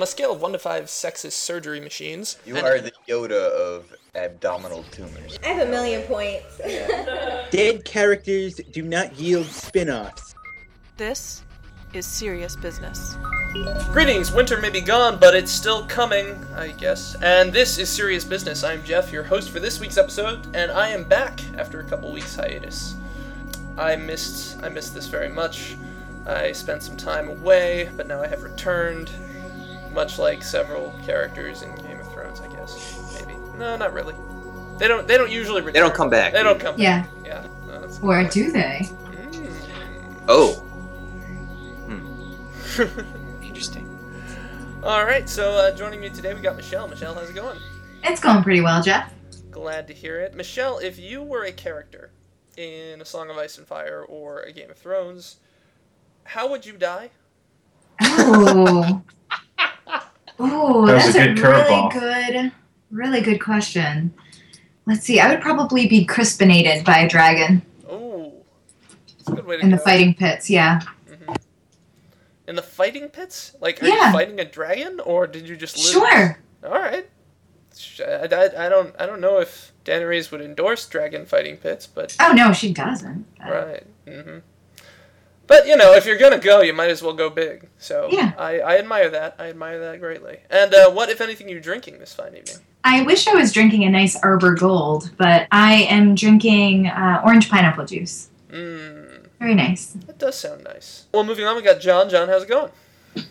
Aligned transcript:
On 0.00 0.04
a 0.04 0.06
scale 0.06 0.32
of 0.32 0.40
1 0.40 0.52
to 0.52 0.58
5 0.58 0.84
sexist 0.86 1.32
surgery 1.32 1.78
machines. 1.78 2.38
You 2.46 2.56
and- 2.56 2.66
are 2.66 2.80
the 2.80 2.92
Yoda 3.06 3.50
of 3.50 3.94
abdominal 4.14 4.82
tumors. 4.84 5.38
I 5.44 5.48
have 5.48 5.68
a 5.68 5.70
million 5.70 6.00
points. 6.04 6.56
Dead 7.50 7.84
characters 7.84 8.54
do 8.72 8.80
not 8.80 9.14
yield 9.16 9.44
spin-offs. 9.44 10.34
This 10.96 11.42
is 11.92 12.06
serious 12.06 12.56
business. 12.56 13.18
Greetings, 13.92 14.32
winter 14.32 14.58
may 14.58 14.70
be 14.70 14.80
gone, 14.80 15.18
but 15.20 15.36
it's 15.36 15.52
still 15.52 15.84
coming, 15.84 16.34
I 16.56 16.68
guess. 16.68 17.14
And 17.20 17.52
this 17.52 17.76
is 17.76 17.90
Serious 17.90 18.24
Business. 18.24 18.64
I'm 18.64 18.82
Jeff, 18.82 19.12
your 19.12 19.24
host 19.24 19.50
for 19.50 19.60
this 19.60 19.80
week's 19.80 19.98
episode, 19.98 20.56
and 20.56 20.72
I 20.72 20.88
am 20.88 21.04
back 21.04 21.42
after 21.58 21.80
a 21.80 21.84
couple 21.84 22.10
weeks 22.10 22.34
hiatus. 22.34 22.94
I 23.76 23.96
missed 23.96 24.62
I 24.62 24.70
missed 24.70 24.94
this 24.94 25.08
very 25.08 25.28
much. 25.28 25.76
I 26.26 26.52
spent 26.52 26.82
some 26.82 26.96
time 26.96 27.28
away, 27.28 27.90
but 27.98 28.06
now 28.06 28.22
I 28.22 28.28
have 28.28 28.42
returned, 28.42 29.10
much 29.92 30.18
like 30.18 30.42
several 30.42 30.94
characters 31.04 31.62
in 31.62 31.74
Game 31.76 31.98
of 32.00 32.12
Thrones, 32.12 32.40
I 32.40 32.48
guess. 32.48 33.20
Maybe. 33.20 33.38
No, 33.58 33.76
not 33.76 33.92
really. 33.92 34.14
They 34.78 34.88
don't 34.88 35.06
they 35.06 35.16
don't 35.18 35.30
usually 35.30 35.60
return. 35.60 35.74
They 35.74 35.80
don't 35.80 35.94
come 35.94 36.08
back. 36.10 36.32
They 36.32 36.42
don't 36.42 36.58
come 36.60 36.74
Yeah. 36.78 37.02
back. 37.02 37.10
Yeah. 37.24 37.46
no, 37.66 37.80
that's 37.80 37.98
Or 37.98 38.14
point. 38.20 38.32
do 38.32 38.50
they? 38.50 38.88
Mm. 38.88 40.24
Oh. 40.28 40.64
Interesting. 43.42 43.86
All 44.82 45.04
right, 45.04 45.28
so 45.28 45.50
uh, 45.52 45.76
joining 45.76 46.00
me 46.00 46.08
today, 46.08 46.32
we 46.32 46.40
got 46.40 46.56
Michelle. 46.56 46.88
Michelle, 46.88 47.14
how's 47.14 47.28
it 47.28 47.34
going? 47.34 47.58
It's 48.04 48.20
going 48.20 48.42
pretty 48.42 48.62
well, 48.62 48.82
Jeff. 48.82 49.12
Glad 49.50 49.86
to 49.88 49.92
hear 49.92 50.20
it. 50.20 50.34
Michelle, 50.34 50.78
if 50.78 50.98
you 50.98 51.22
were 51.22 51.44
a 51.44 51.52
character 51.52 52.12
in 52.56 53.00
A 53.02 53.04
Song 53.04 53.28
of 53.28 53.36
Ice 53.36 53.58
and 53.58 53.66
Fire 53.66 54.02
or 54.08 54.40
a 54.40 54.52
Game 54.52 54.70
of 54.70 54.78
Thrones, 54.78 55.36
how 56.24 56.48
would 56.48 56.64
you 56.64 56.72
die? 56.74 57.10
Oh. 58.00 59.02
Oh, 60.42 60.86
That 60.86 60.94
that's 61.04 61.14
a 61.16 61.20
a, 61.30 61.34
good 61.34 61.38
really 61.40 61.88
good, 61.92 62.52
really 62.90 63.20
good 63.20 63.38
question. 63.42 64.12
Let's 64.86 65.02
see. 65.04 65.20
I 65.20 65.28
would 65.30 65.40
probably 65.42 65.86
be 65.86 66.04
crispinated 66.06 66.84
by 66.84 66.98
a 67.00 67.08
dragon 67.08 67.62
Oh, 67.88 68.32
that's 69.18 69.28
a 69.28 69.32
good 69.32 69.46
way 69.46 69.56
to 69.58 69.62
in 69.62 69.70
the 69.70 69.76
go. 69.76 69.82
fighting 69.84 70.14
pits. 70.14 70.48
Yeah. 70.50 70.80
Mhm. 71.08 71.36
In 72.48 72.56
the 72.56 72.62
fighting 72.62 73.08
pits? 73.08 73.54
Like, 73.60 73.82
are 73.82 73.86
Yeah. 73.86 74.06
you 74.06 74.12
fighting 74.12 74.40
a 74.40 74.44
dragon, 74.44 74.98
or 75.00 75.26
did 75.26 75.48
you 75.48 75.56
just 75.56 75.76
live? 75.76 75.92
Sure. 75.92 76.38
All 76.64 76.70
right. 76.72 77.08
I, 78.00 78.28
I, 78.32 78.66
I 78.66 78.68
don't 78.68 78.94
I 78.98 79.06
don't 79.06 79.20
know 79.20 79.38
if 79.38 79.72
Daenerys 79.84 80.30
would 80.32 80.40
endorse 80.40 80.86
dragon 80.88 81.24
fighting 81.26 81.56
pits, 81.56 81.86
but 81.86 82.16
Oh 82.20 82.32
no, 82.32 82.52
she 82.52 82.72
doesn't. 82.72 83.26
but- 83.38 83.50
right. 83.50 83.86
hmm 84.08 84.38
But 85.50 85.66
you 85.66 85.74
know, 85.76 85.94
if 85.94 86.06
you're 86.06 86.16
gonna 86.16 86.38
go, 86.38 86.60
you 86.62 86.72
might 86.72 86.90
as 86.90 87.02
well 87.02 87.12
go 87.12 87.28
big. 87.28 87.68
So 87.76 88.06
Yeah. 88.10 88.32
I, 88.38 88.60
I 88.60 88.78
admire 88.78 89.10
that. 89.10 89.34
I 89.36 89.48
admire 89.48 89.80
that 89.80 89.98
greatly. 89.98 90.38
And 90.48 90.72
uh, 90.72 90.90
what, 90.92 91.08
if 91.10 91.20
anything, 91.20 91.48
are 91.48 91.50
you 91.50 91.60
drinking 91.60 91.98
this 91.98 92.14
fine 92.14 92.36
evening? 92.36 92.58
I 92.84 93.02
wish 93.02 93.26
I 93.26 93.34
was 93.34 93.52
drinking 93.52 93.82
a 93.82 93.90
nice 93.90 94.14
Arbor 94.22 94.54
Gold, 94.54 95.10
but 95.18 95.48
I 95.50 95.72
am 95.90 96.14
drinking 96.14 96.86
uh, 96.86 97.20
orange 97.24 97.50
pineapple 97.50 97.84
juice. 97.84 98.28
Mmm, 98.50 99.26
Very 99.40 99.54
nice. 99.56 99.86
that 100.06 100.18
does 100.18 100.38
sound 100.38 100.62
nice. 100.62 101.06
Well, 101.12 101.24
moving 101.24 101.44
on, 101.46 101.56
we 101.56 101.62
got 101.62 101.80
John. 101.80 102.08
John, 102.08 102.28
how's 102.28 102.44
it 102.44 102.48
going? 102.48 102.70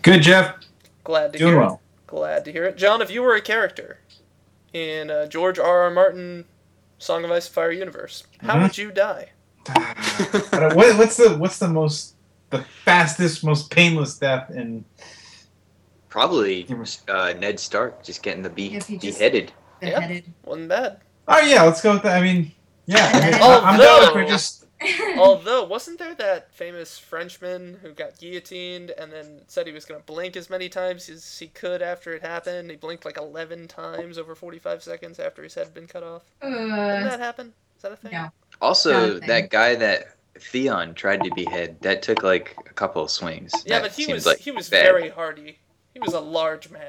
Good, 0.02 0.20
Jeff. 0.20 0.56
Glad 1.04 1.32
to 1.32 1.38
Doing 1.38 1.52
hear 1.54 1.60
well. 1.62 1.80
it. 1.82 2.06
Glad 2.06 2.44
to 2.44 2.52
hear 2.52 2.64
it. 2.66 2.76
John, 2.76 3.00
if 3.00 3.10
you 3.10 3.22
were 3.22 3.34
a 3.34 3.40
character 3.40 3.98
in 4.74 5.10
uh, 5.10 5.26
George 5.26 5.58
R. 5.58 5.80
R. 5.84 5.90
Martin 5.90 6.44
Song 6.98 7.24
of 7.24 7.30
Ice 7.30 7.46
and 7.46 7.54
Fire 7.54 7.72
universe, 7.72 8.24
how 8.42 8.56
Mhm. 8.56 8.62
would 8.62 8.78
you 8.78 8.92
die? 8.92 9.30
I 9.68 10.72
what, 10.74 10.96
what's 10.98 11.16
the 11.16 11.36
what's 11.38 11.58
the 11.58 11.68
most 11.68 12.14
the 12.50 12.64
fastest, 12.84 13.44
most 13.44 13.70
painless 13.70 14.18
death 14.18 14.50
in? 14.50 14.84
Probably 16.08 16.66
uh, 17.08 17.34
Ned 17.38 17.60
Stark 17.60 18.02
just 18.02 18.22
getting 18.22 18.42
the 18.42 18.50
be- 18.50 18.74
If 18.74 18.86
he 18.88 18.98
just- 18.98 19.18
beheaded. 19.18 19.52
Yeah. 19.80 20.00
Beheaded. 20.00 20.32
Wasn't 20.44 20.68
bad. 20.68 21.00
Oh 21.28 21.40
yeah, 21.40 21.62
let's 21.62 21.80
go 21.80 21.92
with 21.94 22.02
that. 22.02 22.16
I 22.18 22.22
mean, 22.22 22.50
yeah, 22.86 23.10
I 23.14 23.30
mean, 23.30 23.38
Oh, 23.40 23.60
I'm 23.64 23.78
down 23.78 24.02
if 24.08 24.14
we're 24.14 24.26
just 24.26 24.66
Although, 25.18 25.64
wasn't 25.64 25.98
there 25.98 26.14
that 26.14 26.52
famous 26.54 26.98
Frenchman 26.98 27.78
who 27.82 27.92
got 27.92 28.18
guillotined 28.18 28.90
and 28.92 29.12
then 29.12 29.42
said 29.46 29.66
he 29.66 29.72
was 29.74 29.84
going 29.84 30.00
to 30.00 30.06
blink 30.06 30.36
as 30.36 30.48
many 30.48 30.68
times 30.70 31.08
as 31.10 31.38
he 31.38 31.48
could 31.48 31.82
after 31.82 32.14
it 32.14 32.22
happened? 32.22 32.70
He 32.70 32.76
blinked 32.78 33.04
like 33.04 33.18
11 33.18 33.68
times 33.68 34.16
over 34.16 34.34
45 34.34 34.82
seconds 34.82 35.18
after 35.20 35.42
his 35.42 35.54
head 35.54 35.66
had 35.66 35.74
been 35.74 35.86
cut 35.86 36.02
off. 36.02 36.22
Didn't 36.42 36.72
Uh, 36.72 36.76
that 37.04 37.20
happen? 37.20 37.52
Is 37.76 37.82
that 37.82 37.92
a 37.92 37.96
thing? 37.96 38.12
no. 38.12 38.28
Also, 38.60 39.14
Nothing. 39.14 39.28
that 39.28 39.50
guy 39.50 39.74
that 39.76 40.16
Theon 40.38 40.94
tried 40.94 41.22
to 41.24 41.30
behead, 41.34 41.80
that 41.80 42.02
took 42.02 42.22
like 42.22 42.56
a 42.68 42.72
couple 42.74 43.02
of 43.02 43.10
swings. 43.10 43.52
Yeah, 43.64 43.78
That 43.80 43.82
but 43.82 43.92
he 43.92 44.12
was 44.12 44.26
like 44.26 44.38
he 44.38 44.50
was 44.50 44.68
bad. 44.68 44.84
very 44.84 45.08
hardy. 45.08 45.58
He 45.94 46.00
was 46.00 46.14
a 46.14 46.20
large 46.20 46.70
man. 46.70 46.86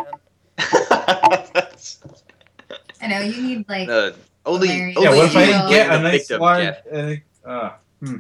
I 3.01 3.07
know 3.07 3.19
you 3.21 3.41
need 3.41 3.65
like 3.69 3.89
Uh, 3.89 4.11
only, 4.45 4.69
only 4.69 4.93
yeah. 4.97 5.09
What 5.09 5.25
if 5.25 5.35
I 5.35 5.45
didn't 5.45 5.69
get 5.69 5.89
a 5.91 5.99
nice 6.01 6.19
victim, 6.27 6.41
large? 6.41 6.63
Jeff. 6.63 6.81
Uh, 6.91 7.15
uh, 7.47 7.73
hmm. 8.01 8.17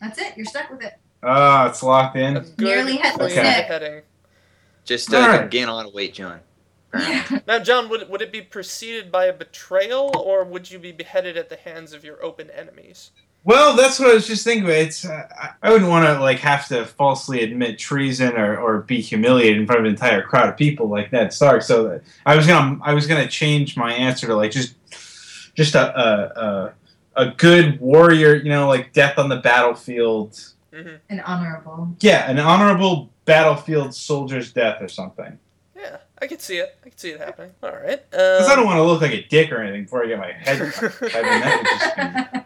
that's 0.00 0.18
it. 0.18 0.36
You're 0.36 0.46
stuck 0.46 0.70
with 0.70 0.82
it. 0.82 0.94
Ah, 1.22 1.68
it's 1.68 1.82
locked 1.82 2.16
in. 2.16 2.44
Nearly 2.58 2.96
headless 2.96 3.32
clean 3.32 3.44
Nick. 3.44 4.04
Just 4.84 5.12
uh, 5.12 5.16
Alright. 5.18 5.50
gain 5.50 5.68
a 5.68 5.74
lot 5.74 5.86
of 5.86 5.94
weight, 5.94 6.12
John. 6.14 6.40
Yeah. 6.98 7.40
Now, 7.46 7.58
John, 7.58 7.88
would 7.88 8.08
would 8.08 8.22
it 8.22 8.32
be 8.32 8.40
preceded 8.42 9.10
by 9.12 9.26
a 9.26 9.32
betrayal, 9.32 10.16
or 10.16 10.44
would 10.44 10.70
you 10.70 10.78
be 10.78 10.92
beheaded 10.92 11.36
at 11.36 11.48
the 11.48 11.56
hands 11.56 11.92
of 11.92 12.04
your 12.04 12.22
open 12.24 12.50
enemies? 12.50 13.10
Well, 13.46 13.76
that's 13.76 13.98
what 14.00 14.08
I 14.10 14.14
was 14.14 14.26
just 14.26 14.42
thinking. 14.42 14.68
It's 14.70 15.04
uh, 15.04 15.28
I- 15.38 15.50
I 15.62 15.70
wouldn't 15.70 15.90
want 15.90 16.06
to 16.06 16.18
like 16.20 16.38
have 16.38 16.66
to 16.68 16.86
falsely 16.86 17.42
admit 17.42 17.78
treason 17.78 18.36
or, 18.36 18.56
or 18.58 18.80
be 18.82 19.00
humiliated 19.02 19.58
in 19.58 19.66
front 19.66 19.80
of 19.80 19.84
an 19.84 19.90
entire 19.90 20.22
crowd 20.22 20.48
of 20.48 20.56
people 20.56 20.88
like 20.88 21.12
Ned 21.12 21.32
Stark. 21.32 21.60
So 21.62 22.00
I 22.24 22.36
was 22.36 22.46
gonna 22.46 22.78
I 22.82 22.94
was 22.94 23.06
gonna 23.06 23.28
change 23.28 23.76
my 23.76 23.92
answer 23.92 24.26
to 24.28 24.34
like 24.34 24.50
just 24.50 24.74
just 25.54 25.74
a 25.74 25.98
a, 25.98 26.40
a, 27.16 27.24
a 27.26 27.30
good 27.32 27.78
warrior, 27.80 28.34
you 28.36 28.48
know, 28.48 28.66
like 28.66 28.92
death 28.92 29.18
on 29.18 29.28
the 29.28 29.36
battlefield. 29.36 30.40
hmm 30.72 30.94
An 31.10 31.20
honorable. 31.20 31.94
Yeah, 32.00 32.30
an 32.30 32.38
honorable 32.38 33.10
battlefield 33.26 33.94
soldier's 33.94 34.52
death 34.52 34.80
or 34.80 34.88
something. 34.88 35.38
Yeah, 36.20 36.24
I 36.24 36.26
could 36.26 36.40
see 36.40 36.56
it. 36.58 36.76
I 36.84 36.88
could 36.88 36.98
see 37.00 37.10
it 37.10 37.20
happening. 37.20 37.52
All 37.62 37.70
right. 37.72 38.08
Because 38.10 38.46
I 38.48 38.52
Um, 38.52 38.56
don't 38.58 38.66
want 38.66 38.78
to 38.78 38.82
look 38.82 39.00
like 39.02 39.12
a 39.12 39.22
dick 39.22 39.52
or 39.52 39.58
anything 39.58 39.84
before 39.84 40.04
I 40.04 40.08
get 40.08 40.18
my 40.18 40.32
head. 40.32 40.72
cut. 40.72 40.92
I 41.14 41.22
mean, 41.22 41.40
that 41.40 41.58
would 41.58 41.66
just 41.66 41.96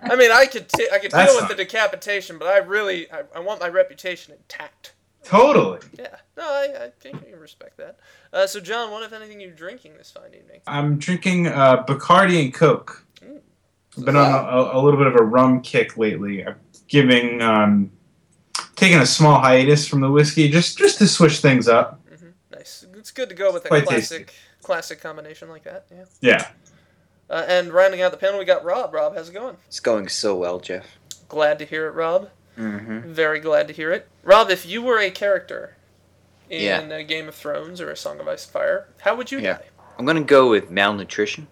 be- 0.02 0.10
I 0.10 0.16
mean, 0.16 0.30
I 0.30 0.46
could 0.46 0.68
t- 0.68 0.88
I 0.92 0.98
could 0.98 1.10
That's 1.10 1.30
deal 1.32 1.40
with 1.40 1.48
fine. 1.48 1.56
the 1.56 1.64
decapitation, 1.64 2.38
but 2.38 2.48
I 2.48 2.58
really 2.58 3.10
I, 3.12 3.22
I 3.34 3.40
want 3.40 3.60
my 3.60 3.68
reputation 3.68 4.34
intact. 4.34 4.92
totally. 5.24 5.80
Yeah, 5.98 6.16
no, 6.36 6.44
I, 6.44 6.84
I 6.86 6.90
think 7.00 7.16
I 7.16 7.30
can 7.30 7.38
respect 7.38 7.76
that. 7.76 7.98
Uh, 8.32 8.46
so, 8.46 8.60
John, 8.60 8.90
what 8.90 9.02
if 9.02 9.12
anything 9.12 9.40
you're 9.40 9.50
drinking 9.50 9.96
this 9.98 10.10
fine 10.10 10.34
evening? 10.34 10.60
I'm 10.66 10.98
drinking 10.98 11.48
uh, 11.48 11.84
Bacardi 11.84 12.42
and 12.42 12.54
Coke. 12.54 13.04
Mm. 13.22 13.40
I've 13.98 14.04
been 14.04 14.16
on 14.16 14.32
a, 14.32 14.78
a 14.78 14.80
little 14.80 14.98
bit 14.98 15.06
of 15.08 15.16
a 15.16 15.22
rum 15.22 15.60
kick 15.60 15.96
lately. 15.98 16.46
I'm 16.46 16.56
giving, 16.86 17.42
um, 17.42 17.90
taking 18.76 18.98
a 18.98 19.06
small 19.06 19.40
hiatus 19.40 19.86
from 19.86 20.00
the 20.00 20.10
whiskey 20.10 20.48
just 20.48 20.78
just 20.78 20.98
to 20.98 21.06
switch 21.08 21.40
things 21.40 21.68
up. 21.68 22.00
Nice. 23.08 23.10
It's 23.10 23.16
good 23.16 23.28
to 23.30 23.34
go 23.34 23.52
with 23.52 23.64
a 23.64 23.68
Quite 23.68 23.86
classic 23.86 24.34
classic 24.62 25.00
combination 25.00 25.48
like 25.48 25.64
that. 25.64 25.86
Yeah. 25.90 26.04
Yeah. 26.20 26.48
Uh, 27.30 27.44
and 27.48 27.72
rounding 27.72 28.00
out 28.02 28.10
the 28.10 28.16
panel, 28.18 28.38
we 28.38 28.44
got 28.44 28.64
Rob. 28.64 28.92
Rob, 28.94 29.14
how's 29.14 29.28
it 29.28 29.32
going? 29.34 29.56
It's 29.66 29.80
going 29.80 30.08
so 30.08 30.34
well, 30.36 30.60
Jeff. 30.60 30.86
Glad 31.28 31.58
to 31.58 31.64
hear 31.64 31.86
it, 31.86 31.92
Rob. 31.92 32.30
Mm-hmm. 32.58 33.12
Very 33.12 33.40
glad 33.40 33.68
to 33.68 33.74
hear 33.74 33.92
it. 33.92 34.08
Rob, 34.22 34.50
if 34.50 34.66
you 34.66 34.82
were 34.82 34.98
a 34.98 35.10
character 35.10 35.76
in 36.50 36.62
Yeah. 36.62 36.80
a 36.80 37.04
Game 37.04 37.28
of 37.28 37.34
Thrones 37.34 37.80
or 37.80 37.90
a 37.90 37.96
Song 37.96 38.18
of 38.20 38.28
Ice 38.28 38.44
and 38.44 38.52
Fire, 38.52 38.88
how 39.00 39.14
would 39.16 39.30
you 39.30 39.38
Yeah. 39.40 39.58
I'm 39.98 40.06
gonna 40.06 40.22
go 40.22 40.50
with 40.50 40.70
malnutrition. 40.70 41.48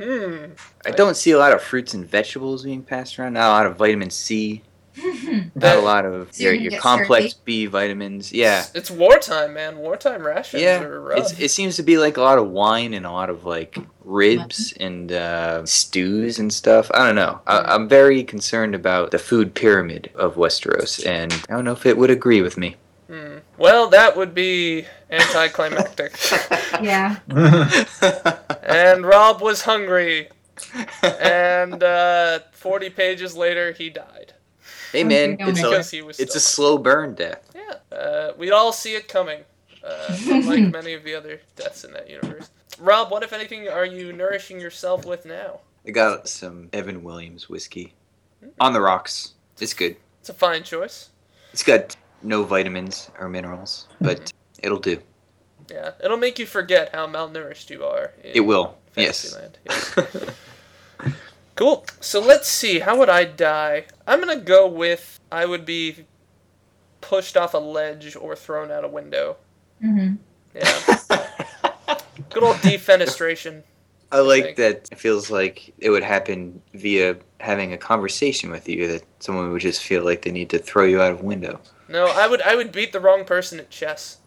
Hmm. 0.00 0.46
I 0.84 0.90
don't 0.90 1.16
see 1.16 1.30
a 1.30 1.38
lot 1.38 1.52
of 1.52 1.62
fruits 1.62 1.94
and 1.94 2.04
vegetables 2.08 2.64
being 2.64 2.82
passed 2.82 3.18
around. 3.18 3.34
Not 3.34 3.46
a 3.48 3.52
lot 3.52 3.66
of 3.66 3.76
vitamin 3.76 4.10
C. 4.10 4.62
Not 5.54 5.76
a 5.76 5.80
lot 5.80 6.04
of 6.04 6.32
So 6.34 6.44
your, 6.44 6.54
gonna 6.54 6.70
your 6.70 6.80
complex 6.80 7.30
scurvy? 7.30 7.42
B 7.44 7.66
vitamins. 7.66 8.32
Yeah. 8.32 8.60
It's, 8.60 8.74
it's 8.74 8.90
wartime, 8.90 9.54
man. 9.54 9.78
Wartime 9.78 10.24
rations 10.24 10.62
Yeah, 10.62 10.82
are 10.82 11.00
rough. 11.00 11.18
it's, 11.18 11.40
it 11.40 11.50
seems 11.50 11.76
to 11.76 11.82
be 11.82 11.98
like 11.98 12.16
a 12.16 12.20
lot 12.20 12.38
of 12.38 12.48
wine 12.48 12.94
and 12.94 13.04
a 13.04 13.10
lot 13.10 13.30
of 13.30 13.44
like 13.44 13.76
ribs 14.04 14.72
and 14.78 15.10
uh, 15.10 15.64
stews 15.66 16.38
and 16.38 16.52
stuff. 16.52 16.90
I 16.94 17.06
don't 17.06 17.16
know. 17.16 17.40
I, 17.46 17.60
I'm 17.74 17.88
very 17.88 18.22
concerned 18.22 18.74
about 18.74 19.10
the 19.10 19.18
food 19.18 19.54
pyramid 19.54 20.10
of 20.14 20.36
Westeros, 20.36 21.04
and 21.06 21.32
I 21.48 21.54
don't 21.54 21.64
know 21.64 21.72
if 21.72 21.86
it 21.86 21.96
would 21.98 22.10
agree 22.10 22.42
with 22.42 22.56
me. 22.56 22.76
Hmm. 23.08 23.38
Well, 23.58 23.88
that 23.90 24.16
would 24.16 24.34
be 24.34 24.86
anticlimactic. 25.10 26.16
yeah. 26.82 27.18
and 28.62 29.04
Rob 29.04 29.40
was 29.40 29.62
hungry, 29.62 30.28
and 31.02 31.82
uh, 31.82 32.40
40 32.52 32.90
pages 32.90 33.36
later, 33.36 33.72
he 33.72 33.90
died. 33.90 34.33
Hey 34.94 35.04
man, 35.04 35.36
it's 35.40 35.60
a 35.60 35.62
Because 35.62 35.90
he 35.90 35.98
it's 36.00 36.34
a 36.34 36.40
slow 36.40 36.78
burn 36.78 37.14
death. 37.14 37.50
Yeah, 37.54 37.96
uh, 37.96 38.32
we'd 38.38 38.52
all 38.52 38.72
see 38.72 38.94
it 38.94 39.08
coming, 39.08 39.40
uh, 39.82 40.18
unlike 40.28 40.60
many 40.72 40.94
of 40.94 41.04
the 41.04 41.14
other 41.14 41.40
deaths 41.56 41.84
in 41.84 41.92
that 41.92 42.08
universe. 42.08 42.50
Rob, 42.78 43.10
what 43.10 43.22
if 43.22 43.32
anything 43.32 43.68
are 43.68 43.84
you 43.86 44.12
nourishing 44.12 44.60
yourself 44.60 45.04
with 45.04 45.26
now? 45.26 45.60
I 45.86 45.90
got 45.90 46.28
some 46.28 46.70
Evan 46.72 47.02
Williams 47.02 47.48
whiskey 47.48 47.92
on 48.60 48.72
the 48.72 48.80
rocks. 48.80 49.34
It's 49.60 49.74
good. 49.74 49.96
It's 50.20 50.28
a 50.28 50.34
fine 50.34 50.62
choice. 50.62 51.10
It's 51.52 51.62
got 51.62 51.96
no 52.22 52.42
vitamins 52.42 53.10
or 53.18 53.28
minerals, 53.28 53.86
but 54.00 54.32
it'll 54.62 54.78
do. 54.80 54.98
Yeah, 55.70 55.92
it'll 56.02 56.16
make 56.16 56.38
you 56.38 56.46
forget 56.46 56.94
how 56.94 57.06
malnourished 57.06 57.70
you 57.70 57.84
are. 57.84 58.12
in 58.22 58.32
It 58.34 58.40
will. 58.40 58.76
Yes. 58.96 59.34
Fantasyland. 59.34 59.58
Yes. 59.66 60.34
Cool. 61.56 61.84
So 62.00 62.20
let's 62.20 62.48
see. 62.48 62.80
How 62.80 62.98
would 62.98 63.08
I 63.08 63.24
die? 63.24 63.86
I'm 64.06 64.20
gonna 64.20 64.36
go 64.36 64.66
with 64.66 65.20
I 65.30 65.46
would 65.46 65.64
be 65.64 66.06
pushed 67.00 67.36
off 67.36 67.54
a 67.54 67.58
ledge 67.58 68.16
or 68.16 68.34
thrown 68.36 68.70
out 68.70 68.84
a 68.84 68.88
window. 68.88 69.36
hmm 69.80 70.14
Yeah. 70.54 70.80
Good 72.30 72.42
old 72.42 72.56
defenestration. 72.56 73.62
I 74.12 74.20
like 74.20 74.44
think. 74.44 74.56
that 74.58 74.88
it 74.92 74.98
feels 74.98 75.30
like 75.30 75.74
it 75.78 75.90
would 75.90 76.04
happen 76.04 76.62
via 76.72 77.16
having 77.40 77.72
a 77.72 77.78
conversation 77.78 78.50
with 78.50 78.68
you 78.68 78.86
that 78.86 79.02
someone 79.18 79.50
would 79.50 79.60
just 79.60 79.82
feel 79.82 80.04
like 80.04 80.22
they 80.22 80.30
need 80.30 80.50
to 80.50 80.58
throw 80.58 80.84
you 80.84 81.00
out 81.02 81.10
of 81.12 81.22
window. 81.22 81.60
No, 81.88 82.06
I 82.06 82.28
would 82.28 82.40
I 82.42 82.54
would 82.54 82.70
beat 82.72 82.92
the 82.92 83.00
wrong 83.00 83.24
person 83.24 83.58
at 83.58 83.70
chess. 83.70 84.18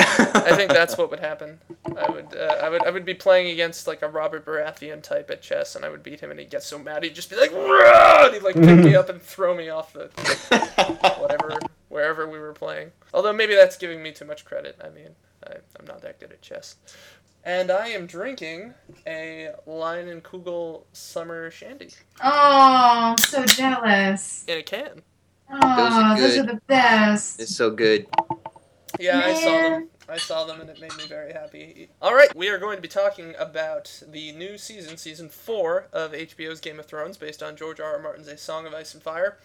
I 0.00 0.56
think 0.56 0.70
that's 0.72 0.96
what 0.98 1.10
would 1.10 1.20
happen. 1.20 1.60
I 1.96 2.10
would 2.10 2.34
uh, 2.36 2.58
I 2.62 2.68
would 2.68 2.84
I 2.86 2.90
would 2.90 3.04
be 3.04 3.14
playing 3.14 3.48
against 3.50 3.86
like 3.86 4.02
a 4.02 4.08
Robert 4.08 4.44
Baratheon 4.44 5.02
type 5.02 5.30
at 5.30 5.42
chess, 5.42 5.76
and 5.76 5.84
I 5.84 5.88
would 5.88 6.02
beat 6.02 6.20
him, 6.20 6.30
and 6.30 6.38
he'd 6.40 6.50
get 6.50 6.62
so 6.62 6.78
mad 6.78 7.02
he'd 7.04 7.14
just 7.14 7.30
be 7.30 7.36
like, 7.36 7.52
"Rah!" 7.52 8.26
and 8.26 8.34
he'd 8.34 8.42
like 8.42 8.54
pick 8.54 8.78
me 8.84 8.94
up 8.94 9.08
and 9.08 9.20
throw 9.20 9.54
me 9.54 9.68
off 9.68 9.92
the 9.92 10.06
whatever 11.18 11.58
wherever 11.88 12.28
we 12.28 12.38
were 12.38 12.52
playing. 12.52 12.92
Although 13.12 13.32
maybe 13.32 13.54
that's 13.54 13.76
giving 13.76 14.02
me 14.02 14.12
too 14.12 14.24
much 14.24 14.44
credit. 14.44 14.78
I 14.82 14.90
mean, 14.90 15.10
I, 15.46 15.54
I'm 15.78 15.86
not 15.86 16.02
that 16.02 16.20
good 16.20 16.32
at 16.32 16.42
chess. 16.42 16.76
And 17.42 17.70
I 17.70 17.88
am 17.88 18.04
drinking 18.06 18.74
a 19.06 19.52
Leinenkugel 19.66 20.82
Summer 20.92 21.50
Shandy 21.50 21.88
Oh, 22.22 22.30
I'm 23.12 23.16
so 23.16 23.46
jealous. 23.46 24.44
in 24.46 24.58
a 24.58 24.62
can. 24.62 25.00
Oh, 25.50 26.16
those 26.16 26.34
good. 26.36 26.44
are 26.50 26.52
the 26.54 26.60
best. 26.66 27.40
It's 27.40 27.56
so 27.56 27.70
good. 27.70 28.06
Yeah, 29.00 29.22
I 29.24 29.34
saw 29.34 29.50
them. 29.50 29.88
I 30.08 30.18
saw 30.18 30.44
them 30.44 30.60
and 30.60 30.68
it 30.68 30.80
made 30.80 30.96
me 30.96 31.06
very 31.06 31.32
happy. 31.32 31.88
All 32.02 32.14
right, 32.14 32.34
we 32.36 32.48
are 32.48 32.58
going 32.58 32.76
to 32.76 32.82
be 32.82 32.88
talking 32.88 33.34
about 33.38 34.02
the 34.06 34.32
new 34.32 34.58
season, 34.58 34.96
season 34.96 35.28
4 35.28 35.86
of 35.92 36.12
HBO's 36.12 36.60
Game 36.60 36.78
of 36.78 36.86
Thrones 36.86 37.16
based 37.16 37.42
on 37.42 37.56
George 37.56 37.80
R. 37.80 37.94
R. 37.94 38.02
Martin's 38.02 38.28
A 38.28 38.36
Song 38.36 38.66
of 38.66 38.74
Ice 38.74 38.92
and 38.92 39.02
Fire. 39.02 39.38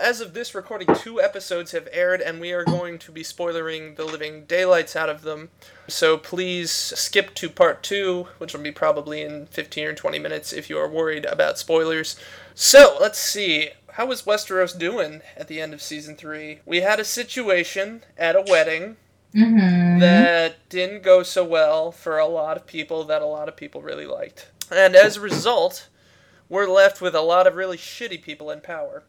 As 0.00 0.20
of 0.20 0.34
this 0.34 0.54
recording, 0.54 0.88
two 0.96 1.20
episodes 1.20 1.70
have 1.72 1.88
aired 1.92 2.20
and 2.20 2.40
we 2.40 2.52
are 2.52 2.64
going 2.64 2.98
to 2.98 3.12
be 3.12 3.22
spoilering 3.22 3.96
the 3.96 4.04
living 4.04 4.44
daylights 4.44 4.96
out 4.96 5.08
of 5.08 5.22
them. 5.22 5.50
So 5.88 6.18
please 6.18 6.70
skip 6.70 7.34
to 7.36 7.48
part 7.48 7.82
2, 7.82 8.26
which 8.38 8.52
will 8.52 8.62
be 8.62 8.72
probably 8.72 9.22
in 9.22 9.46
15 9.46 9.86
or 9.86 9.94
20 9.94 10.18
minutes 10.18 10.52
if 10.52 10.68
you 10.68 10.76
are 10.78 10.88
worried 10.88 11.24
about 11.24 11.58
spoilers. 11.58 12.16
So, 12.54 12.96
let's 13.00 13.18
see. 13.18 13.70
How 13.96 14.04
was 14.04 14.24
Westeros 14.24 14.78
doing 14.78 15.22
at 15.38 15.48
the 15.48 15.58
end 15.58 15.72
of 15.72 15.80
season 15.80 16.16
3? 16.16 16.60
We 16.66 16.82
had 16.82 17.00
a 17.00 17.04
situation 17.04 18.02
at 18.18 18.36
a 18.36 18.44
wedding 18.46 18.96
Mm-hmm. 19.34 19.98
that 19.98 20.68
didn't 20.70 21.02
go 21.02 21.22
so 21.22 21.44
well 21.44 21.92
for 21.92 22.18
a 22.18 22.26
lot 22.26 22.56
of 22.56 22.66
people 22.66 23.04
that 23.04 23.20
a 23.20 23.26
lot 23.26 23.48
of 23.48 23.56
people 23.56 23.82
really 23.82 24.06
liked. 24.06 24.48
And 24.70 24.96
as 24.96 25.16
a 25.16 25.20
result, 25.20 25.88
we're 26.48 26.68
left 26.68 27.00
with 27.02 27.14
a 27.14 27.20
lot 27.20 27.46
of 27.46 27.54
really 27.54 27.76
shitty 27.76 28.22
people 28.22 28.50
in 28.50 28.60
power, 28.60 29.02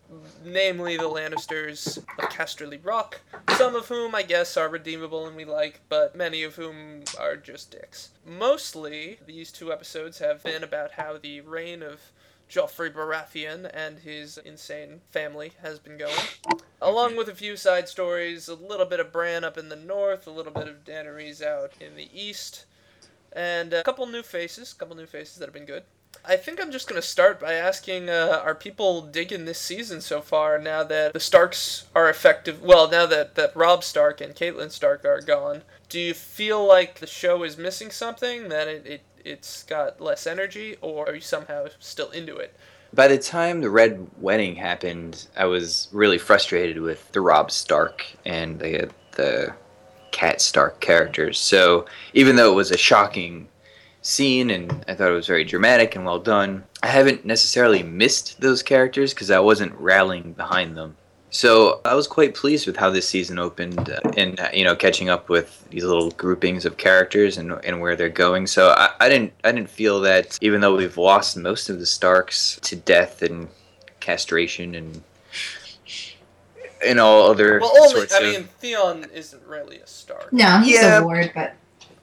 namely 0.43 0.97
the 0.97 1.03
Lannisters 1.03 1.97
of 1.97 2.29
Casterly 2.29 2.83
Rock, 2.83 3.21
some 3.55 3.75
of 3.75 3.87
whom 3.87 4.15
I 4.15 4.23
guess 4.23 4.57
are 4.57 4.67
redeemable 4.67 5.27
and 5.27 5.35
we 5.35 5.45
like, 5.45 5.81
but 5.87 6.15
many 6.15 6.43
of 6.43 6.55
whom 6.55 7.03
are 7.17 7.37
just 7.37 7.71
dicks. 7.71 8.09
Mostly, 8.25 9.19
these 9.25 9.51
two 9.51 9.71
episodes 9.71 10.19
have 10.19 10.43
been 10.43 10.63
about 10.63 10.93
how 10.93 11.17
the 11.17 11.41
reign 11.41 11.83
of 11.83 12.01
Joffrey 12.49 12.91
Baratheon 12.91 13.69
and 13.73 13.99
his 13.99 14.37
insane 14.37 15.01
family 15.09 15.53
has 15.61 15.79
been 15.79 15.97
going. 15.97 16.15
Along 16.81 17.15
with 17.17 17.27
a 17.27 17.35
few 17.35 17.57
side 17.57 17.89
stories, 17.89 18.47
a 18.47 18.55
little 18.55 18.85
bit 18.85 18.99
of 18.99 19.11
Bran 19.11 19.43
up 19.43 19.57
in 19.57 19.69
the 19.69 19.75
north, 19.75 20.27
a 20.27 20.31
little 20.31 20.53
bit 20.53 20.67
of 20.67 20.83
Daenerys 20.85 21.41
out 21.41 21.73
in 21.81 21.95
the 21.95 22.09
east, 22.13 22.65
and 23.33 23.73
a 23.73 23.83
couple 23.83 24.05
new 24.07 24.23
faces, 24.23 24.71
a 24.71 24.75
couple 24.75 24.95
new 24.95 25.05
faces 25.05 25.37
that 25.37 25.45
have 25.45 25.53
been 25.53 25.65
good. 25.65 25.83
I 26.27 26.35
think 26.35 26.61
I'm 26.61 26.71
just 26.71 26.89
going 26.89 27.01
to 27.01 27.07
start 27.07 27.39
by 27.39 27.53
asking 27.53 28.09
uh, 28.09 28.41
Are 28.43 28.53
people 28.53 29.01
digging 29.01 29.45
this 29.45 29.59
season 29.59 30.01
so 30.01 30.21
far 30.21 30.59
now 30.59 30.83
that 30.83 31.13
the 31.13 31.19
Starks 31.19 31.85
are 31.95 32.09
effective? 32.09 32.61
Well, 32.61 32.89
now 32.89 33.05
that, 33.05 33.35
that 33.35 33.55
Robb 33.55 33.83
Stark 33.83 34.19
and 34.19 34.35
Catelyn 34.35 34.71
Stark 34.71 35.05
are 35.05 35.21
gone, 35.21 35.63
do 35.87 35.99
you 35.99 36.13
feel 36.13 36.65
like 36.65 36.99
the 36.99 37.07
show 37.07 37.43
is 37.43 37.57
missing 37.57 37.91
something? 37.91 38.49
That 38.49 38.67
it, 38.67 38.85
it, 38.85 39.01
it's 39.23 39.63
got 39.63 40.01
less 40.01 40.27
energy? 40.27 40.75
Or 40.81 41.07
are 41.07 41.15
you 41.15 41.21
somehow 41.21 41.67
still 41.79 42.09
into 42.09 42.35
it? 42.35 42.53
By 42.93 43.07
the 43.07 43.17
time 43.17 43.61
the 43.61 43.69
Red 43.69 44.07
Wedding 44.19 44.55
happened, 44.55 45.27
I 45.37 45.45
was 45.45 45.87
really 45.91 46.17
frustrated 46.17 46.81
with 46.81 47.09
the 47.13 47.21
Robb 47.21 47.51
Stark 47.51 48.05
and 48.25 48.59
the 48.59 48.89
the 49.13 49.53
Cat 50.11 50.41
Stark 50.41 50.79
characters. 50.79 51.37
So 51.37 51.85
even 52.13 52.35
though 52.35 52.51
it 52.51 52.55
was 52.55 52.71
a 52.71 52.77
shocking 52.77 53.47
scene 54.11 54.49
and 54.51 54.71
I 54.87 54.95
thought 54.95 55.09
it 55.11 55.15
was 55.15 55.27
very 55.27 55.43
dramatic 55.43 55.95
and 55.95 56.05
well 56.05 56.19
done, 56.19 56.63
I 56.81 56.87
haven't 56.87 57.25
necessarily 57.25 57.83
missed 57.83 58.39
those 58.39 58.63
characters 58.63 59.13
because 59.13 59.29
I 59.31 59.39
wasn't 59.39 59.73
rallying 59.75 60.31
behind 60.31 60.77
them. 60.77 60.95
So 61.29 61.81
I 61.83 61.93
was 61.93 62.07
quite 62.07 62.33
pleased 62.33 62.67
with 62.67 62.77
how 62.77 62.89
this 62.89 63.07
season 63.07 63.37
opened 63.37 63.89
uh, 63.89 63.99
and 64.15 64.39
uh, 64.39 64.47
you 64.53 64.63
know 64.63 64.77
catching 64.77 65.09
up 65.09 65.27
with 65.27 65.67
these 65.71 65.83
little 65.83 66.11
groupings 66.11 66.65
of 66.65 66.77
characters 66.77 67.37
and, 67.37 67.51
and 67.65 67.81
where 67.81 67.97
they're 67.97 68.07
going. 68.07 68.47
So 68.47 68.69
I, 68.69 68.91
I 69.01 69.09
didn't 69.09 69.33
I 69.43 69.51
didn't 69.51 69.69
feel 69.69 69.99
that 70.01 70.37
even 70.41 70.61
though 70.61 70.77
we've 70.77 70.97
lost 70.97 71.35
most 71.35 71.69
of 71.69 71.79
the 71.79 71.85
Starks 71.85 72.57
to 72.63 72.77
death 72.77 73.21
and 73.23 73.49
castration 73.99 74.73
and 74.75 75.03
and 76.85 76.97
all 76.99 77.29
other 77.29 77.59
Well, 77.59 77.73
only, 77.77 77.89
sorts 77.93 78.13
I 78.13 78.19
of 78.19 78.23
mean, 78.33 78.43
Theon 78.59 79.05
isn't 79.13 79.43
really 79.45 79.79
a 79.79 79.87
Stark. 79.87 80.31
No, 80.31 80.59
he's 80.59 80.75
Yeah. 80.75 80.99
a 80.99 81.03
ward, 81.03 81.31
but 81.35 81.55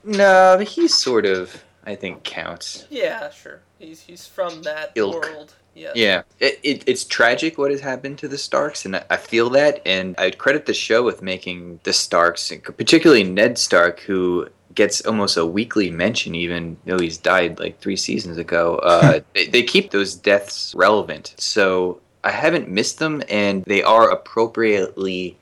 no, 0.04 0.58
he's 0.58 0.94
sort 0.94 1.24
of 1.24 1.64
I 1.86 1.94
think 1.94 2.22
counts. 2.25 2.86
Yeah, 2.90 3.31
sure. 3.31 3.60
He's 3.78 4.00
he's 4.00 4.26
from 4.26 4.62
that 4.62 4.92
Ilk. 4.94 5.25
world. 5.25 5.54
Yes. 5.75 5.96
Yeah, 5.96 6.22
it, 6.38 6.60
it, 6.62 6.84
it's 6.86 7.04
tragic 7.04 7.58
what 7.58 7.72
has 7.72 7.81
happened 7.81 8.19
to 8.19 8.28
the 8.28 8.38
Starks, 8.38 8.84
and 8.84 8.94
I, 8.94 9.04
I 9.10 9.16
feel 9.16 9.50
that. 9.50 9.82
And 9.84 10.14
I 10.19 10.31
credit 10.31 10.66
the 10.66 10.75
show 10.75 11.02
with 11.02 11.20
making 11.20 11.81
the 11.82 11.92
Starks, 11.92 12.52
particularly 12.76 13.25
Ned 13.25 13.58
Stark, 13.58 14.00
who 14.00 14.48
gets 14.75 15.04
almost 15.04 15.36
a 15.36 15.44
weekly 15.44 15.90
mention, 15.90 16.34
even 16.34 16.76
though 16.84 16.98
he's 16.98 17.19
died 17.19 17.58
like 17.58 17.81
three 17.81 17.96
seasons 17.96 18.38
ago. 18.38 18.76
Uh, 18.76 19.20
they, 19.34 19.46
they 19.46 19.62
keep 19.62 19.90
those 19.90 20.14
deaths 20.14 20.75
relevant. 20.76 21.34
So 21.38 22.00
I 22.22 22.31
haven't 22.31 22.69
missed 22.69 22.98
them, 22.98 23.22
and 23.28 23.64
they 23.64 23.82
are 23.82 24.10
appropriately 24.10 25.36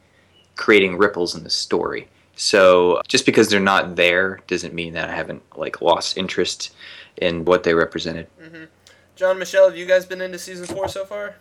creating 0.56 0.96
ripples 0.96 1.34
in 1.34 1.44
the 1.44 1.50
story. 1.50 2.08
So 2.34 3.00
just 3.08 3.26
because 3.26 3.48
they're 3.48 3.60
not 3.60 3.96
there 3.96 4.40
doesn't 4.46 4.74
mean 4.74 4.94
that 4.94 5.08
I 5.10 5.14
haven't 5.14 5.42
like 5.56 5.80
lost 5.82 6.16
interest 6.16 6.74
in 7.16 7.44
what 7.44 7.62
they 7.62 7.74
represented. 7.74 8.26
hmm 8.40 8.64
John 9.14 9.38
Michelle, 9.38 9.68
have 9.68 9.76
you 9.76 9.86
guys 9.86 10.06
been 10.06 10.20
into 10.22 10.38
season 10.38 10.66
four 10.66 10.88
so 10.88 11.04
far? 11.04 11.36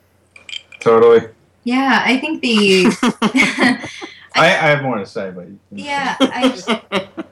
Totally. 0.79 1.29
yeah, 1.63 2.03
I 2.05 2.17
think 2.17 2.41
the 2.41 2.85
I, 4.35 4.45
I 4.45 4.69
have 4.69 4.81
more 4.83 4.97
to 4.97 5.05
say, 5.05 5.31
but 5.31 5.47
yeah, 5.71 6.15
I 6.19 6.49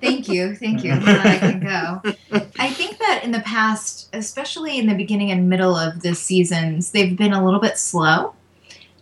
thank 0.01 0.27
you, 0.27 0.55
thank 0.55 0.83
you. 0.83 0.93
I 0.93 1.37
can 1.39 1.59
go. 1.59 2.01
I 2.59 2.69
think 2.71 2.97
that 2.99 3.21
in 3.23 3.31
the 3.31 3.39
past, 3.41 4.09
especially 4.13 4.79
in 4.79 4.87
the 4.87 4.95
beginning 4.95 5.31
and 5.31 5.49
middle 5.49 5.75
of 5.75 6.01
the 6.01 6.13
seasons, 6.15 6.91
they've 6.91 7.17
been 7.17 7.33
a 7.33 7.43
little 7.43 7.59
bit 7.61 7.77
slow, 7.77 8.33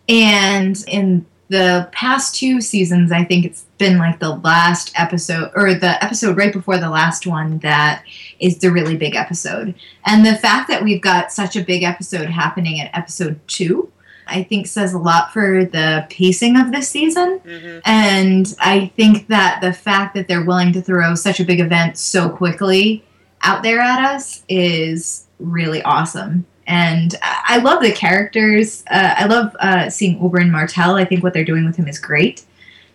and 0.07 0.83
in 0.87 1.25
the 1.49 1.87
past 1.91 2.35
two 2.35 2.59
seasons, 2.59 3.11
I 3.11 3.23
think 3.23 3.45
it's 3.45 3.65
been 3.77 3.97
like 3.97 4.19
the 4.19 4.35
last 4.35 4.91
episode 4.95 5.51
or 5.55 5.73
the 5.73 6.03
episode 6.03 6.35
right 6.35 6.51
before 6.51 6.77
the 6.77 6.89
last 6.89 7.25
one 7.25 7.59
that 7.59 8.03
is 8.39 8.57
the 8.57 8.71
really 8.71 8.97
big 8.97 9.15
episode. 9.15 9.73
And 10.05 10.25
the 10.25 10.35
fact 10.35 10.67
that 10.69 10.83
we've 10.83 11.01
got 11.01 11.31
such 11.31 11.55
a 11.55 11.63
big 11.63 11.83
episode 11.83 12.29
happening 12.29 12.81
at 12.81 12.95
episode 12.97 13.39
two, 13.47 13.91
I 14.27 14.43
think 14.43 14.67
says 14.67 14.93
a 14.93 14.97
lot 14.97 15.31
for 15.31 15.63
the 15.63 16.05
pacing 16.09 16.57
of 16.57 16.71
this 16.71 16.89
season. 16.89 17.39
Mm-hmm. 17.39 17.79
And 17.85 18.55
I 18.59 18.91
think 18.97 19.27
that 19.27 19.61
the 19.61 19.71
fact 19.71 20.15
that 20.15 20.27
they're 20.27 20.43
willing 20.43 20.73
to 20.73 20.81
throw 20.81 21.15
such 21.15 21.39
a 21.39 21.45
big 21.45 21.61
event 21.61 21.97
so 21.97 22.29
quickly 22.29 23.05
out 23.41 23.63
there 23.63 23.79
at 23.79 24.03
us 24.13 24.43
is 24.49 25.27
really 25.39 25.81
awesome. 25.83 26.45
And 26.67 27.15
I 27.21 27.38
I 27.47 27.57
love 27.59 27.81
the 27.81 27.91
characters. 27.91 28.83
Uh, 28.91 29.15
I 29.17 29.25
love 29.25 29.55
uh, 29.59 29.89
seeing 29.89 30.19
Oberyn 30.19 30.51
Martell. 30.51 30.95
I 30.95 31.05
think 31.05 31.24
what 31.24 31.33
they're 31.33 31.45
doing 31.45 31.65
with 31.65 31.77
him 31.77 31.88
is 31.88 31.97
great. 31.97 32.43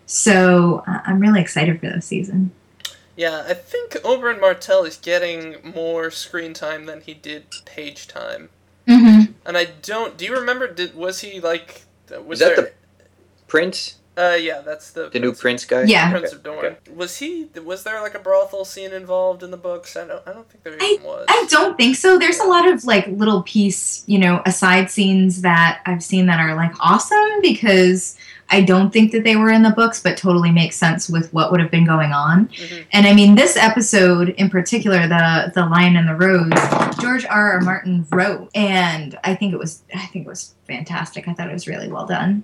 So 0.05 0.83
uh, 0.87 0.99
I'm 1.05 1.19
really 1.19 1.41
excited 1.41 1.79
for 1.79 1.87
this 1.87 2.05
season. 2.05 2.51
Yeah, 3.15 3.43
I 3.47 3.53
think 3.53 3.93
Oberyn 4.03 4.39
Martell 4.39 4.85
is 4.85 4.97
getting 4.97 5.57
more 5.63 6.11
screen 6.11 6.53
time 6.53 6.85
than 6.85 7.01
he 7.01 7.13
did 7.13 7.45
page 7.65 8.07
time. 8.07 8.49
Mm-hmm. 8.87 9.31
And 9.45 9.57
I 9.57 9.65
don't. 9.81 10.17
Do 10.17 10.25
you 10.25 10.33
remember? 10.33 10.71
Did 10.71 10.95
was 10.95 11.21
he 11.21 11.39
like? 11.39 11.85
Was 12.25 12.41
Is 12.41 12.47
that 12.47 12.55
there? 12.55 12.73
Prince, 13.47 13.95
Uh, 14.15 14.37
yeah, 14.39 14.61
that's 14.61 14.91
the 14.91 15.09
the 15.09 15.19
new 15.19 15.33
Prince 15.33 15.65
guy. 15.65 15.83
Yeah. 15.83 16.11
Prince 16.11 16.33
of 16.33 16.43
Dorne. 16.43 16.77
Was 16.95 17.17
he? 17.17 17.49
Was 17.65 17.83
there 17.83 17.99
like 18.01 18.13
a 18.13 18.19
brothel 18.19 18.63
scene 18.63 18.91
involved 18.93 19.41
in 19.41 19.49
the 19.49 19.57
books? 19.57 19.95
I 19.97 20.05
don't. 20.05 20.21
I 20.27 20.33
don't 20.33 20.47
think 20.49 20.63
there 20.63 20.77
I- 20.79 20.85
even 20.93 21.03
was. 21.05 21.25
I 21.27 21.47
don't 21.49 21.75
think 21.77 21.95
so. 21.95 22.19
There's 22.19 22.39
a 22.39 22.45
lot 22.45 22.67
of 22.71 22.83
like 22.85 23.07
little 23.07 23.41
piece, 23.41 24.03
you 24.05 24.19
know, 24.19 24.41
aside 24.45 24.91
scenes 24.91 25.41
that 25.41 25.81
I've 25.87 26.03
seen 26.03 26.27
that 26.27 26.39
are 26.39 26.53
like 26.55 26.73
awesome 26.79 27.41
because 27.41 28.15
I 28.51 28.61
don't 28.61 28.91
think 28.93 29.13
that 29.13 29.23
they 29.23 29.35
were 29.35 29.49
in 29.49 29.63
the 29.63 29.71
books, 29.71 29.99
but 30.03 30.15
totally 30.15 30.51
makes 30.51 30.75
sense 30.75 31.09
with 31.09 31.33
what 31.33 31.49
would 31.49 31.59
have 31.59 31.71
been 31.71 31.85
going 31.85 32.11
on. 32.11 32.49
Mhm. 32.49 32.85
And 32.91 33.07
I 33.07 33.13
mean, 33.13 33.33
this 33.33 33.57
episode 33.57 34.29
in 34.29 34.49
particular, 34.51 35.07
the 35.07 35.51
the 35.55 35.65
Lion 35.65 35.95
and 35.95 36.07
the 36.07 36.13
Rose, 36.15 36.51
George 37.01 37.25
R. 37.25 37.53
R. 37.53 37.61
Martin 37.61 38.05
wrote, 38.11 38.51
and 38.53 39.17
I 39.23 39.33
think 39.33 39.53
it 39.53 39.57
was 39.57 39.81
I 39.95 40.05
think 40.05 40.27
it 40.27 40.29
was 40.29 40.53
fantastic. 40.67 41.27
I 41.27 41.33
thought 41.33 41.49
it 41.49 41.53
was 41.53 41.67
really 41.67 41.87
well 41.87 42.05
done. 42.05 42.43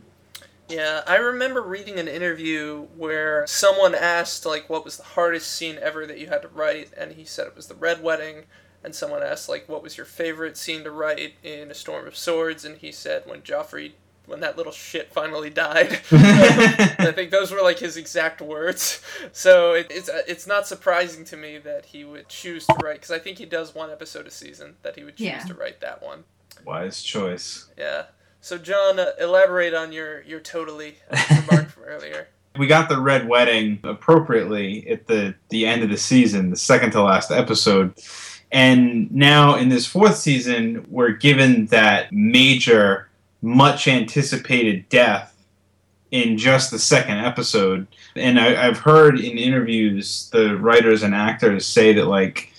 Yeah, 0.69 1.01
I 1.07 1.15
remember 1.17 1.61
reading 1.61 1.97
an 1.99 2.07
interview 2.07 2.83
where 2.95 3.45
someone 3.47 3.95
asked 3.95 4.45
like 4.45 4.69
what 4.69 4.85
was 4.85 4.97
the 4.97 5.03
hardest 5.03 5.51
scene 5.51 5.77
ever 5.81 6.05
that 6.05 6.19
you 6.19 6.27
had 6.27 6.41
to 6.43 6.47
write 6.47 6.91
and 6.97 7.13
he 7.13 7.25
said 7.25 7.47
it 7.47 7.55
was 7.55 7.67
the 7.67 7.75
red 7.75 8.03
wedding 8.03 8.43
and 8.83 8.93
someone 8.93 9.23
asked 9.23 9.49
like 9.49 9.67
what 9.67 9.81
was 9.83 9.97
your 9.97 10.05
favorite 10.05 10.55
scene 10.57 10.83
to 10.83 10.91
write 10.91 11.33
in 11.43 11.71
A 11.71 11.73
Storm 11.73 12.07
of 12.07 12.15
Swords 12.15 12.63
and 12.65 12.77
he 12.77 12.91
said 12.91 13.23
when 13.25 13.41
Joffrey 13.41 13.93
when 14.27 14.41
that 14.41 14.55
little 14.57 14.71
shit 14.71 15.11
finally 15.11 15.49
died. 15.49 16.01
I 16.11 17.11
think 17.15 17.31
those 17.31 17.51
were 17.51 17.63
like 17.63 17.79
his 17.79 17.97
exact 17.97 18.39
words. 18.41 19.01
So 19.31 19.73
it, 19.73 19.87
it's 19.89 20.07
uh, 20.07 20.21
it's 20.27 20.45
not 20.45 20.67
surprising 20.67 21.25
to 21.25 21.35
me 21.37 21.57
that 21.57 21.87
he 21.87 22.03
would 22.03 22.29
choose 22.29 22.67
to 22.67 22.75
write 22.83 22.97
because 22.97 23.09
I 23.09 23.17
think 23.17 23.39
he 23.39 23.45
does 23.47 23.73
one 23.73 23.89
episode 23.89 24.27
a 24.27 24.31
season 24.31 24.75
that 24.83 24.95
he 24.97 25.03
would 25.03 25.15
choose 25.17 25.25
Yeah. 25.25 25.39
to 25.45 25.55
write 25.55 25.81
that 25.81 26.03
one. 26.03 26.25
Wise 26.63 27.01
choice. 27.01 27.69
Yeah. 27.75 28.03
So 28.41 28.57
John, 28.57 28.99
uh, 28.99 29.11
elaborate 29.19 29.73
on 29.73 29.91
your 29.91 30.21
your 30.23 30.39
totally 30.39 30.95
remark 31.29 31.69
from 31.69 31.83
earlier. 31.83 32.27
We 32.57 32.67
got 32.67 32.89
the 32.89 32.99
red 32.99 33.27
wedding 33.27 33.79
appropriately 33.83 34.87
at 34.89 35.07
the 35.07 35.35
the 35.49 35.65
end 35.65 35.83
of 35.83 35.89
the 35.89 35.97
season, 35.97 36.49
the 36.49 36.55
second 36.55 36.91
to 36.91 37.01
last 37.01 37.31
episode. 37.31 37.93
And 38.51 39.11
now 39.11 39.55
in 39.55 39.69
this 39.69 39.85
fourth 39.85 40.17
season, 40.17 40.85
we're 40.89 41.11
given 41.11 41.67
that 41.67 42.11
major, 42.11 43.09
much 43.41 43.87
anticipated 43.87 44.89
death 44.89 45.35
in 46.11 46.37
just 46.37 46.71
the 46.71 46.79
second 46.79 47.17
episode. 47.17 47.85
And 48.15 48.39
I, 48.39 48.67
I've 48.67 48.79
heard 48.79 49.19
in 49.19 49.37
interviews 49.37 50.29
the 50.31 50.57
writers 50.57 51.03
and 51.03 51.13
actors 51.13 51.65
say 51.65 51.93
that 51.93 52.05
like 52.05 52.51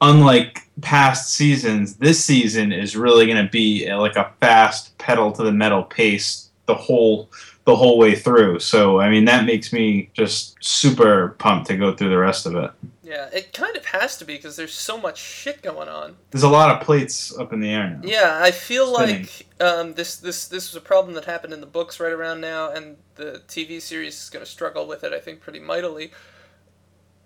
unlike 0.00 0.62
past 0.80 1.34
seasons, 1.34 1.96
this 1.96 2.24
season 2.24 2.72
is 2.72 2.96
really 2.96 3.26
going 3.26 3.44
to 3.44 3.50
be 3.50 3.88
uh, 3.88 3.98
like 3.98 4.16
a 4.16 4.32
fast 4.40 4.96
pedal 4.98 5.32
to 5.32 5.42
the 5.42 5.52
metal 5.52 5.82
pace 5.82 6.48
the 6.66 6.74
whole 6.74 7.30
the 7.64 7.76
whole 7.76 7.98
way 7.98 8.14
through. 8.14 8.60
So 8.60 9.00
I 9.00 9.10
mean 9.10 9.24
that 9.26 9.44
makes 9.44 9.72
me 9.72 10.10
just 10.14 10.56
super 10.60 11.36
pumped 11.38 11.66
to 11.66 11.76
go 11.76 11.94
through 11.94 12.10
the 12.10 12.18
rest 12.18 12.46
of 12.46 12.54
it. 12.54 12.70
Yeah, 13.02 13.28
it 13.32 13.52
kind 13.52 13.76
of 13.76 13.86
has 13.86 14.18
to 14.18 14.24
be 14.24 14.36
because 14.36 14.56
there's 14.56 14.74
so 14.74 14.98
much 14.98 15.18
shit 15.18 15.62
going 15.62 15.88
on. 15.88 16.16
There's 16.30 16.42
a 16.42 16.48
lot 16.48 16.70
of 16.74 16.86
plates 16.86 17.36
up 17.36 17.52
in 17.52 17.60
the 17.60 17.70
air 17.70 17.90
now. 17.90 18.00
Yeah, 18.08 18.38
I 18.40 18.50
feel 18.50 18.94
Spinning. 18.94 19.22
like 19.22 19.46
um, 19.60 19.94
this 19.94 20.16
this 20.16 20.48
this 20.48 20.72
was 20.72 20.76
a 20.76 20.84
problem 20.84 21.14
that 21.14 21.24
happened 21.24 21.52
in 21.52 21.60
the 21.60 21.66
books 21.66 22.00
right 22.00 22.12
around 22.12 22.40
now, 22.40 22.70
and 22.70 22.96
the 23.16 23.42
TV 23.48 23.80
series 23.80 24.22
is 24.22 24.30
going 24.30 24.44
to 24.44 24.50
struggle 24.50 24.86
with 24.86 25.04
it. 25.04 25.12
I 25.12 25.20
think 25.20 25.40
pretty 25.40 25.60
mightily. 25.60 26.12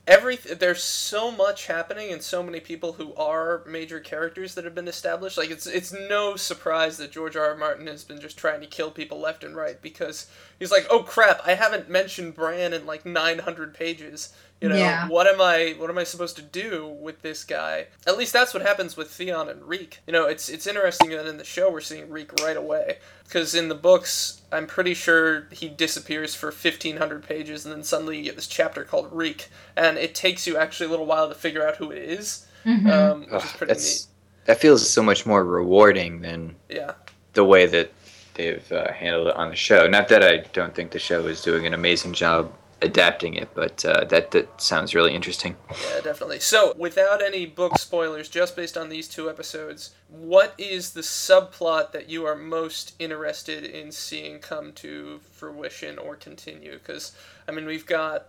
Every 0.05 0.35
there's 0.35 0.83
so 0.83 1.31
much 1.31 1.69
happening 1.69 2.13
and 2.13 2.21
so 2.21 2.43
many 2.43 2.59
people 2.59 2.95
who 2.95 3.15
are 3.15 3.63
major 3.69 4.01
characters 4.01 4.57
that 4.57 4.65
have 4.65 4.75
been 4.75 4.89
established. 4.89 5.39
Like 5.39 5.51
it's 5.51 5.65
it's 5.65 5.93
no 5.93 6.35
surprise 6.35 6.99
that 6.99 7.13
George 7.13 7.37
R. 7.37 7.51
R. 7.51 7.57
Martin 7.57 7.87
has 7.87 8.03
been 8.03 8.21
just 8.21 8.37
trying 8.37 8.61
to 8.63 8.67
kill 8.67 8.91
people 8.91 9.21
left 9.21 9.45
and 9.45 9.55
right 9.55 9.81
because 9.81 10.27
he's 10.59 10.73
like, 10.73 10.89
oh 10.91 11.05
crap, 11.05 11.41
I 11.47 11.55
haven't 11.55 11.89
mentioned 11.89 12.35
Bran 12.35 12.73
in 12.73 12.85
like 12.85 13.07
900 13.07 13.75
pages. 13.75 14.35
You 14.61 14.71
know, 14.71 14.77
Yeah. 14.77 15.07
what 15.09 15.29
am 15.29 15.41
I 15.41 15.77
what 15.79 15.89
am 15.89 15.99
I 15.99 16.05
supposed 16.05 16.35
to 16.35 16.43
do 16.43 16.89
with 16.89 17.23
this 17.23 17.45
guy? 17.45 17.87
At 18.05 18.19
least 18.19 18.33
that's 18.33 18.53
what 18.53 18.65
happens 18.65 18.97
with 18.97 19.09
Theon 19.09 19.49
and 19.49 19.63
Reek. 19.63 20.01
You 20.09 20.13
know, 20.13 20.27
it's 20.27 20.49
it's 20.49 20.67
interesting 20.67 21.11
that 21.11 21.27
in 21.29 21.39
the 21.39 21.45
show 21.45 21.71
we're 21.71 21.81
seeing 21.81 22.11
Reek 22.11 22.33
right 22.43 22.57
away 22.57 22.99
because 23.23 23.55
in 23.55 23.69
the 23.69 23.77
books 23.77 24.42
I'm 24.53 24.67
pretty 24.67 24.95
sure 24.95 25.47
he 25.51 25.69
disappears 25.69 26.35
for 26.35 26.47
1500 26.49 27.23
pages 27.27 27.65
and 27.65 27.75
then 27.75 27.83
suddenly 27.83 28.19
you 28.19 28.25
get 28.25 28.37
this 28.37 28.47
chapter 28.47 28.85
called 28.85 29.09
Reek 29.13 29.49
and 29.77 29.97
it 29.99 30.15
takes 30.15 30.47
you 30.47 30.57
actually 30.57 30.87
a 30.87 30.91
little 30.91 31.07
while 31.07 31.29
to 31.29 31.35
figure 31.35 31.67
out 31.67 31.77
who 31.77 31.91
it 31.91 31.99
is, 32.03 32.47
Mhm. 32.67 32.91
um, 32.93 33.21
which 33.31 33.45
is 33.45 33.53
pretty 33.53 33.73
that's 33.73 34.09
that 34.45 34.61
feels 34.61 34.89
so 34.89 35.03
much 35.03 35.25
more 35.25 35.45
rewarding 35.45 36.21
than. 36.21 36.57
Yeah. 36.69 36.93
the 37.35 37.45
way 37.45 37.65
that 37.65 37.91
they've 38.35 38.71
uh, 38.73 38.93
handled 38.93 39.29
it 39.29 39.37
on 39.37 39.49
the 39.49 39.57
show. 39.57 39.87
Not 39.89 40.09
that 40.09 40.23
I 40.23 40.39
don't 40.53 40.75
think 40.75 40.91
the 40.91 40.99
show 40.99 41.27
is 41.27 41.41
doing 41.43 41.67
an 41.67 41.73
amazing 41.75 42.13
job 42.13 42.53
adapting 42.83 43.35
it, 43.35 43.49
but 43.55 43.85
uh, 43.85 44.05
that 44.05 44.33
that 44.33 44.61
sounds 44.61 44.95
really 44.95 45.15
interesting. 45.15 45.57
Yeah, 45.71 46.01
definitely. 46.03 46.41
So, 46.41 46.75
without 46.77 47.23
any 47.23 47.47
book 47.47 47.79
spoilers, 47.79 48.29
just 48.29 48.57
based 48.57 48.77
on 48.77 48.89
these 48.89 49.09
two 49.09 49.31
episodes, 49.31 49.95
what 50.09 50.55
is 50.59 50.93
the 50.93 51.01
subplot 51.01 51.93
that 51.93 52.09
you 52.09 52.27
are 52.27 52.37
most 52.37 52.95
interested 52.99 53.65
in 53.65 53.93
seeing 53.93 54.39
come 54.41 54.73
to 54.75 55.21
fruition 55.33 55.99
or 55.99 56.17
continue? 56.17 56.73
Because, 56.73 57.17
I 57.49 57.53
mean, 57.53 57.67
we've 57.67 57.87
got 57.87 58.29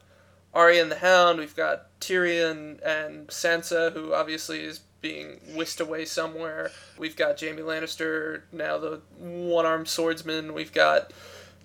Arya 0.54 0.82
and 0.82 0.92
the 0.92 0.98
Hound, 1.00 1.40
we've 1.40 1.56
got 1.56 2.00
Tyrion 2.00 2.80
and 2.86 3.28
Sansa, 3.28 3.92
who 3.92 4.14
obviously 4.14 4.64
is 4.64 4.80
being 5.02 5.40
whisked 5.54 5.82
away 5.82 6.06
somewhere. 6.06 6.72
We've 6.98 7.16
got 7.16 7.40
Jaime 7.40 7.62
Lannister, 7.62 8.44
now 8.52 8.78
the 8.78 9.02
one 9.20 9.66
armed 9.66 9.90
swordsman. 9.90 10.54
We've 10.54 10.72
got 10.72 11.12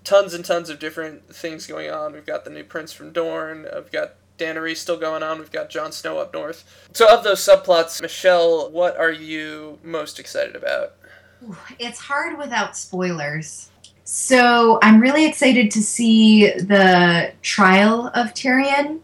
tons 0.03 0.33
and 0.33 0.43
tons 0.43 0.69
of 0.69 0.79
different 0.79 1.33
things 1.33 1.67
going 1.67 1.89
on. 1.89 2.13
We've 2.13 2.25
got 2.25 2.45
the 2.45 2.51
new 2.51 2.63
Prince 2.63 2.93
from 2.93 3.11
Dorne. 3.11 3.67
We've 3.73 3.91
got 3.91 4.15
Daenerys 4.37 4.77
still 4.77 4.97
going 4.97 5.23
on. 5.23 5.39
We've 5.39 5.51
got 5.51 5.69
Jon 5.69 5.91
Snow 5.91 6.17
up 6.17 6.33
north. 6.33 6.87
So, 6.93 7.13
of 7.13 7.23
those 7.23 7.39
subplots, 7.39 8.01
Michelle, 8.01 8.71
what 8.71 8.97
are 8.97 9.11
you 9.11 9.79
most 9.83 10.19
excited 10.19 10.55
about? 10.55 10.93
It's 11.77 11.99
hard 11.99 12.37
without 12.37 12.75
spoilers. 12.75 13.69
So 14.11 14.79
I'm 14.81 14.99
really 14.99 15.27
excited 15.27 15.69
to 15.69 15.83
see 15.83 16.49
the 16.49 17.31
trial 17.43 18.07
of 18.15 18.33
Tyrion 18.33 19.01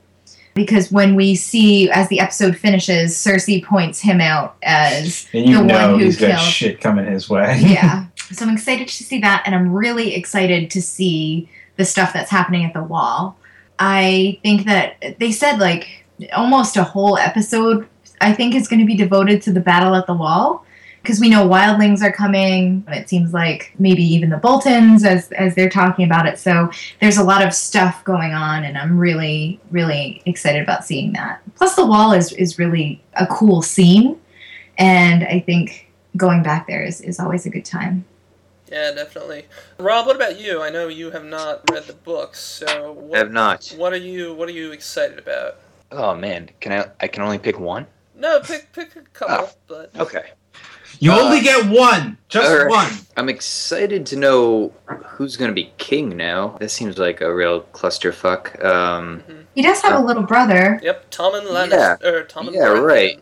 because 0.56 0.90
when 0.92 1.16
we 1.16 1.36
see 1.36 1.90
as 1.92 2.08
the 2.08 2.20
episode 2.20 2.58
finishes, 2.58 3.14
Cersei 3.14 3.64
points 3.64 4.00
him 4.00 4.22
out 4.22 4.56
as 4.64 5.28
And 5.34 5.46
you 5.48 5.58
the 5.58 5.64
know 5.64 5.90
one 5.90 6.00
who 6.00 6.06
he's 6.06 6.18
got 6.20 6.28
killed. 6.38 6.42
shit 6.42 6.82
coming 6.82 7.06
his 7.06 7.30
way. 7.30 7.60
yeah. 7.62 8.08
So 8.32 8.44
I'm 8.44 8.56
excited 8.56 8.88
to 8.88 9.04
see 9.04 9.20
that, 9.20 9.44
and 9.46 9.54
I'm 9.54 9.72
really 9.72 10.16
excited 10.16 10.72
to 10.72 10.82
see 10.82 11.48
the 11.76 11.86
stuff 11.86 12.12
that's 12.12 12.32
happening 12.32 12.66
at 12.66 12.74
the 12.74 12.82
wall. 12.82 13.38
I 13.78 14.40
think 14.42 14.66
that 14.66 15.20
they 15.20 15.32
said 15.32 15.60
like 15.60 16.04
almost 16.36 16.76
a 16.76 16.84
whole 16.84 17.20
episode, 17.20 17.88
I 18.22 18.34
think, 18.34 18.56
is 18.56 18.68
going 18.68 18.80
to 18.80 18.86
be 18.86 18.96
devoted 18.96 19.44
to 19.44 19.54
the 19.54 19.60
battle 19.60 19.94
at 19.94 20.08
the 20.08 20.16
wall 20.16 20.65
because 21.06 21.20
we 21.20 21.30
know 21.30 21.48
wildlings 21.48 22.02
are 22.02 22.12
coming. 22.12 22.84
It 22.88 23.08
seems 23.08 23.32
like 23.32 23.74
maybe 23.78 24.02
even 24.04 24.32
the 24.32 24.38
Boltons 24.38 25.06
as 25.06 25.32
as 25.34 25.54
they're 25.54 25.70
talking 25.70 26.04
about 26.06 26.26
it. 26.26 26.40
So 26.40 26.72
there's 27.00 27.18
a 27.18 27.24
lot 27.24 27.46
of 27.46 27.54
stuff 27.54 28.04
going 28.04 28.34
on, 28.34 28.64
and 28.64 28.76
I'm 28.78 28.98
really 28.98 29.60
really 29.70 30.24
excited 30.26 30.64
about 30.64 30.84
seeing 30.84 31.14
that. 31.14 31.42
Plus, 31.56 31.76
the 31.76 31.86
wall 31.86 32.12
is 32.12 32.34
is 32.34 32.58
really 32.58 33.04
a 33.14 33.28
cool 33.28 33.62
scene, 33.62 34.20
and 34.80 35.24
I 35.26 35.40
think 35.42 35.92
going 36.18 36.42
back 36.42 36.66
there 36.68 36.84
is, 36.84 37.02
is 37.02 37.20
always 37.20 37.46
a 37.46 37.50
good 37.50 37.66
time. 37.66 38.04
Yeah, 38.72 38.92
definitely. 38.94 39.46
Rob, 39.78 40.08
what 40.08 40.16
about 40.16 40.40
you? 40.40 40.64
I 40.64 40.72
know 40.72 40.88
you 40.88 41.12
have 41.12 41.24
not 41.26 41.62
read 41.72 41.84
the 41.84 41.94
books, 41.94 42.40
so 42.40 42.94
what, 42.94 43.16
I 43.16 43.20
have 43.20 43.32
not. 43.32 43.68
what 43.78 43.94
are 43.94 43.98
you 43.98 44.34
what 44.34 44.50
are 44.50 44.54
you 44.54 44.72
excited 44.72 45.20
about? 45.20 45.58
Oh 45.92 46.16
man, 46.16 46.50
can 46.60 46.72
I? 46.72 46.90
I 47.00 47.08
can 47.08 47.22
only 47.22 47.38
pick 47.38 47.60
one. 47.60 47.86
No, 48.18 48.40
pick 48.40 48.72
pick 48.74 48.96
a 48.96 49.02
couple, 49.14 49.50
Oh. 49.50 49.50
but 49.68 49.92
Okay. 50.00 50.32
You 51.00 51.12
Uh, 51.12 51.20
only 51.20 51.42
get 51.42 51.66
one, 51.68 52.18
just 52.30 52.50
alright. 52.50 52.70
one. 52.70 52.92
I'm 53.18 53.30
excited 53.30 54.06
to 54.08 54.16
know 54.16 54.72
who's 54.88 55.38
gonna 55.38 55.52
be 55.54 55.72
king 55.78 56.16
now. 56.18 56.58
This 56.60 56.74
seems 56.74 56.98
like 56.98 57.22
a 57.22 57.34
real 57.34 57.62
clusterfuck. 57.74 58.64
Um, 58.64 59.24
He 59.56 59.62
does 59.62 59.82
have 59.82 59.94
a 60.02 60.04
little 60.06 60.24
brother 60.24 60.80
yep, 60.84 61.10
Tommen 61.12 61.44
Lannister 61.48 62.04
or 62.04 62.24
Tommen 62.26 62.54
Yeah, 62.54 62.62
Baratheon. 62.68 62.84
right. 62.86 63.20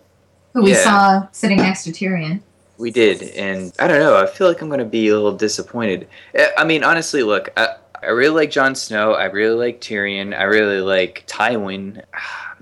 who 0.53 0.63
we 0.63 0.71
Yeah. 0.71 0.83
saw 0.83 1.27
sitting 1.31 1.57
next 1.57 1.83
to 1.85 1.91
Tyrion. 1.91 2.41
We 2.77 2.89
did, 2.91 3.21
and 3.35 3.71
I 3.79 3.87
don't 3.87 3.99
know. 3.99 4.17
I 4.17 4.25
feel 4.25 4.47
like 4.47 4.61
I'm 4.61 4.67
going 4.67 4.79
to 4.79 4.85
be 4.85 5.07
a 5.09 5.13
little 5.15 5.31
disappointed. 5.37 6.07
Eh, 6.33 6.47
I 6.57 6.63
mean, 6.63 6.83
honestly, 6.83 7.21
look, 7.23 7.49
I, 7.55 7.69
I 8.01 8.07
really 8.07 8.35
like 8.35 8.51
Jon 8.51 8.73
Snow. 8.75 9.13
I 9.13 9.25
really 9.25 9.55
like 9.55 9.79
Tyrion. 9.79 10.37
I 10.37 10.43
really 10.43 10.81
like 10.81 11.23
Tywin. 11.27 12.01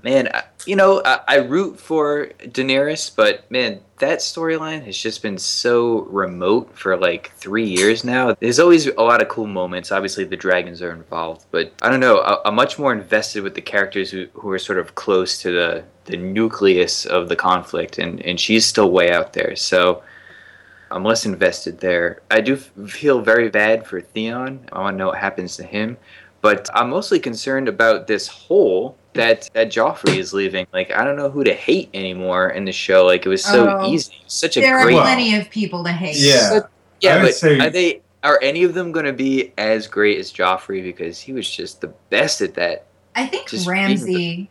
Man, 0.02 0.28
you 0.66 0.74
know, 0.76 1.00
I, 1.04 1.20
I 1.28 1.36
root 1.36 1.78
for 1.78 2.30
Daenerys, 2.40 3.14
but 3.14 3.48
man, 3.50 3.80
that 3.98 4.18
storyline 4.18 4.84
has 4.84 4.98
just 4.98 5.22
been 5.22 5.38
so 5.38 6.02
remote 6.02 6.76
for 6.76 6.96
like 6.96 7.32
three 7.36 7.66
years 7.66 8.04
now. 8.04 8.34
There's 8.40 8.58
always 8.58 8.86
a 8.86 9.00
lot 9.00 9.22
of 9.22 9.28
cool 9.28 9.46
moments. 9.46 9.92
Obviously, 9.92 10.24
the 10.24 10.36
dragons 10.36 10.82
are 10.82 10.92
involved, 10.92 11.46
but 11.52 11.72
I 11.82 11.88
don't 11.88 12.00
know. 12.00 12.18
I, 12.18 12.48
I'm 12.48 12.56
much 12.56 12.78
more 12.78 12.92
invested 12.92 13.44
with 13.44 13.54
the 13.54 13.60
characters 13.60 14.10
who, 14.10 14.26
who 14.34 14.50
are 14.50 14.58
sort 14.58 14.78
of 14.78 14.94
close 14.94 15.40
to 15.42 15.52
the 15.52 15.84
the 16.06 16.16
nucleus 16.16 17.06
of 17.06 17.28
the 17.28 17.36
conflict, 17.36 17.98
and 17.98 18.20
and 18.22 18.40
she's 18.40 18.66
still 18.66 18.90
way 18.90 19.10
out 19.10 19.32
there. 19.32 19.56
So. 19.56 20.02
I'm 20.90 21.04
less 21.04 21.24
invested 21.24 21.80
there. 21.80 22.20
I 22.30 22.42
do 22.42 22.54
feel 22.54 23.22
very 23.22 23.48
bad 23.48 23.86
for 23.86 24.02
Theon. 24.02 24.68
I 24.70 24.80
want 24.80 24.92
to 24.92 24.98
know 24.98 25.06
what 25.06 25.16
happens 25.16 25.56
to 25.56 25.64
him. 25.64 25.96
But 26.42 26.68
I'm 26.74 26.90
mostly 26.90 27.18
concerned 27.20 27.68
about 27.68 28.06
this 28.08 28.26
hole 28.28 28.96
that, 29.14 29.48
that 29.54 29.70
Joffrey 29.72 30.16
is 30.18 30.32
leaving. 30.34 30.66
Like, 30.72 30.90
I 30.90 31.04
don't 31.04 31.16
know 31.16 31.30
who 31.30 31.44
to 31.44 31.54
hate 31.54 31.88
anymore 31.94 32.50
in 32.50 32.64
the 32.64 32.72
show. 32.72 33.06
Like, 33.06 33.24
it 33.24 33.28
was 33.28 33.44
so 33.44 33.78
Oh. 33.80 33.90
easy. 33.92 34.12
Such 34.26 34.56
a 34.56 34.60
There 34.60 34.76
are 34.78 34.84
great. 34.84 34.94
Well, 34.94 35.04
plenty 35.04 35.36
of 35.36 35.48
people 35.50 35.84
to 35.84 35.92
hate. 35.92 36.16
Yeah. 36.16 36.60
yeah, 37.00 37.22
but 37.22 37.34
say- 37.34 37.58
are 37.60 37.70
they 37.70 38.02
are 38.24 38.38
any 38.42 38.62
of 38.62 38.74
them 38.74 38.92
going 38.92 39.06
to 39.06 39.12
be 39.12 39.52
as 39.58 39.86
great 39.88 40.16
as 40.18 40.32
Joffrey 40.32 40.80
because 40.82 41.18
he 41.20 41.32
was 41.32 41.48
just 41.50 41.80
the 41.80 41.88
best 42.10 42.40
at 42.40 42.54
that? 42.54 42.86
I 43.16 43.26
think 43.26 43.48
Just 43.48 43.66
Ramsay 43.66 44.48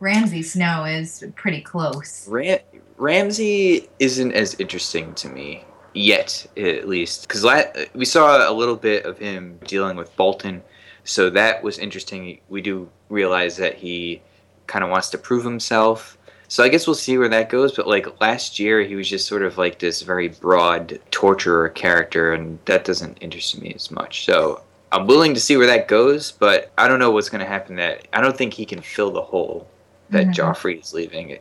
Ramsay 0.00 0.42
Snow 0.42 0.84
is 0.84 1.22
pretty 1.36 1.60
close. 1.60 2.26
Ram- 2.28 2.60
Ramsay 2.96 3.88
isn't 3.98 4.32
as 4.32 4.54
interesting 4.54 5.12
to 5.14 5.28
me 5.28 5.64
yet, 5.94 6.46
at 6.56 6.88
least, 6.88 7.22
because 7.28 7.44
la- 7.44 7.62
we 7.94 8.04
saw 8.04 8.50
a 8.50 8.52
little 8.52 8.76
bit 8.76 9.04
of 9.04 9.18
him 9.18 9.58
dealing 9.66 9.96
with 9.96 10.14
Bolton, 10.16 10.62
so 11.04 11.30
that 11.30 11.62
was 11.62 11.78
interesting. 11.78 12.40
We 12.48 12.60
do 12.60 12.88
realize 13.08 13.56
that 13.56 13.74
he 13.76 14.20
kind 14.66 14.84
of 14.84 14.90
wants 14.90 15.10
to 15.10 15.18
prove 15.18 15.44
himself. 15.44 16.16
So 16.48 16.64
I 16.64 16.68
guess 16.68 16.86
we'll 16.86 16.94
see 16.96 17.16
where 17.16 17.28
that 17.28 17.48
goes. 17.48 17.72
But 17.74 17.86
like 17.86 18.20
last 18.20 18.58
year, 18.58 18.82
he 18.82 18.96
was 18.96 19.08
just 19.08 19.26
sort 19.28 19.42
of 19.42 19.56
like 19.56 19.78
this 19.78 20.02
very 20.02 20.28
broad 20.28 21.00
torturer 21.10 21.68
character, 21.68 22.32
and 22.32 22.58
that 22.66 22.84
doesn't 22.84 23.18
interest 23.20 23.60
me 23.60 23.72
as 23.74 23.90
much. 23.90 24.24
So 24.24 24.62
I'm 24.92 25.06
willing 25.06 25.32
to 25.34 25.40
see 25.40 25.56
where 25.56 25.66
that 25.68 25.86
goes, 25.88 26.32
but 26.32 26.72
I 26.76 26.88
don't 26.88 26.98
know 26.98 27.10
what's 27.12 27.28
going 27.28 27.40
to 27.40 27.46
happen. 27.46 27.76
That 27.76 28.06
I 28.12 28.20
don't 28.20 28.36
think 28.36 28.52
he 28.54 28.64
can 28.64 28.80
fill 28.80 29.10
the 29.12 29.22
hole 29.22 29.68
that 30.10 30.26
Mhm. 30.26 30.34
Joffrey 30.34 30.80
is 30.80 30.92
leaving, 30.92 31.38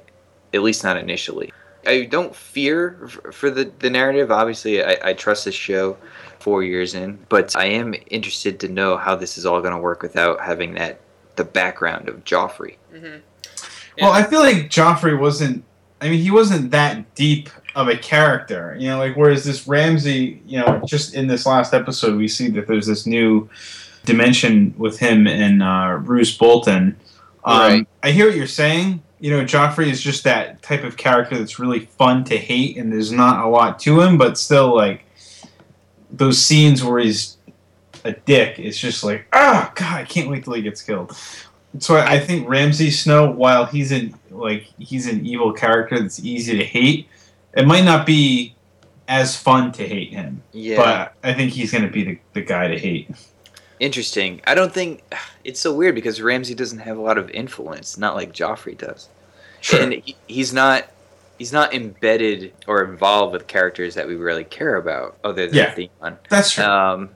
at 0.53 0.62
least 0.62 0.84
not 0.84 0.96
initially. 0.98 1.51
I 1.88 2.03
don't 2.05 2.36
fear 2.36 3.00
f- 3.05 3.33
for 3.33 3.50
the, 3.50 3.71
the 3.79 3.89
narrative. 3.89 4.31
Obviously, 4.31 4.83
I, 4.83 4.98
I 5.03 5.13
trust 5.13 5.45
this 5.45 5.55
show 5.55 5.98
four 6.39 6.63
years 6.63 6.93
in, 6.95 7.19
but 7.29 7.55
I 7.55 7.65
am 7.65 7.93
interested 8.09 8.59
to 8.62 8.67
know 8.69 8.98
how 8.98 9.15
this 9.15 9.38
is 9.38 9.45
all 9.45 9.62
going 9.62 9.74
to 9.74 9.79
work 9.79 10.01
without 10.01 10.39
having 10.41 10.74
that 10.75 11.00
the 11.36 11.43
background 11.45 12.09
of 12.09 12.24
Joffrey. 12.25 12.75
hmm 12.93 13.17
Well, 14.01 14.12
I 14.12 14.24
feel 14.24 14.39
like 14.41 14.69
Joffrey 14.69 15.17
wasn't. 15.17 15.63
I 16.01 16.09
mean, 16.09 16.21
he 16.21 16.31
wasn't 16.31 16.71
that 16.71 17.13
deep 17.15 17.50
of 17.75 17.88
a 17.89 17.98
character, 17.98 18.75
you 18.79 18.88
know. 18.89 18.98
Like 18.98 19.15
whereas 19.17 19.43
this 19.43 19.67
Ramsay, 19.67 20.41
you 20.45 20.59
know, 20.59 20.81
just 20.86 21.13
in 21.13 21.27
this 21.27 21.45
last 21.45 21.74
episode, 21.74 22.17
we 22.17 22.27
see 22.27 22.50
that 22.51 22.67
there's 22.67 22.88
this 22.88 23.05
new 23.05 23.50
dimension 24.05 24.74
with 24.77 24.98
him 25.00 25.27
and 25.27 25.62
uh, 25.62 25.98
Roose 26.01 26.36
Bolton. 26.38 26.95
Um, 27.43 27.57
Right. 27.59 27.88
I 28.03 28.12
hear 28.12 28.27
what 28.27 28.36
you're 28.36 28.48
saying. 28.48 29.01
You 29.19 29.31
know, 29.31 29.43
Joffrey 29.43 29.88
is 29.88 30.01
just 30.01 30.23
that 30.23 30.61
type 30.61 30.83
of 30.83 30.95
character 30.95 31.38
that's 31.38 31.59
really 31.59 31.81
fun 31.81 32.23
to 32.25 32.38
hate, 32.38 32.77
and 32.77 32.91
there's 32.91 33.11
not 33.11 33.45
a 33.45 33.49
lot 33.49 33.79
to 33.79 33.99
him, 33.99 34.17
but 34.17 34.38
still, 34.38 34.75
like 34.75 35.05
those 36.09 36.41
scenes 36.41 36.83
where 36.83 36.99
he's 36.99 37.38
a 38.05 38.13
dick, 38.13 38.59
it's 38.59 38.79
just 38.79 39.03
like, 39.03 39.27
ah, 39.33 39.71
God, 39.75 40.01
I 40.01 40.03
can't 40.05 40.29
wait 40.29 40.45
till 40.45 40.53
he 40.53 40.61
gets 40.61 40.81
killed. 40.81 41.15
So 41.79 41.95
I 41.95 42.13
I 42.13 42.19
think 42.19 42.47
Ramsay 42.47 42.91
Snow, 42.91 43.29
while 43.31 43.65
he's 43.65 43.91
an 43.91 44.15
like 44.31 44.63
he's 44.79 45.07
an 45.07 45.25
evil 45.25 45.53
character 45.53 45.99
that's 45.99 46.19
easy 46.19 46.57
to 46.57 46.63
hate, 46.63 47.07
it 47.53 47.67
might 47.67 47.83
not 47.83 48.05
be 48.05 48.55
as 49.07 49.35
fun 49.35 49.71
to 49.73 49.88
hate 49.88 50.13
him. 50.13 50.41
Yeah, 50.51 50.77
But 50.77 51.29
I 51.29 51.33
think 51.33 51.51
he's 51.51 51.71
going 51.71 51.83
to 51.83 51.89
be 51.89 52.03
the, 52.03 52.19
the 52.33 52.41
guy 52.41 52.67
to 52.67 52.77
hate. 52.77 53.09
Interesting. 53.79 54.41
I 54.45 54.55
don't 54.55 54.74
think 54.74 55.03
it's 55.43 55.59
so 55.59 55.74
weird 55.74 55.95
because 55.95 56.21
Ramsay 56.21 56.55
doesn't 56.55 56.79
have 56.79 56.98
a 56.98 57.01
lot 57.01 57.17
of 57.17 57.29
influence, 57.31 57.98
not 57.98 58.15
like 58.15 58.33
Joffrey 58.33 58.77
does. 58.77 59.09
and 59.74 59.93
he, 59.93 60.15
he's 60.27 60.53
not 60.53 60.86
he's 61.38 61.51
not 61.53 61.74
embedded 61.74 62.53
or 62.67 62.83
involved 62.83 63.33
with 63.33 63.48
characters 63.48 63.95
that 63.95 64.07
we 64.07 64.15
really 64.15 64.43
care 64.43 64.75
about 64.75 65.17
other 65.24 65.48
than 65.48 65.55
Yeah. 65.55 65.71
Theon. 65.71 66.17
That's 66.29 66.51
true. 66.53 66.63
Um, 66.65 67.09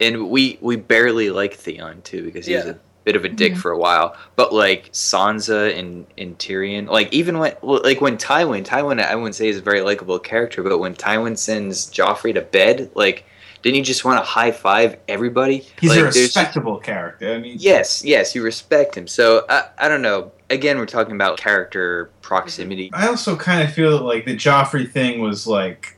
and 0.00 0.28
we 0.30 0.58
we 0.60 0.76
barely 0.76 1.30
like 1.30 1.54
Theon 1.54 2.02
too 2.02 2.22
because 2.22 2.46
he's 2.46 2.64
Yeah. 2.64 2.70
a 2.72 2.74
bit 3.04 3.16
of 3.16 3.24
a 3.24 3.28
dick 3.28 3.54
Mhm. 3.54 3.58
for 3.58 3.70
a 3.72 3.78
while. 3.78 4.16
But 4.36 4.52
like 4.54 4.92
Sansa 4.92 5.76
and, 5.78 6.06
and 6.16 6.38
Tyrion, 6.38 6.86
like 6.88 7.12
even 7.12 7.38
when 7.38 7.54
like 7.62 8.00
when 8.00 8.16
Tywin, 8.18 8.64
Tywin 8.64 9.02
I 9.04 9.14
wouldn't 9.14 9.34
say 9.34 9.48
is 9.48 9.58
a 9.58 9.62
very 9.62 9.80
likable 9.82 10.18
character, 10.18 10.62
but 10.62 10.78
when 10.78 10.94
Tywin 10.94 11.36
sends 11.36 11.86
Joffrey 11.90 12.32
to 12.34 12.42
bed, 12.42 12.90
like 12.94 13.24
didn't 13.62 13.76
you 13.76 13.84
just 13.84 14.04
want 14.04 14.18
to 14.18 14.24
high 14.24 14.50
five 14.50 14.98
everybody? 15.08 15.66
he's 15.80 15.90
like, 15.90 16.00
a 16.00 16.04
respectable 16.04 16.78
character. 16.78 17.32
I 17.32 17.38
mean, 17.38 17.56
Yes, 17.58 18.04
yes, 18.04 18.34
you 18.34 18.42
respect 18.42 18.96
him. 18.96 19.06
So 19.06 19.44
I, 19.48 19.68
I 19.78 19.88
don't 19.88 20.02
know. 20.02 20.32
Again, 20.50 20.78
we're 20.78 20.86
talking 20.86 21.14
about 21.14 21.38
character 21.38 22.10
proximity. 22.20 22.90
I 22.92 23.06
also 23.06 23.36
kind 23.36 23.62
of 23.62 23.72
feel 23.72 23.96
that 23.98 24.04
like 24.04 24.24
the 24.24 24.36
Joffrey 24.36 24.90
thing 24.90 25.20
was 25.20 25.46
like 25.46 25.96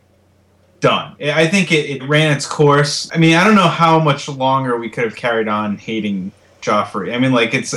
done. 0.80 1.16
I 1.20 1.42
I 1.42 1.48
think 1.48 1.72
it, 1.72 1.90
it 1.90 2.02
ran 2.06 2.36
its 2.36 2.46
course. 2.46 3.10
I 3.12 3.18
mean, 3.18 3.34
I 3.34 3.44
don't 3.44 3.56
know 3.56 3.62
how 3.68 3.98
much 3.98 4.28
longer 4.28 4.78
we 4.78 4.90
could 4.90 5.04
have 5.04 5.16
carried 5.16 5.48
on 5.48 5.78
hating 5.78 6.30
Joffrey. 6.60 7.14
I 7.14 7.18
mean, 7.18 7.32
like 7.32 7.54
it's. 7.54 7.74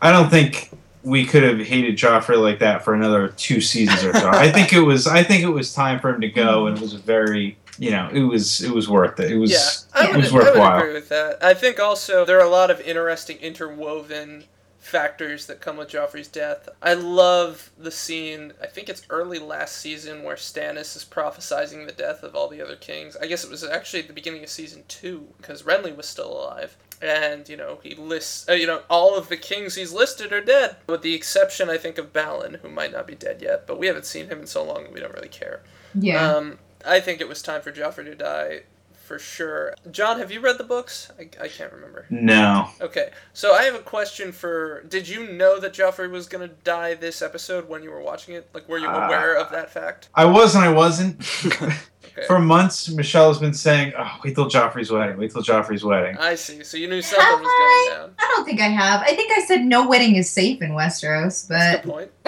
I 0.00 0.12
don't 0.12 0.30
think 0.30 0.70
we 1.08 1.24
could 1.24 1.42
have 1.42 1.58
hated 1.58 1.96
Joffrey 1.96 2.40
like 2.40 2.58
that 2.58 2.84
for 2.84 2.94
another 2.94 3.28
two 3.28 3.60
seasons 3.60 4.04
or 4.04 4.12
so. 4.12 4.28
I 4.28 4.52
think 4.52 4.72
it 4.72 4.80
was. 4.80 5.06
I 5.06 5.22
think 5.22 5.42
it 5.42 5.48
was 5.48 5.72
time 5.72 5.98
for 5.98 6.10
him 6.10 6.20
to 6.20 6.28
go, 6.28 6.64
mm-hmm. 6.64 6.68
and 6.68 6.76
it 6.76 6.82
was 6.82 6.92
very. 6.94 7.58
You 7.78 7.92
know, 7.92 8.10
it 8.12 8.22
was. 8.22 8.60
It 8.60 8.72
was 8.72 8.88
worth 8.88 9.18
it. 9.20 9.30
It 9.32 9.38
was. 9.38 9.50
yeah, 9.50 10.00
I 10.00 10.08
it 10.08 10.10
would, 10.10 10.32
was 10.32 10.32
I 10.32 10.50
would 10.50 10.82
agree 10.82 10.94
with 10.94 11.08
that. 11.08 11.42
I 11.42 11.54
think 11.54 11.80
also 11.80 12.24
there 12.24 12.38
are 12.38 12.46
a 12.46 12.50
lot 12.50 12.70
of 12.70 12.80
interesting 12.80 13.38
interwoven 13.38 14.44
factors 14.78 15.46
that 15.46 15.60
come 15.60 15.76
with 15.76 15.90
Joffrey's 15.90 16.28
death. 16.28 16.68
I 16.82 16.94
love 16.94 17.70
the 17.78 17.90
scene, 17.90 18.54
I 18.62 18.66
think 18.66 18.88
it's 18.88 19.02
early 19.10 19.38
last 19.38 19.76
season, 19.76 20.22
where 20.22 20.36
Stannis 20.36 20.96
is 20.96 21.04
prophesizing 21.04 21.86
the 21.86 21.92
death 21.92 22.22
of 22.22 22.34
all 22.34 22.48
the 22.48 22.62
other 22.62 22.76
kings. 22.76 23.16
I 23.16 23.26
guess 23.26 23.44
it 23.44 23.50
was 23.50 23.62
actually 23.62 24.00
at 24.00 24.08
the 24.08 24.14
beginning 24.14 24.42
of 24.42 24.48
season 24.48 24.84
two, 24.88 25.28
because 25.36 25.62
Renly 25.62 25.94
was 25.94 26.08
still 26.08 26.32
alive. 26.32 26.76
And, 27.00 27.48
you 27.48 27.56
know, 27.56 27.78
he 27.82 27.94
lists, 27.94 28.48
uh, 28.48 28.52
you 28.52 28.66
know, 28.66 28.82
all 28.90 29.16
of 29.16 29.28
the 29.28 29.36
kings 29.36 29.74
he's 29.76 29.92
listed 29.92 30.32
are 30.32 30.40
dead, 30.40 30.76
with 30.88 31.02
the 31.02 31.14
exception, 31.14 31.70
I 31.70 31.78
think, 31.78 31.96
of 31.98 32.12
Balon, 32.12 32.56
who 32.60 32.68
might 32.68 32.92
not 32.92 33.06
be 33.06 33.14
dead 33.14 33.40
yet, 33.40 33.66
but 33.66 33.78
we 33.78 33.86
haven't 33.86 34.06
seen 34.06 34.28
him 34.28 34.40
in 34.40 34.46
so 34.46 34.64
long 34.64 34.92
we 34.92 35.00
don't 35.00 35.14
really 35.14 35.28
care. 35.28 35.62
Yeah. 35.94 36.34
Um, 36.36 36.58
I 36.84 37.00
think 37.00 37.20
it 37.20 37.28
was 37.28 37.40
time 37.42 37.62
for 37.62 37.70
Joffrey 37.72 38.04
to 38.06 38.14
die 38.14 38.62
for 39.04 39.18
sure. 39.18 39.74
John, 39.90 40.18
have 40.18 40.30
you 40.30 40.40
read 40.40 40.58
the 40.58 40.64
books? 40.64 41.10
I, 41.18 41.22
I 41.42 41.48
can't 41.48 41.72
remember. 41.72 42.04
No. 42.10 42.68
Okay, 42.80 43.10
so 43.32 43.54
I 43.54 43.62
have 43.62 43.74
a 43.74 43.78
question 43.80 44.32
for. 44.32 44.82
Did 44.82 45.08
you 45.08 45.32
know 45.32 45.58
that 45.60 45.72
Joffrey 45.72 46.10
was 46.10 46.26
gonna 46.26 46.48
die 46.48 46.92
this 46.94 47.22
episode 47.22 47.68
when 47.68 47.82
you 47.82 47.90
were 47.90 48.02
watching 48.02 48.34
it? 48.34 48.50
Like, 48.52 48.68
were 48.68 48.76
you 48.78 48.86
Uh, 48.88 49.06
aware 49.06 49.34
of 49.34 49.50
that 49.50 49.70
fact? 49.70 50.08
I 50.14 50.26
was 50.26 50.54
and 50.54 50.62
I 50.64 50.70
wasn't. 50.70 51.22
Okay. 52.18 52.26
For 52.26 52.38
months, 52.38 52.88
Michelle 52.90 53.28
has 53.28 53.38
been 53.38 53.54
saying, 53.54 53.92
"Oh, 53.98 54.10
wait 54.24 54.34
till 54.34 54.50
Joffrey's 54.50 54.90
wedding. 54.90 55.16
Wait 55.16 55.30
till 55.30 55.42
Joffrey's 55.42 55.84
wedding." 55.84 56.16
I 56.18 56.34
see. 56.34 56.62
So 56.64 56.76
you 56.76 56.88
knew 56.88 57.00
something 57.02 57.24
Have 57.26 57.40
was 57.40 57.46
going 57.46 57.52
I? 57.52 57.88
down. 57.96 58.10
I 58.18 58.32
don't 58.36 58.44
think 58.44 58.60
I 58.60 58.68
have. 58.68 59.02
I 59.02 59.14
think 59.14 59.32
I 59.36 59.42
said 59.44 59.62
no 59.64 59.88
wedding 59.88 60.16
is 60.16 60.28
safe 60.30 60.60
in 60.62 60.70
Westeros, 60.72 61.48
but 61.48 61.82
good 61.84 61.90
point. 61.92 62.10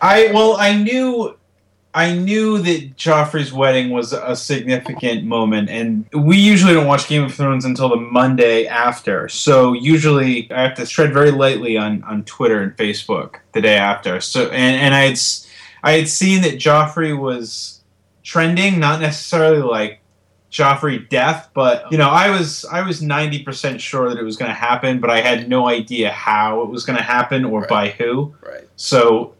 I 0.00 0.30
well, 0.32 0.56
I 0.58 0.76
knew, 0.76 1.36
I 1.94 2.12
knew 2.14 2.58
that 2.58 2.96
Joffrey's 2.96 3.52
wedding 3.52 3.90
was 3.90 4.12
a 4.12 4.36
significant 4.36 5.24
moment, 5.24 5.68
and 5.70 6.04
we 6.12 6.36
usually 6.36 6.74
don't 6.74 6.86
watch 6.86 7.08
Game 7.08 7.24
of 7.24 7.34
Thrones 7.34 7.64
until 7.64 7.88
the 7.88 7.96
Monday 7.96 8.66
after. 8.66 9.28
So 9.28 9.72
usually, 9.72 10.50
I 10.52 10.62
have 10.62 10.74
to 10.76 10.86
tread 10.86 11.12
very 11.12 11.30
lightly 11.30 11.76
on 11.76 12.02
on 12.04 12.24
Twitter 12.24 12.60
and 12.62 12.76
Facebook 12.76 13.36
the 13.52 13.60
day 13.60 13.76
after. 13.76 14.20
So 14.20 14.48
and 14.50 14.76
and 14.80 14.94
I 14.94 15.02
had 15.02 15.12
s- 15.12 15.46
I 15.82 15.92
had 15.92 16.08
seen 16.08 16.42
that 16.42 16.54
Joffrey 16.58 17.16
was 17.16 17.75
trending, 18.26 18.78
not 18.80 19.00
necessarily 19.00 19.62
like. 19.62 20.00
Joffrey 20.48 21.06
death, 21.10 21.50
but 21.54 21.90
you 21.90 21.98
know, 21.98 22.08
I 22.08 22.30
was 22.30 22.64
I 22.66 22.80
was 22.80 23.02
ninety 23.02 23.42
percent 23.42 23.80
sure 23.80 24.08
that 24.08 24.16
it 24.16 24.22
was 24.22 24.36
going 24.36 24.48
to 24.48 24.54
happen, 24.54 25.00
but 25.00 25.10
I 25.10 25.20
had 25.20 25.48
no 25.50 25.66
idea 25.68 26.10
how 26.12 26.62
it 26.62 26.70
was 26.70 26.84
going 26.86 26.96
to 26.96 27.02
happen 27.02 27.44
or 27.44 27.60
Right. 27.62 27.68
by 27.68 27.88
who. 27.90 28.34
Right. 28.40 28.66
So 28.76 29.34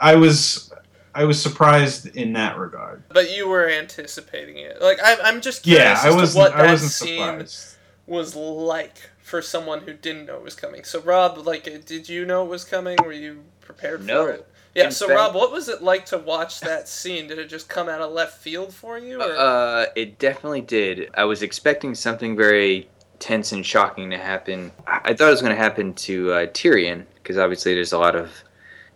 I 0.00 0.16
was 0.16 0.72
I 1.14 1.24
was 1.24 1.40
surprised 1.40 2.14
in 2.16 2.32
that 2.32 2.58
regard. 2.58 3.04
But 3.10 3.34
you 3.34 3.48
were 3.48 3.70
anticipating 3.70 4.58
it. 4.58 4.82
Like, 4.82 4.98
I'm, 5.02 5.18
I'm 5.22 5.40
just 5.40 5.62
curious 5.62 6.02
Yeah, 6.02 6.10
I 6.10 6.14
wasn't 6.14 6.42
what 6.42 6.54
I 6.54 6.62
that 6.62 6.70
wasn't 6.72 6.90
scene 6.92 7.20
surprised. 7.20 7.76
was 8.06 8.34
like 8.36 8.96
for 9.22 9.40
someone 9.40 9.82
who 9.82 9.94
didn't 9.94 10.26
know 10.26 10.34
it 10.34 10.42
was 10.42 10.56
coming. 10.56 10.82
So, 10.84 11.00
Rob, 11.00 11.38
like, 11.38 11.68
uh, 11.68 11.78
did 11.86 12.08
you 12.08 12.26
know 12.26 12.44
it 12.44 12.48
was 12.48 12.64
coming? 12.64 12.98
Were 13.04 13.12
you 13.12 13.44
prepared 13.60 14.04
No. 14.04 14.24
for 14.24 14.30
it? 14.32 14.48
Yeah. 14.74 14.88
So, 14.88 15.06
fact- 15.06 15.16
Rob, 15.18 15.34
what 15.34 15.52
was 15.52 15.68
it 15.68 15.82
like 15.82 16.06
to 16.06 16.18
watch 16.18 16.60
that 16.60 16.88
scene? 16.88 17.28
Did 17.28 17.38
it 17.38 17.48
just 17.48 17.68
come 17.68 17.88
out 17.88 18.00
of 18.00 18.12
left 18.12 18.38
field 18.38 18.72
for 18.74 18.98
you? 18.98 19.20
Or? 19.20 19.36
Uh, 19.36 19.86
it 19.94 20.18
definitely 20.18 20.62
did. 20.62 21.10
I 21.14 21.24
was 21.24 21.42
expecting 21.42 21.94
something 21.94 22.36
very 22.36 22.88
tense 23.20 23.52
and 23.52 23.64
shocking 23.64 24.10
to 24.10 24.18
happen. 24.18 24.72
I 24.86 25.14
thought 25.14 25.28
it 25.28 25.30
was 25.30 25.40
going 25.42 25.54
to 25.54 25.62
happen 25.62 25.94
to 25.94 26.32
uh, 26.32 26.46
Tyrion 26.46 27.04
because 27.22 27.38
obviously 27.38 27.74
there's 27.74 27.92
a 27.92 27.98
lot 27.98 28.16
of 28.16 28.30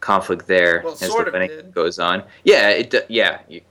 conflict 0.00 0.46
there 0.46 0.82
Well, 0.84 0.92
as 0.94 1.00
sort 1.00 1.26
the 1.26 1.32
wedding 1.32 1.48
did. 1.48 1.74
goes 1.74 1.98
on. 1.98 2.24
Yeah, 2.44 2.70
it. 2.70 2.94
Yeah, 3.08 3.40
you, 3.48 3.62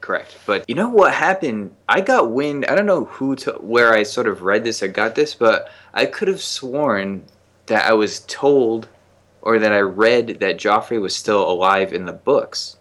correct. 0.00 0.36
But 0.46 0.68
you 0.68 0.74
know 0.76 0.88
what 0.88 1.12
happened? 1.12 1.74
I 1.88 2.00
got 2.00 2.30
wind. 2.30 2.66
I 2.66 2.74
don't 2.76 2.86
know 2.86 3.06
who 3.06 3.34
to 3.36 3.52
where 3.54 3.92
I 3.92 4.04
sort 4.04 4.28
of 4.28 4.42
read 4.42 4.62
this 4.62 4.82
or 4.82 4.88
got 4.88 5.14
this, 5.16 5.34
but 5.34 5.70
I 5.94 6.06
could 6.06 6.28
have 6.28 6.40
sworn 6.40 7.24
that 7.66 7.84
I 7.90 7.92
was 7.92 8.20
told 8.20 8.88
or 9.46 9.60
that 9.60 9.72
I 9.72 9.78
read 9.78 10.40
that 10.40 10.58
Joffrey 10.58 11.00
was 11.00 11.14
still 11.14 11.48
alive 11.48 11.92
in 11.92 12.04
the 12.04 12.12
books. 12.12 12.78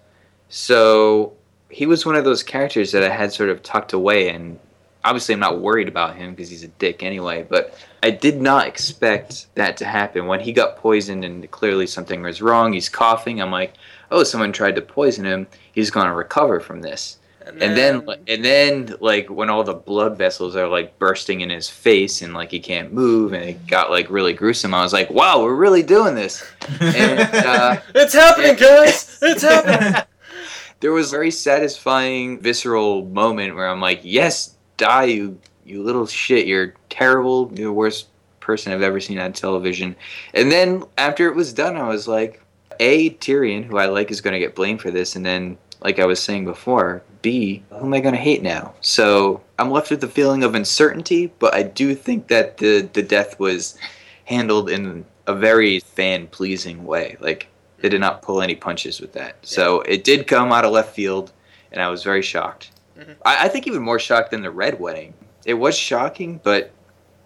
So 0.49 1.33
he 1.69 1.85
was 1.85 2.07
one 2.07 2.15
of 2.15 2.25
those 2.25 2.41
characters 2.41 2.91
that 2.91 3.03
I 3.03 3.09
had 3.09 3.31
sort 3.31 3.49
of 3.49 3.61
tucked 3.61 3.93
away, 3.93 4.29
and 4.29 4.57
obviously 5.03 5.33
I'm 5.33 5.39
not 5.41 5.59
worried 5.61 5.87
about 5.87 6.15
him 6.15 6.31
because 6.31 6.49
he's 6.49 6.63
a 6.63 6.67
dick 6.69 7.03
anyway. 7.03 7.45
But 7.47 7.77
I 8.01 8.09
did 8.09 8.41
not 8.41 8.65
expect 8.65 9.45
that 9.53 9.77
to 9.77 9.85
happen 9.85 10.25
when 10.25 10.39
he 10.39 10.53
got 10.53 10.77
poisoned, 10.77 11.23
and 11.23 11.49
clearly 11.51 11.85
something 11.85 12.23
was 12.23 12.41
wrong. 12.41 12.73
He's 12.73 12.89
coughing. 12.89 13.39
I'm 13.39 13.51
like, 13.51 13.75
oh, 14.09 14.23
someone 14.23 14.51
tried 14.51 14.73
to 14.77 14.81
poison 14.81 15.23
him. 15.23 15.45
He's 15.71 15.91
going 15.91 16.07
to 16.07 16.13
recover 16.13 16.59
from 16.59 16.81
this. 16.81 17.19
And 17.47 17.77
then, 17.77 18.07
and 18.27 18.43
then, 18.43 18.95
like 18.99 19.29
when 19.29 19.51
all 19.51 19.63
the 19.63 19.73
blood 19.73 20.17
vessels 20.17 20.55
are 20.55 20.67
like 20.67 20.97
bursting 20.97 21.41
in 21.41 21.49
his 21.49 21.69
face, 21.69 22.23
and 22.23 22.33
like 22.33 22.49
he 22.49 22.59
can't 22.59 22.91
move, 22.91 23.33
and 23.33 23.43
it 23.43 23.67
got 23.67 23.91
like 23.91 24.09
really 24.09 24.33
gruesome. 24.33 24.73
I 24.73 24.81
was 24.81 24.93
like, 24.93 25.11
"Wow, 25.11 25.43
we're 25.43 25.53
really 25.53 25.83
doing 25.83 26.15
this." 26.15 26.43
And 26.79 27.19
uh, 27.45 27.81
it's 27.93 28.13
happening, 28.13 28.55
guys. 28.55 29.19
It's 29.21 29.43
happening. 29.43 30.01
there 30.79 30.91
was 30.91 31.09
a 31.09 31.11
very 31.11 31.31
satisfying, 31.31 32.39
visceral 32.39 33.05
moment 33.05 33.55
where 33.55 33.67
I'm 33.67 33.81
like, 33.81 33.99
"Yes, 34.03 34.55
die, 34.77 35.05
you 35.05 35.39
you 35.65 35.83
little 35.83 36.07
shit. 36.07 36.47
You're 36.47 36.73
terrible. 36.89 37.51
You're 37.53 37.67
the 37.67 37.73
worst 37.73 38.07
person 38.39 38.73
I've 38.73 38.81
ever 38.81 38.99
seen 38.99 39.19
on 39.19 39.33
television." 39.33 39.95
And 40.33 40.51
then 40.51 40.83
after 40.97 41.27
it 41.27 41.35
was 41.35 41.53
done, 41.53 41.77
I 41.77 41.87
was 41.87 42.07
like, 42.07 42.41
"A 42.79 43.11
Tyrion, 43.11 43.65
who 43.65 43.77
I 43.77 43.85
like, 43.85 44.09
is 44.09 44.21
going 44.21 44.33
to 44.33 44.39
get 44.39 44.55
blamed 44.55 44.81
for 44.81 44.89
this," 44.89 45.15
and 45.15 45.23
then 45.23 45.59
like 45.85 45.99
I 45.99 46.05
was 46.05 46.19
saying 46.19 46.45
before, 46.45 47.03
B, 47.21 47.61
who 47.69 47.85
am 47.85 47.93
I 47.93 47.99
going 47.99 48.15
to 48.15 48.19
hate 48.19 48.41
now? 48.41 48.73
So 48.81 49.41
I'm 49.59 49.69
left 49.69 49.91
with 49.91 50.01
the 50.01 50.07
feeling 50.07 50.43
of 50.43 50.55
uncertainty, 50.55 51.31
but 51.37 51.53
I 51.53 51.61
do 51.61 51.93
think 51.93 52.27
that 52.29 52.57
the, 52.57 52.89
the 52.93 53.03
death 53.03 53.39
was 53.39 53.77
handled 54.25 54.67
in 54.71 55.05
a 55.27 55.35
very 55.35 55.79
fan 55.81 56.25
pleasing 56.25 56.85
way. 56.85 57.17
Like, 57.19 57.47
they 57.81 57.89
did 57.89 58.01
not 58.01 58.23
pull 58.23 58.41
any 58.41 58.55
punches 58.55 58.99
with 58.99 59.13
that. 59.13 59.35
So 59.43 59.81
it 59.81 60.03
did 60.03 60.25
come 60.25 60.51
out 60.51 60.65
of 60.65 60.71
left 60.71 60.95
field, 60.95 61.31
and 61.71 61.79
I 61.79 61.89
was 61.89 62.01
very 62.03 62.23
shocked. 62.23 62.71
Mhm. 62.97 63.15
I, 63.23 63.45
I 63.45 63.47
think 63.47 63.67
even 63.67 63.83
more 63.83 63.99
shocked 63.99 64.31
than 64.31 64.41
the 64.41 64.49
Red 64.49 64.79
Wedding. 64.79 65.13
It 65.45 65.53
was 65.53 65.77
shocking, 65.77 66.39
but 66.41 66.71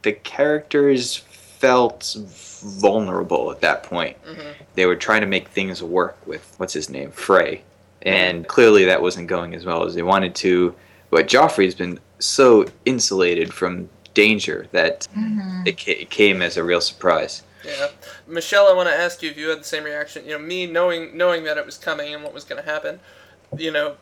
the 0.02 0.12
characters 0.12 1.16
felt 1.16 2.14
vulnerable 2.62 3.52
at 3.52 3.62
that 3.62 3.84
point 3.84 4.18
Mhm. 4.26 4.54
they 4.76 4.86
were 4.86 4.96
trying 4.98 5.22
to 5.22 5.28
make 5.28 5.48
things 5.50 5.82
work 5.82 6.18
with 6.26 6.54
what's 6.58 6.74
his 6.74 6.90
name 6.90 7.12
Frey, 7.12 7.62
and 8.04 8.48
clearly 8.48 8.86
that 8.86 9.02
wasn't 9.02 9.28
going 9.28 9.54
as 9.56 9.66
well 9.66 9.84
as 9.86 9.94
they 9.96 10.02
wanted 10.04 10.36
to. 10.36 10.74
But 11.10 11.28
Joffrey's 11.28 11.76
been 11.76 12.00
so 12.20 12.66
insulated 12.86 13.54
from 13.54 13.90
danger 14.14 14.68
that 14.72 15.08
Mhm. 15.18 15.68
it, 15.68 15.80
ca- 15.80 16.02
it 16.02 16.10
came 16.10 16.42
as 16.42 16.58
a 16.58 16.64
real 16.64 16.82
surprise. 16.82 17.44
Yeah, 17.64 17.90
Michelle, 18.28 18.68
I 18.68 18.74
want 18.74 18.88
to 18.90 18.96
ask 18.96 19.22
you 19.22 19.30
if 19.30 19.38
you 19.38 19.50
had 19.50 19.60
the 19.60 19.64
same 19.66 19.84
reaction. 19.84 20.26
You 20.26 20.32
know, 20.34 20.40
me 20.40 20.66
knowing 20.66 21.16
knowing 21.18 21.44
that 21.44 21.58
it 21.58 21.66
was 21.66 21.78
coming 21.78 22.14
and 22.14 22.24
what 22.24 22.34
was 22.34 22.44
going 22.46 22.62
to 22.64 22.70
happen. 22.70 23.00
You 23.58 23.72
know, 23.72 23.96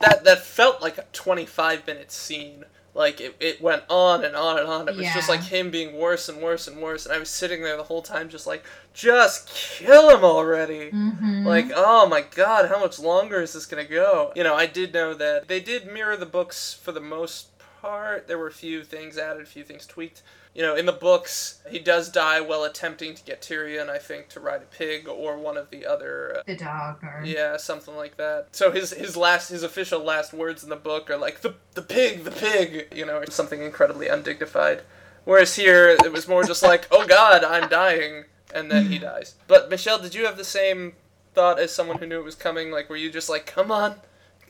that 0.00 0.24
that 0.24 0.44
felt 0.44 0.82
like 0.82 0.98
a 0.98 1.04
25 1.12 1.86
minute 1.86 2.10
scene. 2.10 2.64
Like 2.94 3.20
it, 3.20 3.36
it 3.38 3.60
went 3.62 3.84
on 3.88 4.24
and 4.24 4.34
on 4.34 4.58
and 4.58 4.66
on. 4.68 4.88
It 4.88 4.96
was 4.96 5.06
just 5.14 5.28
like 5.28 5.42
him 5.42 5.70
being 5.70 5.96
worse 5.96 6.28
and 6.28 6.42
worse 6.42 6.66
and 6.66 6.80
worse. 6.82 7.06
And 7.06 7.14
I 7.14 7.18
was 7.18 7.30
sitting 7.30 7.62
there 7.62 7.76
the 7.76 7.84
whole 7.84 8.02
time, 8.02 8.28
just 8.28 8.46
like, 8.48 8.64
just 8.94 9.48
kill 9.48 10.10
him 10.10 10.24
already. 10.24 10.90
Mhm. 10.90 11.44
Like, 11.44 11.70
oh 11.74 12.06
my 12.08 12.20
god, 12.22 12.68
how 12.68 12.80
much 12.80 12.98
longer 12.98 13.40
is 13.40 13.52
this 13.52 13.66
gonna 13.66 13.84
go? 13.84 14.32
You 14.34 14.42
know, 14.42 14.54
I 14.56 14.66
did 14.66 14.92
know 14.92 15.14
that 15.14 15.46
they 15.46 15.60
did 15.60 15.86
mirror 15.92 16.16
the 16.16 16.26
books 16.26 16.74
for 16.82 16.90
the 16.92 17.00
most 17.00 17.46
part. 17.80 18.28
There 18.28 18.38
were 18.38 18.46
a 18.46 18.52
few 18.52 18.84
things 18.84 19.18
added, 19.18 19.42
a 19.42 19.46
few 19.46 19.64
things 19.64 19.86
tweaked. 19.86 20.22
You 20.54 20.62
know, 20.62 20.74
in 20.74 20.86
the 20.86 20.92
books, 20.92 21.62
he 21.70 21.78
does 21.78 22.08
die 22.08 22.40
while 22.40 22.64
attempting 22.64 23.14
to 23.14 23.22
get 23.22 23.40
Tyrion, 23.40 23.88
I 23.88 23.98
think, 23.98 24.28
to 24.30 24.40
ride 24.40 24.62
a 24.62 24.66
pig 24.66 25.06
or 25.06 25.38
one 25.38 25.56
of 25.56 25.70
the 25.70 25.86
other. 25.86 26.38
Uh, 26.38 26.42
the 26.44 26.56
dog 26.56 27.04
or 27.04 27.22
yeah, 27.24 27.56
something 27.56 27.94
like 27.94 28.16
that. 28.16 28.48
So 28.50 28.72
his 28.72 28.90
his 28.92 29.16
last 29.16 29.50
his 29.50 29.62
official 29.62 30.00
last 30.00 30.32
words 30.32 30.64
in 30.64 30.70
the 30.70 30.76
book 30.76 31.08
are 31.08 31.16
like 31.16 31.42
the 31.42 31.54
the 31.74 31.82
pig, 31.82 32.24
the 32.24 32.32
pig, 32.32 32.88
you 32.94 33.06
know, 33.06 33.18
or 33.18 33.30
something 33.30 33.62
incredibly 33.62 34.08
undignified. 34.08 34.82
Whereas 35.24 35.54
here 35.54 35.88
it 35.88 36.12
was 36.12 36.26
more 36.26 36.42
just 36.42 36.62
like, 36.62 36.88
"Oh 36.90 37.06
god, 37.06 37.44
I'm 37.44 37.68
dying." 37.68 38.24
And 38.52 38.68
then 38.68 38.86
he 38.86 38.98
dies. 38.98 39.36
But 39.46 39.70
Michelle, 39.70 40.00
did 40.00 40.12
you 40.12 40.26
have 40.26 40.36
the 40.36 40.42
same 40.42 40.94
thought 41.34 41.60
as 41.60 41.72
someone 41.72 41.98
who 41.98 42.06
knew 42.06 42.18
it 42.18 42.24
was 42.24 42.34
coming? 42.34 42.72
Like 42.72 42.90
were 42.90 42.96
you 42.96 43.10
just 43.10 43.28
like, 43.28 43.46
"Come 43.46 43.70
on. 43.70 44.00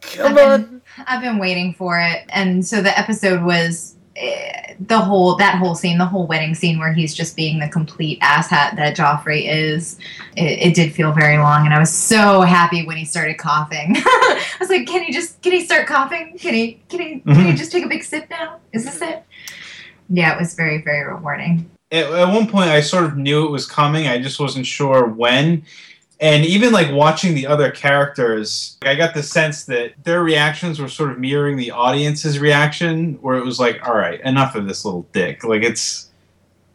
Come 0.03 0.37
I've 0.39 0.47
on." 0.47 0.63
been, 0.63 0.83
I've 1.07 1.21
been 1.23 1.39
waiting 1.39 1.75
for 1.75 1.99
it, 1.99 2.25
and 2.31 2.65
so 2.67 2.83
the 2.83 2.97
episode 2.99 3.43
was 3.43 3.97
eh, 4.17 4.75
the 4.87 4.99
whole 4.99 5.37
that 5.37 5.57
whole 5.57 5.75
scene, 5.75 5.99
the 5.99 6.07
whole 6.07 6.27
wedding 6.27 6.55
scene 6.55 6.79
where 6.79 6.93
he's 6.93 7.15
just 7.15 7.37
being 7.37 7.59
the 7.59 7.69
complete 7.69 8.19
asshat 8.21 8.77
that 8.77 8.97
Joffrey 8.97 9.45
is. 9.49 9.99
It, 10.37 10.69
it 10.69 10.75
did 10.75 10.93
feel 10.95 11.13
very 11.13 11.39
long, 11.39 11.65
and 11.65 11.75
I 11.75 11.79
was 11.79 11.93
so 11.93 12.41
happy 12.43 12.85
when 12.87 12.97
he 12.97 13.05
started 13.05 13.39
coughing. 13.39 13.95
I 13.97 14.57
was 14.59 14.69
like, 14.71 14.87
"Can 14.87 15.03
he 15.03 15.13
just? 15.13 15.41
Can 15.43 15.53
he 15.53 15.65
start 15.65 15.87
coughing? 15.87 16.37
Can 16.39 16.55
he? 16.55 16.81
Can 16.89 17.01
he? 17.01 17.21
Can 17.21 17.35
he 17.45 17.53
Mhm. 17.53 17.57
just 17.57 17.73
take 17.73 17.85
a 17.85 17.89
big 17.89 18.03
sip 18.05 18.29
now? 18.31 18.57
Is 18.73 18.85
this 18.85 19.01
it?" 19.03 19.23
Yeah, 20.09 20.35
it 20.35 20.41
was 20.41 20.55
very 20.55 20.83
very 20.83 21.05
rewarding. 21.07 21.71
at, 21.93 22.05
at 22.07 22.29
one 22.33 22.47
point 22.49 22.69
I 22.71 22.81
sort 22.81 23.05
of 23.05 23.17
knew 23.17 23.47
it 23.47 23.51
was 23.51 23.67
coming. 23.67 24.07
I 24.09 24.21
just 24.21 24.41
wasn't 24.41 24.67
sure 24.67 25.07
when. 25.07 25.65
And 26.21 26.45
even 26.45 26.73
like 26.73 26.93
watching 26.93 27.35
the 27.35 27.47
other 27.47 27.71
characters, 27.71 28.77
I 28.83 28.95
got 28.95 29.15
the 29.15 29.23
sense 29.23 29.65
that 29.65 29.93
their 30.05 30.23
reactions 30.23 30.79
were 30.79 30.89
sort 30.89 31.11
of 31.11 31.19
mirroring 31.19 31.57
the 31.57 31.71
audience's 31.71 32.39
reaction, 32.39 33.15
where 33.23 33.39
it 33.39 33.45
was 33.45 33.59
like, 33.59 33.87
"All 33.89 33.97
right, 33.97 34.21
enough 34.21 34.55
of 34.55 34.69
this 34.69 34.85
little 34.85 35.07
dick. 35.13 35.45
Like 35.45 35.63
it's 35.63 36.11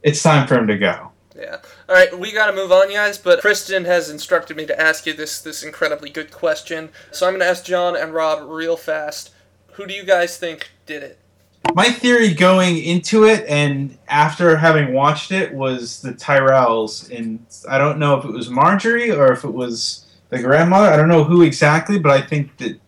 it's 0.02 0.20
time 0.22 0.48
for 0.48 0.56
him 0.56 0.66
to 0.66 0.76
go." 0.76 1.12
Yeah. 1.36 1.58
All 1.88 1.94
right, 1.94 2.18
we 2.18 2.32
got 2.32 2.46
to 2.46 2.52
move 2.52 2.72
on, 2.72 2.90
guys, 2.90 3.18
but 3.18 3.40
Kristen 3.40 3.84
has 3.84 4.10
instructed 4.10 4.56
me 4.56 4.66
to 4.66 4.80
ask 4.80 5.06
you 5.06 5.12
this 5.12 5.40
this 5.40 5.62
incredibly 5.62 6.10
good 6.10 6.32
question. 6.32 6.88
So 7.12 7.28
I'm 7.28 7.38
to 7.38 7.44
ask 7.44 7.64
John 7.64 7.94
and 7.94 8.12
Rob 8.12 8.48
real 8.48 8.76
fast. 8.76 9.32
Who 9.72 9.86
do 9.86 9.94
you 9.94 10.04
guys 10.04 10.38
think 10.38 10.70
did 10.86 11.02
it? 11.02 11.18
My 11.74 11.90
theory 11.90 12.32
going 12.32 12.78
into 12.78 13.24
it 13.24 13.44
and 13.48 13.96
after 14.08 14.56
having 14.56 14.92
watched 14.94 15.30
it 15.30 15.52
was 15.52 16.00
the 16.00 16.12
Tyrells, 16.12 17.10
and 17.16 17.44
I 17.68 17.76
don't 17.78 17.98
know 17.98 18.16
if 18.18 18.24
it 18.24 18.30
was 18.32 18.48
Margaery 18.48 19.14
or 19.16 19.32
if 19.32 19.44
it 19.44 19.52
was 19.52 20.06
the 20.30 20.38
grandmother. 20.42 20.88
I 20.88 20.96
don't 20.96 21.08
know 21.08 21.24
who 21.24 21.42
exactly, 21.42 21.98
but 21.98 22.12
I 22.12 22.20
think 22.22 22.56
that 22.58 22.78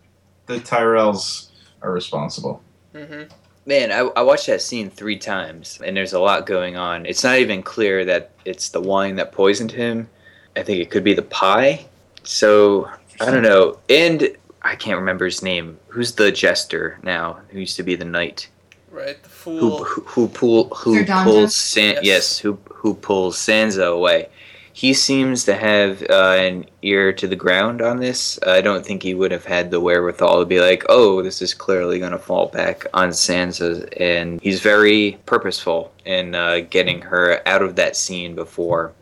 the 0.47 0.55
Tyrells 0.59 1.49
are 1.81 1.91
responsible. 1.91 2.61
Mhm. 2.95 3.29
Man, 3.65 3.91
I, 3.91 3.99
I 4.15 4.21
watched 4.23 4.47
that 4.47 4.61
scene 4.63 4.89
three 4.89 5.17
times, 5.17 5.79
and 5.85 5.95
there's 5.95 6.13
a 6.13 6.19
lot 6.19 6.47
going 6.47 6.75
on. 6.75 7.05
It's 7.05 7.23
not 7.23 7.37
even 7.37 7.61
clear 7.61 8.03
that 8.05 8.31
it's 8.45 8.69
the 8.69 8.81
wine 8.81 9.15
that 9.17 9.31
poisoned 9.31 9.71
him. 9.71 10.09
I 10.55 10.63
think 10.63 10.81
it 10.81 10.89
could 10.89 11.03
be 11.03 11.13
the 11.13 11.21
pie. 11.21 11.85
So 12.23 12.89
I 13.21 13.29
don't 13.29 13.43
know. 13.43 13.77
And 13.89 14.35
I 14.63 14.75
can't 14.75 14.97
remember 14.97 15.25
his 15.25 15.43
name. 15.43 15.77
Who's 15.89 16.13
the 16.13 16.31
jester 16.31 16.97
now? 17.03 17.39
Who 17.49 17.59
used 17.59 17.75
to 17.77 17.83
be 17.83 17.95
the 17.95 18.05
knight? 18.05 18.49
Right, 18.91 19.21
the 19.21 19.29
Who 19.29 19.59
fool. 19.59 19.83
who, 19.83 20.01
who 20.01 20.27
pull 20.27 20.69
who 20.69 21.05
pulls 21.05 21.55
San- 21.55 21.95
Yes. 21.95 22.03
yes. 22.03 22.39
who 22.39 22.57
who 22.73 22.93
pulls 22.95 23.37
Sansa 23.37 23.87
away? 23.93 24.29
He 24.73 24.93
seems 24.93 25.43
to 25.43 25.55
have 25.55 26.01
uh, 26.09 26.35
an 26.39 26.65
ear 26.83 27.11
to 27.13 27.27
the 27.27 27.35
ground 27.35 27.81
on 27.81 27.99
this. 27.99 28.39
I 28.47 28.61
don't 28.61 28.85
think 28.85 29.03
he 29.03 29.13
would 29.13 29.31
have 29.31 29.43
had 29.45 29.71
the 29.71 29.79
wherewithal 29.81 30.39
to 30.39 30.45
be 30.45 30.59
like, 30.61 30.85
"Oh, 30.89 31.21
this 31.21 31.41
is 31.41 31.53
clearly 31.53 31.99
going 31.99 32.13
to 32.13 32.17
fall 32.19 32.47
back 32.47 32.85
on 32.93 33.09
Sansa," 33.09 33.87
and 33.99 34.39
he's 34.41 34.61
very 34.61 35.17
purposeful 35.25 35.91
in 36.05 36.33
uh, 36.33 36.61
getting 36.69 37.01
her 37.01 37.41
out 37.47 37.61
of 37.61 37.75
that 37.75 37.95
scene 37.97 38.35
before 38.35 38.93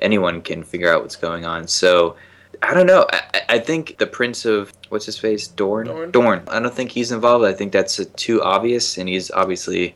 anyone 0.00 0.42
can 0.42 0.64
figure 0.64 0.92
out 0.92 1.02
what's 1.02 1.16
going 1.16 1.44
on. 1.44 1.66
So. 1.68 2.16
I 2.62 2.74
don't 2.74 2.86
know. 2.86 3.06
I, 3.12 3.22
I- 3.48 3.58
think 3.58 3.98
the 3.98 4.06
Prince 4.06 4.44
of 4.44 4.72
what's 4.90 5.06
his 5.06 5.18
face, 5.18 5.46
Dorn. 5.48 6.10
Dorne. 6.10 6.42
I 6.48 6.60
don't 6.60 6.72
think 6.74 6.90
he's 6.90 7.12
involved. 7.12 7.44
I 7.44 7.52
think 7.52 7.72
that's 7.72 8.04
too 8.16 8.42
obvious, 8.42 8.96
and 8.98 9.08
he's 9.08 9.30
obviously, 9.30 9.94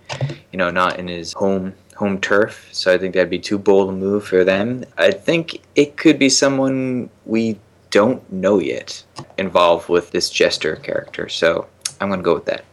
you 0.52 0.58
know, 0.58 0.70
not 0.70 0.98
in 0.98 1.08
his 1.08 1.32
home 1.34 1.74
home 1.96 2.20
turf. 2.20 2.68
So 2.72 2.92
I 2.92 2.98
think 2.98 3.14
that'd 3.14 3.30
be 3.30 3.38
too 3.38 3.58
bold 3.58 3.88
a 3.88 3.92
move 3.92 4.26
for 4.26 4.42
them. 4.44 4.84
I 4.98 5.10
think 5.12 5.60
it 5.76 5.96
could 5.96 6.18
be 6.18 6.28
someone 6.28 7.08
we 7.26 7.58
don't 7.90 8.20
know 8.32 8.58
yet 8.58 9.02
involved 9.38 9.88
with 9.88 10.10
this 10.10 10.28
jester 10.30 10.74
character. 10.76 11.28
So 11.28 11.66
I'm 12.00 12.08
gonna 12.10 12.22
go 12.22 12.34
with 12.34 12.46
that. 12.46 12.64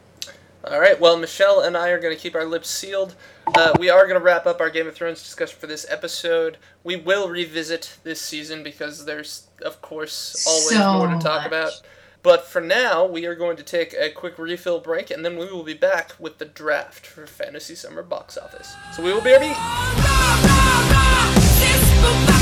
All 0.63 0.79
right, 0.79 0.99
well, 0.99 1.17
Michelle 1.17 1.61
and 1.61 1.75
I 1.75 1.89
are 1.89 1.99
going 1.99 2.15
to 2.15 2.21
keep 2.21 2.35
our 2.35 2.45
lips 2.45 2.69
sealed. 2.69 3.15
Uh, 3.55 3.73
we 3.79 3.89
are 3.89 4.03
going 4.07 4.19
to 4.19 4.23
wrap 4.23 4.45
up 4.45 4.61
our 4.61 4.69
Game 4.69 4.87
of 4.87 4.93
Thrones 4.95 5.23
discussion 5.23 5.57
for 5.59 5.65
this 5.65 5.87
episode. 5.89 6.57
We 6.83 6.95
will 6.95 7.29
revisit 7.29 7.97
this 8.03 8.21
season 8.21 8.61
because 8.61 9.05
there's, 9.05 9.47
of 9.65 9.81
course, 9.81 10.45
always 10.47 10.69
So 10.77 10.97
more 10.99 11.07
to 11.07 11.19
talk 11.19 11.41
much. 11.41 11.47
about. 11.47 11.71
But 12.21 12.45
for 12.45 12.61
now, 12.61 13.03
we 13.07 13.25
are 13.25 13.33
going 13.33 13.57
to 13.57 13.63
take 13.63 13.95
a 13.95 14.11
quick 14.11 14.37
refill 14.37 14.79
break, 14.79 15.09
and 15.09 15.25
then 15.25 15.35
we 15.37 15.47
will 15.51 15.63
be 15.63 15.73
back 15.73 16.13
with 16.19 16.37
the 16.37 16.45
draft 16.45 17.07
for 17.07 17.25
Fantasy 17.25 17.73
Summer 17.73 18.03
Box 18.03 18.37
Office. 18.37 18.75
So 18.95 19.01
we 19.01 19.11
will 19.11 19.21
be 19.21 19.31
RB. 19.31 19.55
And 22.03 22.40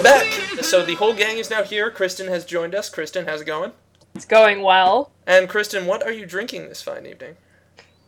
we're 0.00 0.04
back. 0.04 0.64
So 0.64 0.84
the 0.84 0.94
whole 0.94 1.14
gang 1.14 1.38
is 1.38 1.50
now 1.50 1.62
here. 1.62 1.90
Kristen 1.90 2.28
has 2.28 2.44
joined 2.44 2.74
us. 2.74 2.88
Kristen, 2.88 3.26
how's 3.26 3.42
it 3.42 3.46
going? 3.46 3.72
It's 4.14 4.24
going 4.24 4.62
well. 4.62 5.12
And 5.26 5.48
Kristen, 5.48 5.86
what 5.86 6.02
are 6.02 6.12
you 6.12 6.26
drinking 6.26 6.68
this 6.68 6.82
fine 6.82 7.06
evening? 7.06 7.36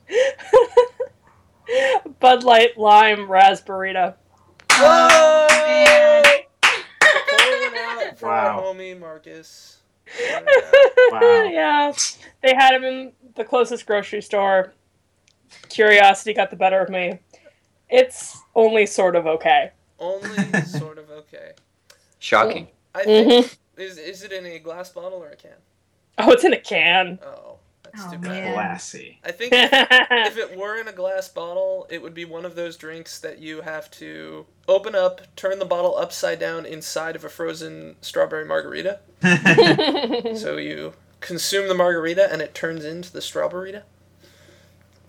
Bud 2.20 2.44
Light 2.44 2.78
Lime 2.78 3.30
Raspberry. 3.30 3.94
Whoa! 3.94 5.46
man. 5.50 6.24
Out 7.74 8.18
for 8.18 8.26
Wow. 8.26 8.62
homie 8.64 8.98
Marcus. 8.98 9.78
Wow. 11.10 11.20
yeah, 11.20 11.92
they 12.42 12.54
had 12.54 12.74
him 12.74 12.84
in 12.84 13.12
the 13.34 13.44
closest 13.44 13.86
grocery 13.86 14.22
store. 14.22 14.72
Curiosity 15.68 16.32
got 16.32 16.50
the 16.50 16.56
better 16.56 16.80
of 16.80 16.88
me. 16.88 17.18
It's 17.90 18.38
only 18.54 18.86
sort 18.86 19.16
of 19.16 19.26
okay. 19.26 19.72
Only 19.98 20.62
sort 20.62 20.98
of 20.98 21.10
okay. 21.10 21.52
Shocking. 22.22 22.68
I 22.94 23.04
think 23.04 23.28
hmm 23.28 23.54
is 23.76 23.98
is 23.98 24.22
it 24.22 24.32
in 24.32 24.46
a 24.46 24.58
glass 24.58 24.90
bottle 24.90 25.18
or 25.18 25.30
a 25.30 25.36
can? 25.36 25.56
Oh, 26.18 26.30
it's 26.32 26.44
in 26.44 26.52
a 26.52 26.58
can. 26.60 27.18
Oh, 27.24 27.58
that's 27.82 28.04
Oh, 28.04 28.10
too 28.10 28.18
man. 28.18 28.44
bad. 28.44 28.54
Classy. 28.54 29.18
I 29.24 29.32
think 29.32 29.52
if 29.56 30.36
it 30.38 30.56
were 30.56 30.78
in 30.80 30.88
a 30.88 30.92
glass 30.92 31.28
bottle, 31.28 31.86
it 31.90 32.00
would 32.02 32.14
be 32.14 32.24
one 32.24 32.44
of 32.44 32.54
those 32.54 32.76
drinks 32.76 33.18
that 33.20 33.38
you 33.40 33.60
have 33.62 33.90
to 33.92 34.46
open 34.68 34.94
up, 34.94 35.22
turn 35.36 35.58
the 35.58 35.64
bottle 35.64 35.96
upside 35.96 36.38
down 36.38 36.64
inside 36.64 37.16
of 37.16 37.24
a 37.24 37.28
frozen 37.28 37.96
strawberry 38.00 38.44
margarita. 38.44 39.00
So 40.34 40.56
you 40.56 40.94
consume 41.20 41.68
the 41.68 41.74
margarita 41.74 42.30
and 42.32 42.40
it 42.42 42.54
turns 42.54 42.84
into 42.84 43.12
the 43.12 43.20
strawberry. 43.22 43.80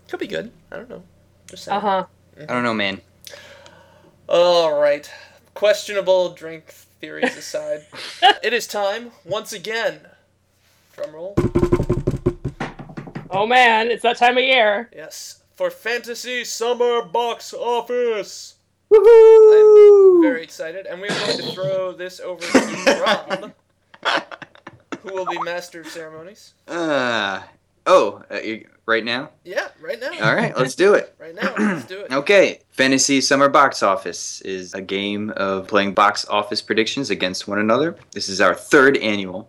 Could 0.08 0.20
be 0.20 0.26
good. 0.26 0.52
I 0.70 0.76
don't 0.76 0.88
know. 0.90 1.02
Just 1.48 1.64
saying. 1.64 1.76
uh 1.76 1.80
huh. 1.80 2.06
I 2.48 2.52
don't 2.54 2.62
know, 2.64 2.74
man. 2.74 3.00
All 4.28 4.78
right. 4.80 5.10
Questionable 5.54 6.34
drink 6.34 6.74
theories 7.04 7.36
aside, 7.36 7.84
it 8.42 8.54
is 8.54 8.66
time 8.66 9.10
once 9.26 9.52
again. 9.52 10.00
Drum 10.96 11.12
roll. 11.12 11.34
Oh 13.28 13.46
man, 13.46 13.90
it's 13.90 14.02
that 14.04 14.16
time 14.16 14.38
of 14.38 14.44
year. 14.44 14.88
Yes, 14.90 15.42
for 15.54 15.70
Fantasy 15.70 16.44
Summer 16.44 17.02
Box 17.04 17.52
Office. 17.52 18.54
Woohoo! 18.90 20.16
I'm 20.16 20.22
very 20.22 20.42
excited, 20.42 20.86
and 20.86 20.98
we're 20.98 21.08
going 21.08 21.36
to 21.36 21.52
throw 21.52 21.92
this 21.92 22.20
over 22.20 22.40
to 22.40 23.04
Rob, 23.04 23.52
who 25.02 25.12
will 25.12 25.26
be 25.26 25.38
master 25.40 25.82
of 25.82 25.88
ceremonies. 25.88 26.54
Uh, 26.66 27.42
oh, 27.86 28.22
uh, 28.30 28.36
you, 28.36 28.68
right 28.86 29.04
now? 29.04 29.30
Yeah, 29.44 29.68
right 29.80 29.98
now. 30.00 30.10
All 30.22 30.34
right, 30.34 30.56
let's 30.56 30.74
do 30.74 30.94
it. 30.94 31.14
Right 31.18 31.34
now, 31.34 31.54
let's 31.58 31.86
do 31.86 32.00
it. 32.00 32.10
Okay, 32.12 32.60
Fantasy 32.70 33.20
Summer 33.20 33.48
Box 33.48 33.82
Office 33.82 34.40
is 34.42 34.74
a 34.74 34.80
game 34.80 35.30
of 35.36 35.66
playing 35.66 35.94
box 35.94 36.26
office 36.28 36.60
predictions 36.62 37.10
against 37.10 37.48
one 37.48 37.58
another. 37.58 37.96
This 38.12 38.28
is 38.28 38.40
our 38.40 38.54
third 38.54 38.96
annual 38.98 39.48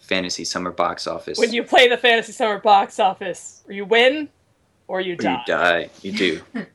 Fantasy 0.00 0.44
Summer 0.44 0.70
Box 0.70 1.06
Office. 1.06 1.38
When 1.38 1.52
you 1.52 1.62
play 1.64 1.88
the 1.88 1.96
Fantasy 1.98 2.32
Summer 2.32 2.58
box 2.60 2.98
office, 3.00 3.62
you 3.68 3.84
win 3.84 4.28
or 4.88 5.00
you 5.00 5.14
Or 5.14 5.16
die. 5.16 5.32
you 5.46 5.52
die. 5.52 5.90
You 6.02 6.12
do. 6.12 6.40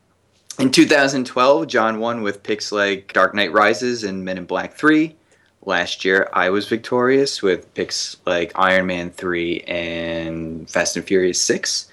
In 0.59 0.69
2012, 0.69 1.65
John 1.67 1.99
won 1.99 2.21
with 2.21 2.43
picks 2.43 2.71
like 2.73 3.13
Dark 3.13 3.33
Knight 3.33 3.51
Rises 3.53 4.03
and 4.03 4.23
Men 4.25 4.37
in 4.37 4.45
Black 4.45 4.73
3. 4.75 5.15
Last 5.65 6.03
year, 6.03 6.27
I 6.33 6.49
was 6.49 6.67
victorious 6.67 7.41
with 7.43 7.71
picks 7.75 8.17
like 8.25 8.51
Iron 8.55 8.87
Man 8.87 9.11
3 9.11 9.61
and 9.61 10.69
Fast 10.69 10.95
and 10.97 11.05
Furious 11.05 11.39
6. 11.41 11.87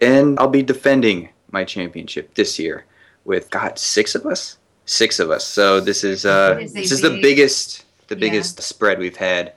And 0.00 0.38
I'll 0.40 0.48
be 0.48 0.62
defending 0.62 1.28
my 1.52 1.62
championship 1.64 2.34
this 2.34 2.58
year 2.58 2.84
with, 3.24 3.48
God, 3.50 3.78
six 3.78 4.16
of 4.16 4.26
us? 4.26 4.58
Six 4.86 5.20
of 5.20 5.30
us. 5.30 5.44
So 5.46 5.78
this 5.80 6.02
is 6.02 6.26
uh, 6.26 6.56
It 6.60 6.64
is 6.64 6.72
a 6.72 6.74
this 6.74 6.92
is 6.92 7.00
the 7.00 7.20
biggest 7.22 7.84
the 8.08 8.16
Yeah. 8.16 8.20
biggest 8.20 8.60
spread 8.60 8.98
we've 8.98 9.16
had. 9.16 9.52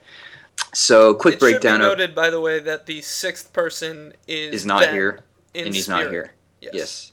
So 0.72 1.14
quick 1.14 1.34
it 1.34 1.40
breakdown 1.40 1.80
should 1.80 1.86
be 1.86 1.92
of 1.92 1.98
noted, 1.98 2.14
by 2.14 2.30
the 2.30 2.40
way, 2.40 2.60
that 2.60 2.86
the 2.86 3.02
sixth 3.02 3.52
person 3.52 4.12
is 4.28 4.54
is 4.54 4.66
not 4.66 4.88
here 4.90 5.20
and 5.56 5.74
he's 5.74 5.84
spirit. 5.86 6.04
not 6.04 6.10
here. 6.12 6.32
Yes. 6.60 6.72
Yes. 6.74 7.12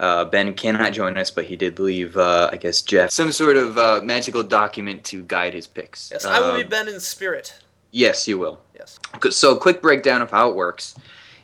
Uh, 0.00 0.24
ben 0.24 0.52
cannot 0.54 0.92
join 0.92 1.16
us, 1.16 1.30
but 1.30 1.44
he 1.44 1.54
did 1.56 1.78
leave, 1.78 2.16
uh, 2.16 2.50
I 2.52 2.56
guess, 2.56 2.82
Jeff 2.82 3.10
some 3.10 3.30
sort 3.30 3.56
of 3.56 3.78
uh, 3.78 4.00
magical 4.02 4.42
document 4.42 5.04
to 5.04 5.22
guide 5.22 5.54
his 5.54 5.66
picks. 5.68 6.10
Yes, 6.10 6.24
I 6.24 6.40
will 6.40 6.56
be 6.56 6.62
Um, 6.64 6.68
Ben 6.68 6.88
in 6.88 6.98
spirit. 6.98 7.54
Yes, 7.92 8.26
you 8.26 8.36
will. 8.38 8.60
Yes. 8.74 8.98
Good- 9.20 9.34
So, 9.34 9.54
quick 9.56 9.80
breakdown 9.80 10.20
of 10.20 10.30
how 10.32 10.50
it 10.50 10.56
works. 10.56 10.96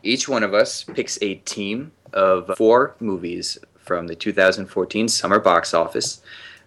Each 0.03 0.29
one 0.29 0.43
of 0.43 0.53
us 0.53 0.83
picks 0.83 1.17
a 1.23 1.35
team 1.37 1.93
of 2.13 2.51
four 2.57 2.97
movies 2.99 3.57
from 3.79 4.09
the 4.09 4.17
2014 4.17 5.09
summer 5.09 5.39
box 5.39 5.73
office. 5.73 6.21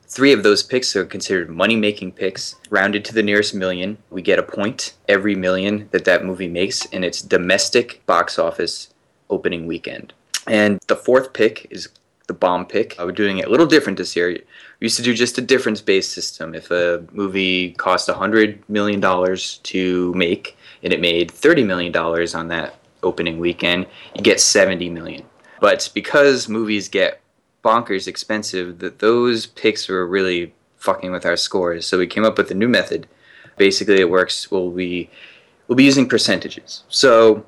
Three 0.08 0.32
of 0.32 0.44
those 0.44 0.64
picks 0.64 0.96
are 0.96 1.06
considered 1.06 1.50
money 1.50 1.76
making 1.76 2.14
picks. 2.14 2.56
Rounded 2.70 3.04
to 3.06 3.14
the 3.14 3.24
nearest 3.24 3.54
million, 3.56 3.98
we 4.10 4.22
get 4.22 4.40
a 4.40 4.44
point 4.44 4.94
every 5.10 5.36
million 5.36 5.90
that 5.92 6.06
that 6.06 6.24
movie 6.24 6.48
makes 6.48 6.86
in 6.86 7.04
its 7.04 7.22
domestic 7.22 8.06
box 8.06 8.38
office 8.40 8.90
opening 9.30 9.66
weekend. 9.66 10.14
And 10.48 10.80
the 10.88 10.96
fourth 10.96 11.34
pick 11.34 11.68
is 11.70 11.90
the 12.28 12.34
bomb 12.34 12.66
pick. 12.66 13.00
Uh, 13.00 13.06
we're 13.06 13.12
doing 13.12 13.40
it 13.40 13.46
a 13.46 13.50
little 13.50 13.66
different 13.66 13.98
this 13.98 14.16
year. 14.16 14.30
We 14.30 14.42
used 14.80 14.98
to 14.98 15.04
do 15.04 15.14
just 15.14 15.38
a 15.38 15.42
difference 15.42 15.82
based 15.82 16.12
system. 16.12 16.56
If 16.56 16.72
a 16.72 17.06
movie 17.12 17.74
cost 17.74 18.10
$100 18.10 18.60
million 18.68 19.02
to 19.02 20.14
make 20.14 20.58
and 20.82 20.94
it 20.94 21.00
made 21.00 21.30
$30 21.30 21.66
million 21.66 21.96
on 21.96 22.48
that 22.50 22.76
opening 23.04 23.40
weekend, 23.40 23.88
you 24.16 24.22
get 24.22 24.40
70 24.40 24.90
million. 24.90 25.26
But 25.60 25.90
because 25.94 26.50
movies 26.50 26.90
get 26.90 27.22
bonkers 27.64 28.08
expensive, 28.08 28.80
that 28.80 29.00
those 29.00 29.46
picks 29.46 29.88
were 29.88 30.06
really 30.06 30.54
fucking 30.78 31.12
with 31.12 31.26
our 31.26 31.38
scores. 31.38 31.88
So 31.88 31.98
we 31.98 32.08
came 32.08 32.26
up 32.26 32.38
with 32.38 32.52
a 32.52 32.56
new 32.56 32.68
method. 32.68 33.08
Basically, 33.58 34.00
it 34.00 34.10
works. 34.10 34.52
We'll 34.52 34.72
be 34.72 35.10
we'll 35.68 35.78
be 35.78 35.86
using 35.86 36.10
percentages. 36.10 36.84
So 36.90 37.46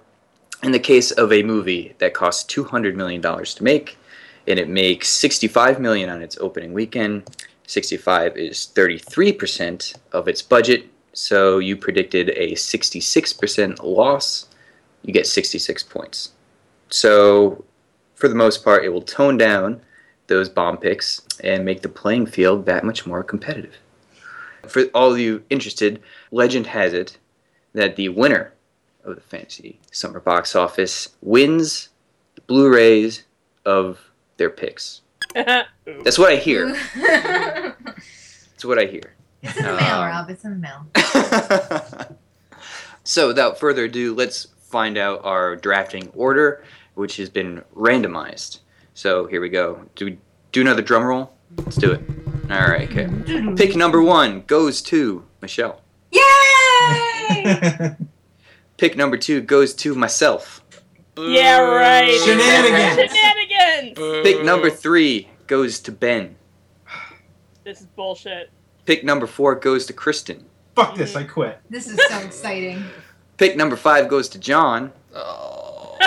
in 0.65 0.71
the 0.71 0.79
case 0.79 1.11
of 1.11 1.31
a 1.31 1.43
movie 1.43 1.93
that 1.99 2.15
costs 2.15 2.51
$200 2.51 2.95
million 2.95 3.21
to 3.21 3.63
make 3.63 3.99
and 4.47 4.57
it 4.57 4.67
makes 4.67 5.09
65 5.09 5.79
million 5.79 6.09
on 6.09 6.23
its 6.23 6.39
opening 6.39 6.73
weekend 6.73 7.23
65 7.67 8.35
is 8.35 8.71
33% 8.75 9.95
of 10.11 10.27
its 10.27 10.41
budget. 10.41 10.85
So 11.13 11.59
you 11.59 11.77
predicted 11.77 12.29
a 12.29 12.53
66% 12.53 13.83
loss 13.83 14.47
you 15.03 15.13
get 15.13 15.27
66 15.27 15.83
points. 15.83 16.31
So 16.89 17.63
for 18.15 18.27
the 18.27 18.33
most 18.33 18.63
part 18.63 18.83
it 18.83 18.89
will 18.89 19.03
tone 19.03 19.37
down 19.37 19.81
those 20.25 20.49
bomb 20.49 20.77
picks 20.77 21.21
and 21.43 21.63
make 21.63 21.83
the 21.83 21.89
playing 21.89 22.25
field 22.25 22.65
that 22.65 22.83
much 22.83 23.05
more 23.05 23.23
competitive. 23.23 23.75
For 24.67 24.85
all 24.95 25.11
of 25.11 25.19
you 25.19 25.43
interested 25.51 26.01
legend 26.31 26.65
has 26.65 26.93
it 26.93 27.19
that 27.73 27.97
the 27.97 28.09
winner 28.09 28.54
of 29.05 29.15
the 29.15 29.21
fantasy 29.21 29.79
summer 29.91 30.19
box 30.19 30.55
office 30.55 31.09
wins 31.21 31.89
the 32.35 32.41
Blu-rays 32.41 33.23
of 33.65 34.11
their 34.37 34.49
picks. 34.49 35.01
That's 35.35 36.17
what 36.19 36.31
I 36.31 36.35
hear. 36.37 36.75
That's 36.95 38.65
what 38.65 38.79
I 38.79 38.85
hear. 38.85 39.13
It's 39.41 39.57
in 39.57 39.65
the 39.65 39.73
mail, 39.75 39.95
Um, 39.95 40.05
Rob. 40.07 40.29
It's 40.29 40.43
in 40.43 40.51
the 40.51 40.57
mail. 40.57 42.17
so 43.03 43.27
without 43.27 43.59
further 43.59 43.85
ado, 43.85 44.13
let's 44.15 44.47
find 44.59 44.97
out 44.97 45.23
our 45.23 45.55
drafting 45.55 46.09
order, 46.15 46.63
which 46.95 47.17
has 47.17 47.29
been 47.29 47.63
randomized. 47.75 48.59
So 48.93 49.27
here 49.27 49.41
we 49.41 49.49
go. 49.49 49.81
Do 49.95 50.05
we 50.05 50.17
do 50.51 50.61
another 50.61 50.81
drum 50.81 51.03
roll? 51.03 51.31
Let's 51.57 51.75
do 51.77 51.91
it. 51.91 52.01
All 52.49 52.67
right. 52.67 52.89
Okay. 52.89 53.07
Pick 53.55 53.75
number 53.75 54.01
one 54.01 54.41
goes 54.47 54.81
to 54.83 55.23
Michelle. 55.41 55.81
Yay! 56.11 57.95
Pick 58.77 58.95
number 58.97 59.17
two 59.17 59.41
goes 59.41 59.73
to 59.75 59.95
myself. 59.95 60.61
yeah, 61.17 61.59
right. 61.59 62.11
Shenanigans. 62.25 63.11
Shenanigans. 63.15 63.95
Boo. 63.95 64.23
Pick 64.23 64.43
number 64.43 64.69
three 64.69 65.29
goes 65.47 65.79
to 65.81 65.91
Ben. 65.91 66.35
This 67.63 67.81
is 67.81 67.87
bullshit. 67.87 68.49
Pick 68.85 69.03
number 69.03 69.25
four 69.27 69.55
goes 69.55 69.85
to 69.87 69.93
Kristen. 69.93 70.45
Fuck 70.75 70.95
this, 70.95 71.15
I 71.15 71.23
quit. 71.23 71.59
this 71.69 71.87
is 71.87 71.99
so 72.09 72.19
exciting. 72.19 72.83
Pick 73.37 73.55
number 73.57 73.75
five 73.75 74.07
goes 74.09 74.29
to 74.29 74.39
John. 74.39 74.91
Oh. 75.13 75.97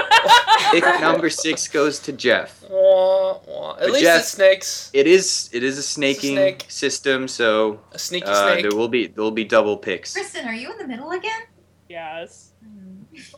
Pick 0.71 0.85
number 1.01 1.31
six 1.31 1.67
goes 1.69 1.99
to 2.01 2.13
Jeff. 2.13 2.63
Wah, 2.69 3.39
wah. 3.47 3.73
At 3.73 3.79
But 3.81 3.91
least 3.93 4.03
Jeff- 4.05 4.21
it's 4.21 4.29
snakes. 4.29 4.91
It 4.93 5.07
is 5.07 5.49
it 5.53 5.63
is 5.63 5.79
a 5.79 5.83
snaking 5.83 6.37
snake. 6.37 6.67
system, 6.69 7.27
so 7.29 7.81
A 7.93 7.99
sneaky 7.99 8.27
uh, 8.27 8.53
snake. 8.53 8.63
there 8.69 8.77
will 8.79 8.89
be 8.89 9.07
there 9.07 9.25
will 9.25 9.31
be 9.31 9.45
double 9.45 9.79
picks. 9.79 10.13
Kristen, 10.13 10.47
are 10.47 10.55
you 10.55 10.71
in 10.71 10.77
the 10.79 10.87
middle 10.87 11.11
again? 11.13 11.41
yes. 11.89 12.53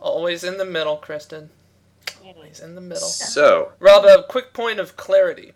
Always 0.01 0.45
in 0.45 0.59
the 0.59 0.65
middle, 0.65 0.97
Kristen. 0.97 1.51
Always 2.25 2.61
in 2.61 2.75
the 2.75 2.81
middle. 2.81 3.09
So, 3.09 3.73
Rob, 3.79 4.05
a 4.05 4.25
quick 4.29 4.53
point 4.53 4.79
of 4.79 4.97
clarity. 4.97 5.53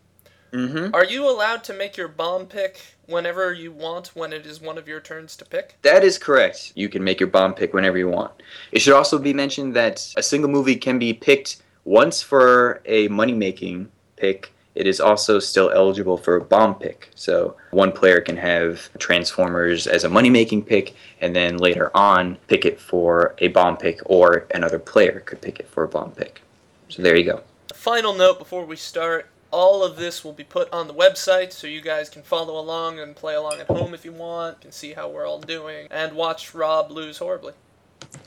Mm-hmm. 0.52 0.94
Are 0.94 1.04
you 1.04 1.28
allowed 1.28 1.64
to 1.64 1.74
make 1.74 1.96
your 1.96 2.06
bomb 2.06 2.46
pick 2.46 2.80
whenever 3.06 3.52
you 3.52 3.72
want 3.72 4.14
when 4.14 4.32
it 4.32 4.46
is 4.46 4.60
one 4.60 4.78
of 4.78 4.86
your 4.86 5.00
turns 5.00 5.36
to 5.36 5.44
pick? 5.44 5.76
that 5.82 6.04
is 6.04 6.16
correct. 6.16 6.72
You 6.76 6.88
can 6.88 7.02
make 7.02 7.18
your 7.18 7.28
bomb 7.28 7.54
pick 7.54 7.74
whenever 7.74 7.98
you 7.98 8.08
want. 8.08 8.32
It 8.70 8.80
should 8.80 8.94
also 8.94 9.18
be 9.18 9.34
mentioned 9.34 9.74
that 9.74 10.12
a 10.16 10.22
single 10.22 10.50
movie 10.50 10.76
can 10.76 10.98
be 10.98 11.12
picked 11.12 11.62
once 11.84 12.22
for 12.22 12.80
a 12.86 13.08
money 13.08 13.34
making 13.34 13.90
pick. 14.16 14.52
It 14.74 14.86
is 14.86 15.00
also 15.00 15.38
still 15.38 15.70
eligible 15.70 16.16
for 16.16 16.36
a 16.36 16.40
bomb 16.40 16.74
pick. 16.74 17.10
So 17.14 17.56
one 17.70 17.92
player 17.92 18.20
can 18.20 18.36
have 18.36 18.90
Transformers 18.98 19.86
as 19.86 20.04
a 20.04 20.08
money 20.08 20.30
making 20.30 20.64
pick, 20.64 20.94
and 21.20 21.34
then 21.34 21.58
later 21.58 21.90
on 21.96 22.36
pick 22.48 22.64
it 22.64 22.80
for 22.80 23.34
a 23.38 23.48
bomb 23.48 23.76
pick, 23.76 24.00
or 24.06 24.46
another 24.54 24.78
player 24.78 25.20
could 25.20 25.40
pick 25.40 25.60
it 25.60 25.68
for 25.68 25.84
a 25.84 25.88
bomb 25.88 26.10
pick. 26.10 26.42
So 26.88 27.02
there 27.02 27.16
you 27.16 27.24
go. 27.24 27.42
final 27.72 28.14
note 28.14 28.38
before 28.38 28.64
we 28.64 28.76
start 28.76 29.26
all 29.54 29.84
of 29.84 29.94
this 29.96 30.24
will 30.24 30.32
be 30.32 30.42
put 30.42 30.68
on 30.72 30.88
the 30.88 30.94
website 30.94 31.52
so 31.52 31.68
you 31.68 31.80
guys 31.80 32.08
can 32.08 32.22
follow 32.22 32.58
along 32.58 32.98
and 32.98 33.14
play 33.14 33.36
along 33.36 33.60
at 33.60 33.68
home 33.68 33.94
if 33.94 34.04
you 34.04 34.10
want, 34.10 34.60
can 34.60 34.72
see 34.72 34.92
how 34.92 35.08
we're 35.08 35.24
all 35.24 35.38
doing, 35.38 35.86
and 35.92 36.12
watch 36.14 36.52
Rob 36.54 36.90
lose 36.90 37.18
horribly. 37.18 37.52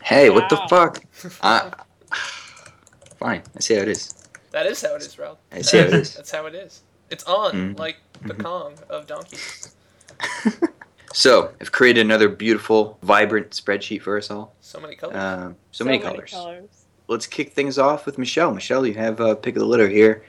Hey, 0.01 0.29
what 0.29 0.47
the 0.49 0.55
fuck? 0.69 1.03
I, 1.43 1.73
fine. 3.19 3.43
I 3.55 3.60
see 3.60 3.75
how 3.75 3.81
it 3.81 3.89
is. 3.89 4.26
That 4.51 4.65
is 4.65 4.81
how 4.81 4.95
it 4.95 5.01
is, 5.01 5.17
Ralph. 5.19 5.38
I 5.51 5.62
see 5.62 5.77
how 5.77 5.83
it 5.86 5.93
is. 5.93 6.15
That's 6.15 6.31
how 6.31 6.45
it 6.45 6.55
is. 6.55 6.81
It's 7.10 7.23
on, 7.25 7.51
Mhm. 7.75 7.79
like 7.79 7.97
the 8.25 8.33
Mhm. 8.33 8.43
Kong 8.43 8.73
of 8.89 9.07
donkeys. 9.07 9.73
So, 11.13 11.51
I've 11.62 11.71
created 11.71 12.01
another 12.01 12.27
beautiful, 12.29 12.99
vibrant 13.01 13.49
spreadsheet 13.51 14.01
for 14.03 14.17
us 14.17 14.29
all. 14.29 14.53
So 14.62 14.79
many 14.79 14.95
colors. 14.95 15.15
Um, 15.15 15.55
so, 15.71 15.83
many, 15.86 15.97
colors. 15.99 16.29
colors. 16.31 16.69
Let's 17.07 17.25
kick 17.25 17.53
things 17.53 17.79
off 17.79 18.05
with 18.05 18.17
Michelle. 18.19 18.53
Michelle, 18.53 18.86
you 18.86 18.93
have 18.95 19.19
a 19.19 19.36
pick 19.36 19.55
of 19.55 19.62
the 19.62 19.65
litter 19.65 19.88
here. 19.88 20.23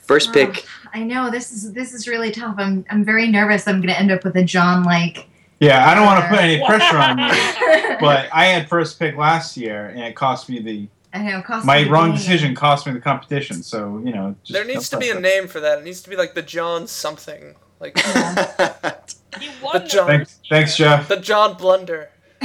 First 0.00 0.32
pick. 0.32 0.64
I 0.94 1.00
know 1.04 1.30
this 1.30 1.52
is 1.52 1.72
this 1.74 1.92
is 1.92 2.08
really 2.08 2.32
tough. 2.32 2.54
I'm 2.58 2.84
I'm 2.90 3.04
very 3.04 3.28
nervous. 3.28 3.68
I'm 3.68 3.80
gonna 3.80 3.92
end 3.92 4.10
up 4.10 4.24
with 4.24 4.34
a 4.36 4.42
John 4.42 4.82
like. 4.84 5.28
Yeah, 5.60 5.88
I 5.88 5.94
don't 5.94 6.06
want 6.06 6.24
to 6.24 6.28
put 6.28 6.40
any 6.40 6.64
pressure 6.66 6.96
on 6.96 7.18
you, 7.18 7.96
but 8.00 8.28
I 8.32 8.46
had 8.46 8.68
first 8.68 8.98
pick 8.98 9.16
last 9.16 9.56
year, 9.56 9.88
and 9.88 10.00
it 10.00 10.16
cost 10.16 10.48
me 10.48 10.58
the 10.60 10.88
know. 11.18 11.42
Cost 11.42 11.66
my 11.66 11.88
wrong 11.88 12.08
game. 12.10 12.16
decision 12.16 12.54
cost 12.54 12.86
me 12.86 12.92
the 12.92 13.00
competition. 13.00 13.62
So 13.62 14.00
you 14.04 14.12
know, 14.12 14.34
just 14.42 14.52
there 14.52 14.64
needs 14.64 14.88
to 14.90 14.96
be 14.98 15.08
a 15.10 15.12
pressure. 15.12 15.20
name 15.20 15.48
for 15.48 15.60
that. 15.60 15.78
It 15.80 15.84
needs 15.84 16.00
to 16.02 16.10
be 16.10 16.16
like 16.16 16.34
the 16.34 16.42
John 16.42 16.86
something. 16.86 17.54
Like 17.80 17.96
You 19.40 19.50
won 19.62 19.72
the 19.74 19.78
the 19.80 19.86
John 19.88 20.06
Thanks, 20.06 20.40
thanks, 20.48 20.76
Jeff. 20.76 21.08
the 21.08 21.16
John 21.16 21.56
Blunder. 21.56 22.10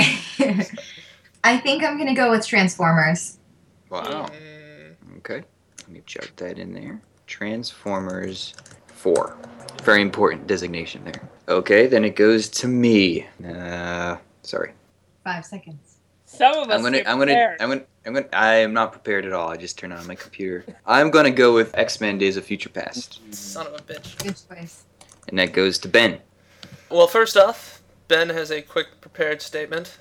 I 1.43 1.57
think 1.57 1.83
I'm 1.83 1.97
gonna 1.97 2.15
go 2.15 2.29
with 2.31 2.45
Transformers. 2.45 3.37
Wow. 3.89 4.27
Mm, 4.27 4.95
Okay. 5.19 5.43
Let 5.81 5.89
me 5.89 6.01
jot 6.05 6.29
that 6.37 6.59
in 6.59 6.73
there. 6.73 7.01
Transformers 7.27 8.53
4. 8.87 9.37
Very 9.83 10.01
important 10.01 10.47
designation 10.47 11.03
there. 11.05 11.29
Okay, 11.47 11.87
then 11.87 12.03
it 12.03 12.15
goes 12.15 12.49
to 12.49 12.67
me. 12.67 13.25
Uh, 13.47 14.17
sorry. 14.43 14.71
Five 15.23 15.45
seconds. 15.45 15.86
Some 16.29 16.57
of 16.57 16.69
us 16.69 16.75
I'm 16.75 16.81
gonna, 16.83 16.97
get 16.97 17.07
I'm 17.07 17.17
gonna, 17.19 17.31
prepared. 17.31 17.61
I'm 17.61 17.69
gonna, 17.69 17.83
I'm 18.05 18.13
gonna. 18.13 18.27
I 18.33 18.55
am 18.57 18.73
not 18.73 18.91
prepared 18.91 19.25
at 19.25 19.31
all. 19.33 19.49
I 19.49 19.55
just 19.57 19.77
turned 19.77 19.93
on 19.93 20.05
my 20.05 20.15
computer. 20.15 20.65
I'm 20.85 21.09
gonna 21.09 21.31
go 21.31 21.53
with 21.53 21.73
X-Men: 21.73 22.17
Days 22.17 22.35
of 22.37 22.43
Future 22.45 22.69
Past, 22.69 23.19
son 23.33 23.65
of 23.65 23.73
a 23.73 23.77
bitch. 23.77 24.17
Good 24.21 24.35
choice. 24.49 24.83
and 25.29 25.39
that 25.39 25.53
goes 25.53 25.79
to 25.79 25.87
Ben. 25.87 26.19
Well, 26.91 27.07
first 27.07 27.37
off, 27.37 27.81
Ben 28.09 28.29
has 28.29 28.51
a 28.51 28.61
quick 28.61 29.01
prepared 29.01 29.41
statement. 29.41 29.97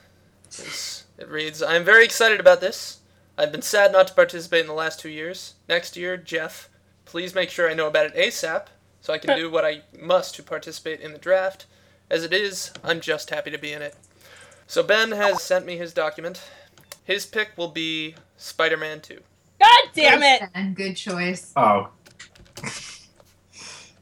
It's- 0.48 1.04
It 1.18 1.28
reads 1.28 1.62
I 1.62 1.76
am 1.76 1.84
very 1.84 2.04
excited 2.04 2.40
about 2.40 2.60
this. 2.60 2.98
I've 3.38 3.52
been 3.52 3.62
sad 3.62 3.92
not 3.92 4.08
to 4.08 4.14
participate 4.14 4.60
in 4.62 4.66
the 4.66 4.72
last 4.74 4.98
two 5.00 5.08
years. 5.08 5.54
Next 5.68 5.96
year, 5.96 6.16
Jeff, 6.16 6.68
please 7.04 7.34
make 7.34 7.50
sure 7.50 7.70
I 7.70 7.74
know 7.74 7.86
about 7.86 8.06
it 8.06 8.14
ASAP 8.16 8.66
so 9.00 9.12
I 9.12 9.18
can 9.18 9.36
do 9.38 9.50
what 9.50 9.64
I 9.64 9.82
must 9.98 10.34
to 10.36 10.42
participate 10.42 11.00
in 11.00 11.12
the 11.12 11.18
draft. 11.18 11.66
As 12.10 12.22
it 12.24 12.32
is, 12.32 12.72
I'm 12.84 13.00
just 13.00 13.30
happy 13.30 13.50
to 13.50 13.58
be 13.58 13.72
in 13.72 13.80
it. 13.82 13.94
So, 14.66 14.82
Ben 14.82 15.12
has 15.12 15.42
sent 15.42 15.64
me 15.66 15.76
his 15.76 15.92
document. 15.92 16.42
His 17.04 17.24
pick 17.26 17.50
will 17.56 17.68
be 17.68 18.14
Spider 18.36 18.76
Man 18.76 19.00
2. 19.00 19.18
God 19.60 19.84
damn 19.94 20.22
it! 20.22 20.42
And 20.54 20.74
good 20.76 20.94
choice. 20.96 21.52
Oh, 21.56 21.88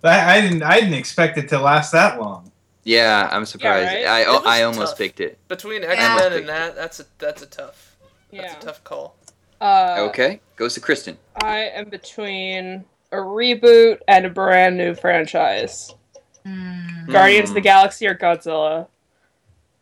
I, 0.03 0.37
I 0.37 0.41
didn't. 0.41 0.63
I 0.63 0.81
didn't 0.81 0.95
expect 0.95 1.39
it 1.39 1.49
to 1.51 1.59
last 1.61 1.93
that 1.93 2.21
long. 2.21 2.51
Yeah, 2.83 3.29
I'm 3.33 3.47
surprised. 3.47 3.87
right? 3.87 4.05
I, 4.07 4.23
I 4.25 4.63
almost 4.65 4.93
tough. 4.93 4.99
picked 4.99 5.21
it. 5.21 5.39
Between 5.49 5.83
X 5.85 5.97
Men 5.97 6.33
and 6.33 6.49
that, 6.49 6.75
that's 6.77 7.01
a 7.01 7.07
that's 7.19 7.43
a 7.43 7.47
tough 7.47 7.97
that's 8.33 8.53
Yeah. 8.53 8.59
a 8.59 8.61
tough 8.61 8.85
call. 8.85 9.17
Uh, 9.61 9.97
Okay, 10.11 10.41
goes 10.57 10.75
to 10.75 10.81
Kristen. 10.81 11.17
I 11.43 11.61
am 11.61 11.89
between 11.89 12.85
a 13.13 13.17
reboot 13.17 14.01
and 14.09 14.27
a 14.27 14.31
brand 14.31 14.77
new 14.77 14.95
franchise. 14.95 15.95
Mm. 16.45 17.11
Guardians 17.11 17.45
of 17.51 17.51
Hmm. 17.51 17.55
the 17.55 17.61
Galaxy 17.63 18.07
or 18.07 18.15
Godzilla. 18.15 18.89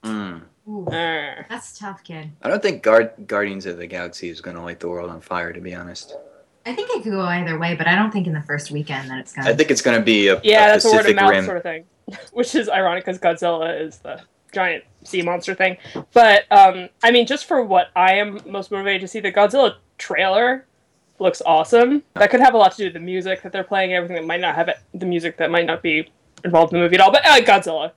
Mm. 0.05 0.43
Ooh, 0.69 0.87
Uh, 0.87 1.43
that's 1.49 1.79
tough, 1.79 2.05
kid. 2.05 2.31
I 2.43 2.49
don't 2.49 2.63
think 2.63 2.83
Guard- 2.83 3.13
Guardians 3.27 3.67
of 3.67 3.79
the 3.79 3.87
Galaxy 3.87 4.29
is 4.29 4.41
gonna 4.41 4.63
light 4.63 4.81
the 4.81 4.89
world 4.89 5.11
on 5.11 5.21
fire. 5.21 5.53
To 5.53 5.61
be 5.61 5.75
honest, 5.75 6.15
I 6.65 6.75
think 6.75 6.89
it 6.91 7.03
could 7.03 7.13
go 7.13 7.21
either 7.23 7.59
way, 7.59 7.75
but 7.75 7.89
I 7.89 7.97
don't 7.97 8.13
think 8.13 8.27
in 8.27 8.33
the 8.33 8.43
first 8.43 8.71
weekend 8.71 9.11
that 9.11 9.19
it's 9.19 9.33
gonna. 9.33 9.51
I 9.51 9.55
think 9.55 9.71
it's 9.71 9.83
gonna 9.83 10.01
be 10.03 10.29
a, 10.29 10.41
yeah, 10.45 10.67
a 10.67 10.73
that's 10.73 10.85
a 10.85 10.89
word 10.89 10.95
of 10.99 11.01
Pacific 11.07 11.17
mouth 11.17 11.31
Rim. 11.31 11.45
sort 11.45 11.57
of 11.57 11.63
thing, 11.65 11.85
which 12.33 12.55
is 12.55 12.69
ironic 12.69 13.05
because 13.05 13.19
Godzilla 13.19 13.81
is 13.81 13.99
the 13.99 14.21
giant 14.53 14.85
sea 15.03 15.23
monster 15.23 15.55
thing. 15.55 15.79
But 16.13 16.45
um, 16.53 16.89
I 17.03 17.11
mean, 17.11 17.27
just 17.27 17.47
for 17.47 17.63
what 17.65 17.89
I 17.97 18.15
am 18.15 18.39
most 18.47 18.71
motivated 18.71 19.01
to 19.01 19.09
see, 19.09 19.19
the 19.19 19.33
Godzilla 19.33 19.75
trailer 19.99 20.67
looks 21.19 21.43
awesome. 21.45 22.05
That 22.15 22.31
could 22.31 22.41
have 22.41 22.55
a 22.55 22.57
lot 22.59 22.71
to 22.73 22.77
do 22.79 22.85
with 22.85 22.93
the 22.95 23.01
music 23.01 23.43
that 23.43 23.51
they're 23.53 23.65
playing, 23.65 23.95
everything 23.95 24.17
that 24.17 24.27
might 24.27 24.41
not 24.41 24.55
have 24.55 24.69
it, 24.69 24.77
the 24.95 25.07
music 25.07 25.39
that 25.39 25.51
might 25.51 25.67
not 25.67 25.83
be 25.83 26.09
involved 26.45 26.73
in 26.73 26.79
the 26.79 26.85
movie 26.85 26.95
at 26.97 27.01
all. 27.01 27.11
But 27.11 27.25
uh, 27.27 27.41
Godzilla, 27.41 27.93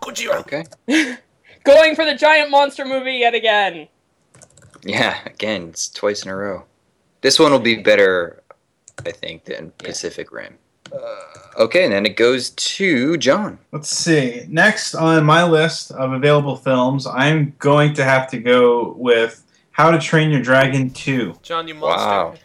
Gojira. 0.00 0.40
Okay. 0.40 0.64
going 1.64 1.94
for 1.94 2.04
the 2.04 2.14
giant 2.14 2.50
monster 2.50 2.84
movie 2.84 3.14
yet 3.14 3.34
again. 3.34 3.88
Yeah, 4.84 5.18
again, 5.26 5.68
it's 5.70 5.88
twice 5.88 6.24
in 6.24 6.30
a 6.30 6.36
row. 6.36 6.64
This 7.22 7.38
one 7.38 7.52
will 7.52 7.58
be 7.58 7.76
better, 7.76 8.42
I 9.04 9.10
think, 9.10 9.44
than 9.44 9.72
Pacific 9.78 10.30
Rim. 10.30 10.58
Uh, 10.92 11.62
okay, 11.62 11.84
and 11.84 11.92
then 11.92 12.04
it 12.06 12.16
goes 12.16 12.50
to 12.50 13.16
John. 13.16 13.58
Let's 13.72 13.88
see. 13.88 14.44
Next 14.48 14.94
on 14.94 15.24
my 15.24 15.42
list 15.42 15.90
of 15.92 16.12
available 16.12 16.56
films, 16.56 17.06
I'm 17.06 17.54
going 17.58 17.94
to 17.94 18.04
have 18.04 18.28
to 18.30 18.38
go 18.38 18.92
with 18.98 19.42
How 19.72 19.90
to 19.90 19.98
Train 19.98 20.30
Your 20.30 20.42
Dragon 20.42 20.90
2. 20.90 21.38
John, 21.42 21.66
you 21.66 21.74
monster. 21.74 22.38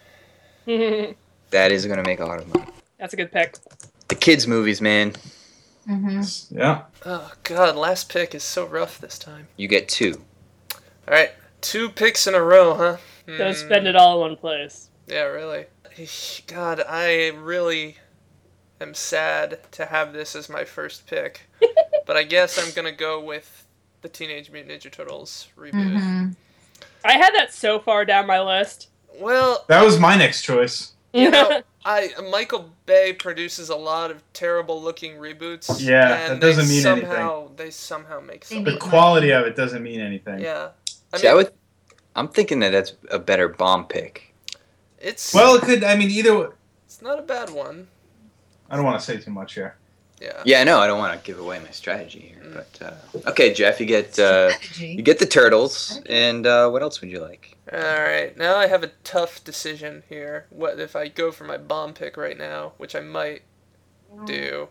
Wow. 0.65 1.13
That 1.51 1.71
is 1.71 1.86
gonna 1.88 2.03
make 2.03 2.19
a 2.19 2.25
lot 2.25 2.39
of 2.39 2.47
money. 2.53 2.71
That's 2.99 3.13
a 3.13 3.17
good 3.17 3.32
pick. 3.32 3.55
The 4.08 4.13
kids' 4.13 4.45
movies, 4.45 4.82
man. 4.82 5.13
Hmm 5.89 6.21
Yeah. 6.52 6.84
Oh 7.06 7.32
god, 7.43 7.75
last 7.75 8.10
pick 8.10 8.36
is 8.36 8.43
so 8.43 8.65
rough 8.65 8.99
this 8.99 9.17
time. 9.17 9.47
You 9.58 9.67
get 9.67 9.89
two. 9.89 10.21
All 11.08 11.13
right, 11.15 11.32
two 11.62 11.89
picks 11.89 12.28
in 12.28 12.36
a 12.36 12.41
row, 12.41 12.75
huh? 12.75 12.97
Don't 13.25 13.47
Hmm, 13.47 13.54
spend 13.54 13.88
it 13.88 13.95
all 13.95 14.15
in 14.23 14.32
one 14.32 14.38
place. 14.38 14.89
Yeah, 15.08 15.23
really. 15.23 15.65
God, 16.47 16.84
I 16.88 17.30
really 17.30 17.97
am 18.80 18.93
sad 18.93 19.60
to 19.71 19.88
have 19.88 20.13
this 20.13 20.36
as 20.36 20.47
my 20.49 20.63
first 20.63 21.08
pick, 21.08 21.49
but 22.06 22.15
I 22.15 22.23
guess 22.23 22.58
I'm 22.63 22.73
gonna 22.75 22.91
go 22.91 23.19
with 23.19 23.65
the 24.02 24.10
Teenage 24.10 24.52
Mutant 24.52 24.82
Ninja 24.84 24.91
Turtles 24.91 25.47
reboot. 25.58 25.99
hmm 25.99 26.30
I 27.04 27.13
had 27.13 27.34
that 27.34 27.54
so 27.54 27.80
far 27.80 28.04
down 28.06 28.28
my 28.28 28.41
list. 28.41 28.89
Well, 29.19 29.65
That 29.69 29.84
was 29.84 29.99
my 29.99 30.15
next 30.17 30.43
choice. 30.43 30.91
you 31.13 31.32
know, 31.32 31.62
I 31.86 32.10
Michael 32.30 32.72
Bay 32.86 33.13
produces 33.13 33.70
a 33.70 33.76
lot 33.76 34.12
of 34.12 34.22
terrible 34.34 34.82
looking 34.82 35.13
reboots. 35.13 35.82
Yeah, 35.82 36.32
and 36.32 36.34
that 36.34 36.46
doesn't 36.46 36.65
they 36.68 36.76
mean 36.76 36.86
anything. 36.86 37.10
somehow, 37.10 37.50
They 37.56 37.70
somehow 37.72 38.20
make 38.20 38.46
They 38.48 38.56
sense. 38.58 38.65
The 38.70 38.78
quality 38.78 39.32
of 39.32 39.46
it 39.46 39.56
doesn't 39.56 39.82
mean 39.82 40.02
anything. 40.02 40.39
Yeah, 40.42 40.70
I 41.13 41.18
See, 41.18 41.28
I 41.28 41.32
mean, 41.32 41.38
would, 41.38 41.54
I'm 42.15 42.28
thinking 42.28 42.60
that 42.60 42.72
that's 42.72 42.94
a 43.12 43.20
better 43.20 43.48
bomb 43.48 43.86
pick. 43.86 44.34
it's 45.00 45.34
Well, 45.34 45.56
it 45.56 45.62
could. 45.62 45.84
I 45.84 45.96
mean, 45.96 46.10
either. 46.10 46.52
it's 46.86 47.02
not 47.02 47.18
a 47.20 47.24
bad 47.24 47.50
one. 47.50 47.88
I 48.70 48.76
don't 48.76 48.86
want 48.86 49.00
to 49.00 49.06
say 49.06 49.18
too 49.18 49.32
much 49.32 49.54
here. 49.54 49.76
Yeah. 50.22 50.42
Yeah, 50.44 50.60
I 50.60 50.63
know. 50.65 50.80
I 50.80 50.88
don't 50.88 51.00
want 51.00 51.18
to 51.18 51.26
give 51.26 51.39
away 51.39 51.60
my 51.60 51.72
strategy 51.72 52.34
here, 52.36 52.52
but 52.54 52.86
uh, 52.86 53.30
okay, 53.30 53.54
Jeff, 53.54 53.80
you 53.80 53.86
get 53.86 54.20
uh, 54.20 54.52
you 54.78 55.02
get 55.02 55.18
the 55.18 55.26
turtles, 55.26 56.02
and 56.08 56.46
uh, 56.46 56.70
what 56.70 56.82
else 56.82 57.00
would 57.00 57.10
you 57.10 57.22
like? 57.22 57.56
All 57.71 58.01
right, 58.01 58.36
now 58.36 58.55
I 58.55 58.65
have 58.67 58.84
a 58.84 58.91
tough 59.03 59.43
decision 59.43 60.03
here. 60.10 60.47
What 60.49 60.79
if 60.79 60.95
I 60.95 61.08
go 61.08 61.32
for 61.32 61.43
my 61.43 61.58
bomb 61.58 61.93
pick 61.93 62.17
right 62.17 62.38
now, 62.38 62.73
which 62.77 62.95
I 62.95 63.01
might 63.01 63.43
do? 64.25 64.69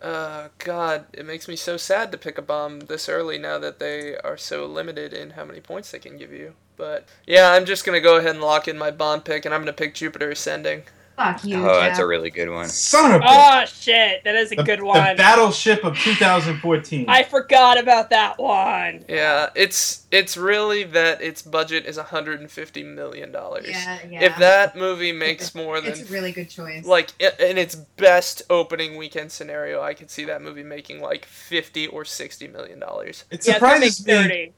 Uh, 0.00 0.48
God, 0.58 1.06
it 1.12 1.26
makes 1.26 1.46
me 1.46 1.56
so 1.56 1.76
sad 1.76 2.10
to 2.12 2.18
pick 2.18 2.38
a 2.38 2.42
bomb 2.42 2.80
this 2.80 3.08
early 3.08 3.36
now 3.36 3.58
that 3.58 3.80
they 3.80 4.16
are 4.16 4.36
so 4.36 4.64
limited 4.64 5.12
in 5.12 5.30
how 5.30 5.44
many 5.44 5.60
points 5.60 5.90
they 5.90 5.98
can 5.98 6.16
give 6.16 6.32
you. 6.32 6.54
But 6.76 7.06
yeah, 7.26 7.50
I'm 7.50 7.66
just 7.66 7.84
gonna 7.84 8.00
go 8.00 8.16
ahead 8.16 8.30
and 8.30 8.40
lock 8.40 8.66
in 8.66 8.78
my 8.78 8.90
bomb 8.90 9.20
pick, 9.20 9.44
and 9.44 9.54
I'm 9.54 9.60
gonna 9.60 9.72
pick 9.72 9.94
Jupiter 9.94 10.30
Ascending. 10.30 10.84
Fuck 11.18 11.44
you. 11.44 11.68
oh, 11.68 11.80
that's 11.80 11.98
a 11.98 12.06
really 12.06 12.30
good 12.30 12.48
one. 12.48 12.68
Son 12.68 13.12
of 13.12 13.22
a. 13.22 13.24
Oh 13.26 13.64
shit, 13.66 14.22
that 14.22 14.36
is 14.36 14.52
a 14.52 14.54
the, 14.54 14.62
good 14.62 14.78
the 14.78 14.84
one. 14.84 15.16
Battleship 15.16 15.82
of 15.84 15.98
2014. 15.98 17.06
I 17.08 17.24
forgot 17.24 17.76
about 17.76 18.10
that 18.10 18.38
one. 18.38 19.04
Yeah, 19.08 19.50
it's 19.56 20.06
it's 20.12 20.36
really 20.36 20.84
that 20.84 21.20
its 21.20 21.42
budget 21.42 21.86
is 21.86 21.96
150 21.96 22.82
million 22.84 23.32
dollars. 23.32 23.66
Yeah, 23.68 23.98
yeah. 24.08 24.24
If 24.26 24.36
that 24.38 24.76
movie 24.76 25.10
makes 25.10 25.56
more 25.56 25.80
than 25.80 25.90
it's 25.90 26.08
a 26.08 26.12
really 26.12 26.30
good 26.30 26.48
choice. 26.48 26.84
like 26.84 27.10
in 27.20 27.58
its 27.58 27.74
best 27.74 28.42
opening 28.48 28.96
weekend 28.96 29.32
scenario, 29.32 29.82
I 29.82 29.94
could 29.94 30.10
see 30.12 30.24
that 30.26 30.40
movie 30.40 30.62
making 30.62 31.00
like 31.00 31.24
50 31.24 31.88
or 31.88 32.04
60 32.04 32.46
million 32.46 32.78
dollars. 32.78 33.24
it 33.32 33.44
Yeah, 33.44 33.56
it's 33.56 33.66
gonna 33.66 33.90
surprises 33.90 34.06
me. 34.06 34.12
thirty. 34.12 34.52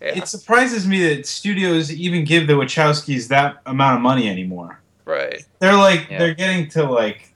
Yeah, 0.00 0.08
It 0.18 0.28
surprises 0.28 0.86
me 0.86 1.08
that 1.16 1.26
studios 1.26 1.90
even 1.92 2.24
give 2.24 2.46
the 2.46 2.52
Wachowskis 2.52 3.26
that 3.28 3.56
amount 3.66 3.96
of 3.96 4.02
money 4.02 4.28
anymore. 4.28 4.80
Right. 5.04 5.44
They're 5.58 5.76
like 5.76 6.08
Yeah. 6.10 6.18
they're 6.18 6.34
getting 6.34 6.68
to 6.70 6.84
like 6.84 7.32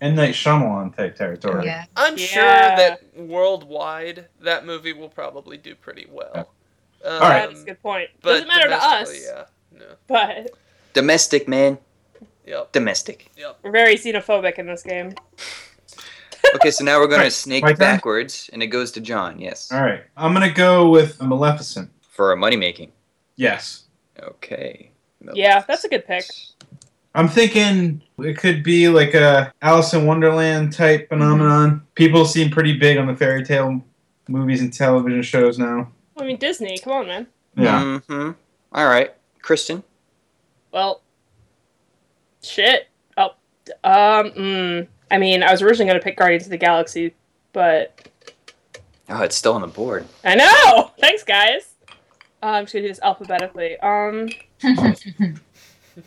M 0.00 0.14
Night 0.14 0.34
Shyamalan 0.34 0.94
type 0.96 1.16
territory. 1.16 1.64
yeah. 1.66 1.84
I'm 1.96 2.16
Yeah. 2.18 2.26
sure 2.26 2.42
that 2.44 3.00
worldwide 3.16 4.26
that 4.40 4.66
movie 4.66 4.92
will 4.92 5.08
probably 5.08 5.56
do 5.56 5.74
pretty 5.74 6.06
well. 6.10 6.52
Um, 7.04 7.12
All 7.14 7.20
right. 7.20 7.48
That's 7.48 7.62
a 7.62 7.64
good 7.64 7.82
point. 7.82 8.10
but 8.22 8.32
Doesn't 8.32 8.48
matter 8.48 8.68
to 8.68 8.76
us, 8.76 9.24
Yeah. 9.24 9.44
No. 9.72 9.84
but 10.06 10.50
Domestic 10.92 11.46
man. 11.48 11.78
Yep. 12.46 12.72
Domestic. 12.72 13.30
Yep. 13.36 13.58
We're 13.62 13.70
very 13.70 13.96
xenophobic 13.96 14.58
in 14.58 14.66
this 14.66 14.82
game. 14.82 15.14
Okay, 16.54 16.70
so 16.70 16.84
now 16.84 16.98
we're 17.00 17.08
going 17.08 17.18
to 17.18 17.24
Right, 17.24 17.32
snake 17.32 17.62
my 17.64 17.70
turn? 17.70 17.78
backwards, 17.78 18.48
and 18.52 18.62
it 18.62 18.68
goes 18.68 18.92
to 18.92 19.00
John. 19.00 19.40
Yes, 19.40 19.70
All 19.72 19.80
right, 19.82 20.04
I'm 20.16 20.32
gonna 20.32 20.50
go 20.52 20.88
with 20.88 21.20
a 21.20 21.24
Maleficent. 21.24 21.90
for 22.08 22.30
a 22.32 22.36
money 22.36 22.56
making. 22.56 22.92
Yes, 23.34 23.82
Okay. 24.22 24.92
Yeah, 25.34 25.64
that's 25.66 25.82
a 25.84 25.88
good 25.88 26.06
pick. 26.06 26.24
I'm 27.16 27.28
thinking 27.28 28.02
it 28.18 28.36
could 28.36 28.62
be 28.62 28.88
like 28.88 29.14
a 29.14 29.50
Alice 29.62 29.94
in 29.94 30.04
Wonderland 30.06 30.72
type 30.74 31.08
phenomenon. 31.08 31.82
People 31.94 32.26
seem 32.26 32.50
pretty 32.50 32.78
big 32.78 32.98
on 32.98 33.06
the 33.06 33.16
fairy 33.16 33.42
tale 33.42 33.82
movies 34.28 34.60
and 34.60 34.70
television 34.72 35.22
shows 35.22 35.58
now. 35.58 35.90
I 36.18 36.24
mean, 36.24 36.36
Disney. 36.36 36.78
Come 36.78 36.92
on, 36.92 37.06
man. 37.06 37.26
Yeah. 37.56 37.98
hmm 38.00 38.30
All 38.72 38.86
right, 38.86 39.14
Kristen. 39.40 39.82
Well, 40.72 41.00
shit. 42.42 42.88
Oh, 43.16 43.30
um. 43.82 44.30
Mm, 44.32 44.88
I 45.10 45.16
mean, 45.18 45.42
I 45.42 45.50
was 45.52 45.62
originally 45.62 45.88
going 45.90 45.98
to 45.98 46.04
pick 46.04 46.18
Guardians 46.18 46.44
of 46.44 46.50
the 46.50 46.58
Galaxy, 46.58 47.14
but 47.54 48.08
Oh, 49.08 49.22
it's 49.22 49.36
still 49.36 49.54
on 49.54 49.60
the 49.62 49.68
board. 49.68 50.06
I 50.22 50.34
know. 50.34 50.90
Thanks, 51.00 51.22
guys. 51.22 51.74
Uh, 52.42 52.46
I'm 52.46 52.64
just 52.64 52.74
gonna 52.74 52.82
do 52.82 52.88
this 52.88 53.00
alphabetically. 53.02 53.78
Um. 53.78 54.28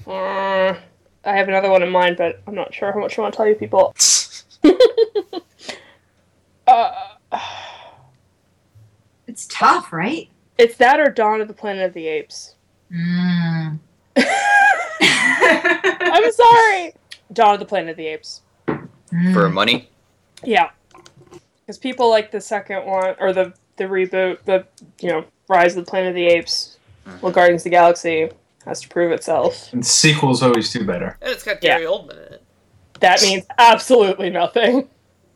uh, 0.07 0.75
I 1.29 1.37
have 1.37 1.47
another 1.47 1.69
one 1.69 1.83
in 1.83 1.91
mind, 1.91 2.17
but 2.17 2.41
I'm 2.47 2.55
not 2.55 2.73
sure 2.73 2.91
how 2.91 2.99
much 2.99 3.19
I 3.19 3.21
want 3.21 3.35
to 3.35 3.37
tell 3.37 3.47
you 3.47 3.53
people. 3.53 3.93
uh, 6.67 6.91
It's 9.27 9.45
tough, 9.47 9.93
right? 9.93 10.27
it's 10.57 10.75
that 10.77 10.99
or 10.99 11.11
Dawn 11.11 11.39
of 11.39 11.47
the 11.47 11.53
Planet 11.53 11.85
of 11.85 11.93
the 11.93 12.07
Apes. 12.07 12.55
Mm. 12.91 13.77
I'm 14.17 14.21
sorry. 16.31 16.93
Dawn 17.31 17.53
of 17.53 17.59
the 17.59 17.65
Planet 17.67 17.91
of 17.91 17.97
the 17.97 18.07
Apes. 18.07 18.41
For 18.65 19.49
money. 19.49 19.87
Yeah, 20.43 20.71
because 21.61 21.77
people 21.77 22.09
like 22.09 22.31
the 22.31 22.41
second 22.41 22.87
one 22.87 23.15
or 23.19 23.33
the 23.33 23.53
the 23.77 23.83
reboot, 23.83 24.39
the 24.45 24.65
you 24.99 25.09
know 25.09 25.25
Rise 25.47 25.77
of 25.77 25.85
the 25.85 25.89
Planet 25.89 26.09
of 26.09 26.15
the 26.15 26.25
Apes. 26.25 26.77
Well, 27.21 27.31
Guardians 27.31 27.61
of 27.61 27.65
the 27.65 27.69
Galaxy 27.69 28.31
has 28.65 28.81
to 28.81 28.89
prove 28.89 29.11
itself. 29.11 29.71
And 29.73 29.85
sequels 29.85 30.43
always 30.43 30.71
do 30.71 30.85
better. 30.85 31.17
And 31.21 31.31
it's 31.31 31.43
got 31.43 31.63
Yeah. 31.63 31.79
Gary 31.79 31.85
Oldman 31.85 32.27
in 32.27 32.33
it. 32.33 32.43
That 32.99 33.21
means 33.21 33.45
absolutely 33.57 34.29
nothing. 34.29 34.89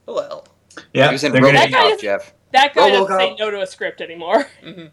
Oh, 0.08 0.16
Well. 0.16 0.48
Yeah, 0.94 1.08
he 1.08 1.14
was 1.14 1.24
in 1.24 1.32
they're 1.32 1.42
gonna- 1.42 1.54
That 1.54 1.72
guy 1.72 1.92
Robocop. 1.94 2.02
Jeff, 2.02 2.34
that 2.52 2.74
guy 2.74 2.90
doesn't 2.90 3.16
say 3.18 3.36
no 3.40 3.50
to 3.52 3.62
a 3.62 3.68
script 3.68 4.02
anymore. 4.02 4.48
hmm 4.64 4.86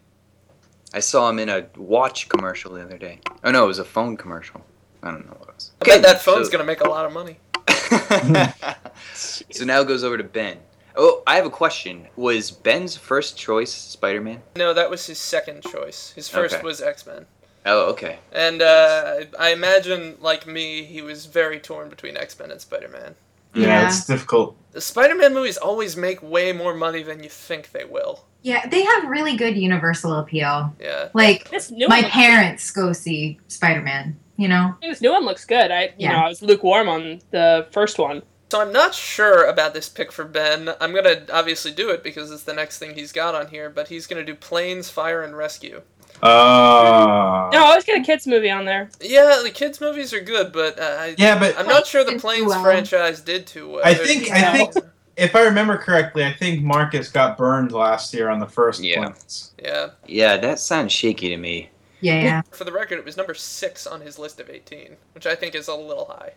I 0.93 0.99
saw 1.01 1.29
him 1.31 1.39
in 1.39 1.49
a 1.49 1.67
watch 1.77 2.29
commercial 2.29 2.73
the 2.75 2.83
other 2.83 2.99
day. 2.99 3.21
Oh 3.45 3.51
no, 3.51 3.65
it 3.65 3.69
was 3.69 3.79
a 3.79 3.85
phone 3.85 4.17
commercial. 4.17 4.61
I 5.03 5.11
don't 5.11 5.25
know 5.27 5.37
what 5.39 5.49
it 5.49 5.55
was. 5.55 5.71
I 5.81 5.85
bet 5.85 6.03
that 6.03 6.21
phone's 6.21 6.47
so- 6.47 6.53
gonna 6.53 6.65
make 6.65 6.81
a 6.83 6.89
lot 6.89 7.07
of 7.07 7.13
money. 7.13 7.39
so 9.15 9.65
now 9.65 9.81
it 9.81 9.89
goes 9.89 10.05
over 10.05 10.17
to 10.19 10.25
Ben. 10.25 10.59
Oh, 10.97 11.23
I 11.27 11.37
have 11.37 11.47
a 11.47 11.51
question. 11.51 12.09
Was 12.17 12.51
Ben's 12.51 12.97
first 12.97 13.39
choice 13.39 13.73
Spider-Man? 13.73 14.43
No, 14.57 14.75
that 14.75 14.91
was 14.91 15.07
his 15.07 15.19
second 15.19 15.63
choice. 15.63 16.13
His 16.15 16.29
first 16.29 16.57
Okay. 16.57 16.63
was 16.65 16.81
X 16.83 17.07
Men. 17.07 17.27
Oh, 17.67 17.91
okay. 17.91 18.19
And 18.33 18.63
uh, 18.63 19.21
I 19.39 19.51
imagine, 19.53 20.17
like 20.21 20.47
me, 20.47 20.83
he 20.85 21.03
was 21.03 21.27
very 21.27 21.61
torn 21.61 21.89
between 21.89 22.17
X 22.17 22.39
Men 22.39 22.51
and 22.51 22.61
Spider 22.61 22.89
Man. 22.89 23.15
yeah, 23.55 23.67
Yeah. 23.67 23.87
it's 23.89 24.07
difficult. 24.07 24.57
The 24.73 24.81
Spider 24.81 25.15
Man 25.15 25.35
movies 25.35 25.57
always 25.57 25.97
make 25.97 26.23
way 26.23 26.53
more 26.53 26.75
money 26.75 27.03
than 27.03 27.23
you 27.23 27.29
think 27.29 27.73
they 27.73 27.85
will. 27.85 28.25
Yeah, 28.43 28.67
they 28.67 28.83
have 28.83 29.11
really 29.11 29.37
good 29.37 29.57
universal 29.59 30.15
appeal. 30.15 30.75
Yeah. 30.81 31.09
Like 31.13 31.51
This 31.51 31.71
new 31.71 31.87
my 31.89 31.97
one 31.97 32.03
looks- 32.05 32.15
parents 32.15 32.71
go 32.71 32.93
see 32.93 33.39
Spider 33.49 33.83
Man. 33.83 34.19
You 34.39 34.49
know. 34.49 34.75
This 34.81 35.03
new 35.03 35.11
one 35.13 35.27
looks 35.27 35.45
good. 35.45 35.71
I, 35.71 35.83
you 35.83 35.93
Yeah. 35.99 36.13
know, 36.13 36.19
I 36.25 36.29
was 36.29 36.41
lukewarm 36.41 36.89
on 36.89 37.21
the 37.31 37.67
first 37.73 37.99
one. 37.99 38.23
So 38.51 38.61
I'm 38.63 38.73
not 38.73 38.95
sure 38.95 39.45
about 39.47 39.75
this 39.75 39.89
pick 39.91 40.11
for 40.11 40.25
Ben. 40.25 40.71
I'm 40.81 40.95
gonna 40.95 41.25
obviously 41.31 41.71
do 41.73 41.91
it 41.91 42.03
because 42.03 42.31
it's 42.33 42.45
the 42.45 42.55
next 42.55 42.79
thing 42.79 42.95
he's 42.95 43.13
got 43.13 43.35
on 43.35 43.49
here, 43.49 43.69
but 43.69 43.89
he's 43.89 44.07
gonna 44.07 44.25
do 44.25 44.35
Planes, 44.35 44.89
Fire, 44.89 45.23
and 45.23 45.37
Rescue. 45.37 45.83
Uh, 46.23 47.49
No, 47.53 47.59
I 47.65 47.69
always 47.69 47.85
get 47.85 48.01
a 48.01 48.05
kids 48.05 48.27
movie 48.27 48.51
on 48.51 48.65
there. 48.65 48.91
Yeah, 49.01 49.41
the 49.43 49.51
kids' 49.51 49.81
movies 49.81 50.13
are 50.13 50.21
good, 50.21 50.53
but 50.53 50.79
uh, 50.79 50.97
I, 50.99 51.15
yeah, 51.19 51.39
but 51.39 51.59
I'm 51.59 51.67
not 51.67 51.87
sure 51.87 52.05
the 52.05 52.19
Planes 52.19 52.47
well. 52.47 52.63
franchise 52.63 53.21
did 53.21 53.47
too 53.47 53.71
well. 53.71 53.81
I 53.85 53.95
There's- 53.95 54.09
think- 54.09 54.31
I 54.31 54.53
think- 54.53 54.75
if 55.17 55.35
I 55.37 55.43
remember 55.43 55.77
correctly, 55.77 56.25
I 56.25 56.33
think 56.33 56.63
Marcus 56.63 57.11
got 57.11 57.37
burned 57.37 57.73
last 57.73 58.15
year 58.15 58.29
on 58.31 58.39
the 58.39 58.47
first 58.47 58.83
Yeah. 58.83 58.97
Planes. 59.03 59.53
Yeah. 59.63 59.89
Yeah, 60.07 60.37
that 60.39 60.59
sounds 60.61 60.93
shaky 60.93 61.29
to 61.29 61.37
me. 61.37 61.69
Yeah, 62.01 62.23
yeah. 62.23 62.43
For 62.53 62.65
the 62.65 62.73
record, 62.73 62.99
it 62.99 63.05
was 63.05 63.19
number 63.19 63.35
six 63.35 63.87
on 63.87 64.01
his 64.01 64.19
list 64.19 64.41
of 64.41 64.49
18, 64.49 64.97
which 65.15 65.27
I 65.27 65.35
think 65.35 65.55
is 65.55 65.69
a 65.69 65.75
little 65.75 66.07
high. 66.07 66.33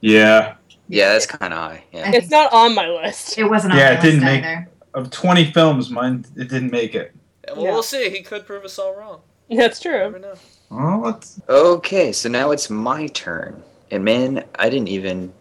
Yeah. 0.00 0.54
Yeah, 0.88 1.12
that's 1.12 1.26
kind 1.26 1.52
of 1.52 1.58
high. 1.58 1.84
Yeah. 1.92 2.12
It's 2.14 2.30
not 2.30 2.52
on 2.52 2.74
my 2.76 2.86
list. 2.88 3.36
It 3.38 3.44
wasn't 3.44 3.74
Yeah, 3.74 3.80
my 3.80 3.90
it 3.90 3.92
list 3.94 4.02
didn't 4.04 4.20
make- 4.24 4.44
either. 4.44 4.68
Of 4.94 5.10
20 5.10 5.52
films, 5.52 5.88
mine 5.90 6.24
it 6.36 6.48
didn't 6.48 6.70
make 6.72 6.94
it. 6.96 7.12
Yeah, 7.46 7.54
well, 7.54 7.64
Yeah. 7.64 7.70
we'll 7.72 7.82
see. 7.82 8.10
He 8.10 8.22
could 8.22 8.46
prove 8.46 8.64
us 8.64 8.78
all 8.78 8.94
wrong. 8.94 9.20
That's 9.50 9.84
You 9.84 9.90
never 9.92 10.18
true. 10.18 10.20
know. 10.20 10.34
Well, 10.70 11.00
let's. 11.00 11.40
Okay, 11.48 12.12
so 12.12 12.28
now 12.28 12.50
it's 12.52 12.70
my 12.70 13.06
turn. 13.08 13.62
And 13.90 14.04
man, 14.04 14.44
I 14.58 14.70
didn't 14.70 14.88
even 14.88 15.32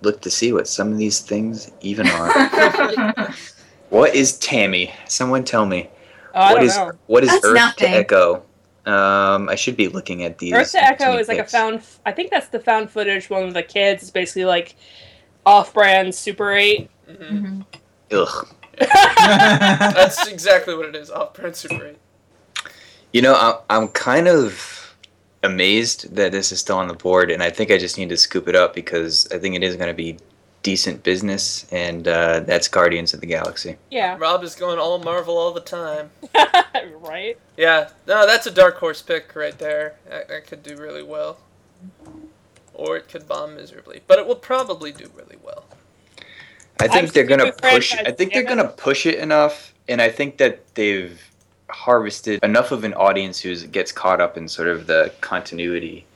look 0.00 0.20
to 0.22 0.30
see 0.30 0.52
what 0.52 0.66
some 0.68 0.92
of 0.92 0.98
these 0.98 1.20
things 1.20 1.70
even 1.80 2.06
are. 2.08 2.32
what 3.90 4.14
is 4.14 4.38
Tammy? 4.38 4.92
Someone 5.06 5.44
tell 5.44 5.66
me. 5.66 5.90
Oh, 6.34 6.40
I 6.40 6.52
What 6.52 6.58
don't 6.60 6.64
is 6.68 6.76
know. 6.76 6.92
what 7.06 7.24
is 7.24 7.30
That's 7.30 7.44
Earth 7.44 7.54
nothing. 7.54 7.90
to 7.90 7.96
Echo? 7.96 8.42
Um, 8.86 9.48
I 9.48 9.54
should 9.54 9.76
be 9.76 9.88
looking 9.88 10.24
at 10.24 10.38
these. 10.38 10.52
Earth 10.52 10.72
to 10.72 10.82
Echo 10.82 11.16
is 11.16 11.28
like 11.28 11.38
a 11.38 11.44
found. 11.44 11.82
I 12.06 12.12
think 12.12 12.30
that's 12.30 12.48
the 12.48 12.60
found 12.60 12.90
footage 12.90 13.28
one 13.30 13.44
with 13.44 13.54
the 13.54 13.62
kids. 13.62 14.02
It's 14.02 14.10
basically 14.10 14.44
like 14.46 14.74
off-brand 15.46 16.14
Super 16.14 16.52
8. 16.52 16.90
hmm 17.06 17.12
Mhm. 17.22 17.64
Ugh. 18.12 18.48
That's 18.78 20.26
exactly 20.28 20.74
what 20.74 20.86
it 20.86 20.96
is. 20.96 21.10
Off 21.10 21.34
brand 21.34 21.56
Super 21.56 21.86
8. 21.86 21.96
You 23.12 23.22
know, 23.22 23.34
I'm, 23.34 23.82
I'm 23.82 23.88
kind 23.88 24.28
of 24.28 24.94
amazed 25.42 26.14
that 26.16 26.32
this 26.32 26.50
is 26.50 26.58
still 26.58 26.78
on 26.78 26.88
the 26.88 26.94
board, 26.94 27.30
and 27.30 27.42
I 27.42 27.50
think 27.50 27.70
I 27.70 27.78
just 27.78 27.98
need 27.98 28.08
to 28.08 28.16
scoop 28.16 28.48
it 28.48 28.56
up 28.56 28.74
because 28.74 29.30
I 29.30 29.38
think 29.38 29.54
it 29.54 29.62
is 29.62 29.76
going 29.76 29.88
to 29.88 29.94
be 29.94 30.16
decent 30.64 31.02
business, 31.02 31.66
and 31.70 32.08
uh, 32.08 32.40
that's 32.40 32.66
Guardians 32.66 33.14
of 33.14 33.20
the 33.20 33.26
Galaxy. 33.26 33.76
Yeah. 33.90 34.16
Rob 34.18 34.42
is 34.42 34.56
going 34.56 34.78
all 34.78 34.98
Marvel 34.98 35.38
all 35.38 35.52
the 35.52 35.60
time. 35.60 36.10
right? 37.00 37.38
Yeah, 37.56 37.90
no, 38.08 38.26
that's 38.26 38.46
a 38.46 38.50
dark 38.50 38.78
horse 38.78 39.02
pick 39.02 39.36
right 39.36 39.56
there. 39.58 39.96
That, 40.08 40.28
that 40.28 40.46
could 40.46 40.64
do 40.64 40.76
really 40.76 41.02
well. 41.02 41.38
Or 42.72 42.96
it 42.96 43.08
could 43.08 43.28
bomb 43.28 43.54
miserably. 43.54 44.00
But 44.08 44.18
it 44.18 44.26
will 44.26 44.34
probably 44.34 44.90
do 44.90 45.08
really 45.14 45.36
well. 45.40 45.64
I 46.80 46.88
think 46.88 47.04
I've 47.04 47.12
they're 47.12 47.24
gonna 47.24 47.52
push. 47.52 47.94
I 47.94 48.10
think 48.10 48.32
they're 48.32 48.42
gonna 48.42 48.68
push 48.68 49.06
it 49.06 49.18
enough, 49.18 49.74
and 49.88 50.02
I 50.02 50.08
think 50.10 50.38
that 50.38 50.74
they've 50.74 51.20
harvested 51.70 52.42
enough 52.42 52.72
of 52.72 52.84
an 52.84 52.94
audience 52.94 53.40
who 53.40 53.54
gets 53.66 53.92
caught 53.92 54.20
up 54.20 54.36
in 54.36 54.48
sort 54.48 54.68
of 54.68 54.86
the 54.86 55.12
continuity 55.20 56.06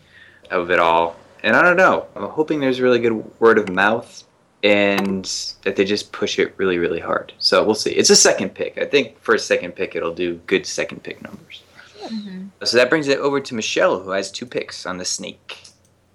of 0.51 0.71
it 0.71 0.79
all. 0.79 1.17
And 1.43 1.57
I 1.57 1.63
don't 1.63 1.77
know. 1.77 2.07
I'm 2.17 2.29
hoping 2.29 2.61
there's 2.61 2.81
really 2.81 2.99
good 2.99 3.41
word 3.41 3.59
of 3.59 3.69
mouth, 3.69 4.25
and 4.65 5.25
that 5.63 5.77
they 5.77 5.85
just 5.85 6.11
push 6.13 6.39
it 6.39 6.53
really, 6.57 6.79
really 6.79 7.01
hard. 7.01 7.33
So 7.39 7.65
we'll 7.65 7.75
see. 7.77 7.91
It's 7.93 8.11
a 8.11 8.17
second 8.17 8.51
pick. 8.55 8.79
I 8.79 8.85
think 8.85 9.21
for 9.21 9.35
a 9.35 9.39
second 9.39 9.73
pick, 9.73 9.95
it'll 9.95 10.15
do 10.15 10.41
good 10.47 10.67
second 10.67 11.03
pick 11.05 11.23
numbers. 11.23 11.63
Mhm. 12.03 12.49
So 12.65 12.77
that 12.77 12.91
brings 12.91 13.07
it 13.09 13.19
over 13.19 13.41
to 13.41 13.55
Michelle, 13.55 14.01
who 14.01 14.11
has 14.11 14.33
two 14.33 14.47
picks 14.47 14.87
on 14.87 14.99
the 14.99 15.05
snake. 15.05 15.59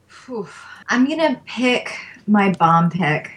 Phew. 0.07 0.47
I'm 0.89 1.07
gonna 1.07 1.41
pick 1.45 1.97
my 2.27 2.51
bomb 2.51 2.89
pick. 2.89 3.31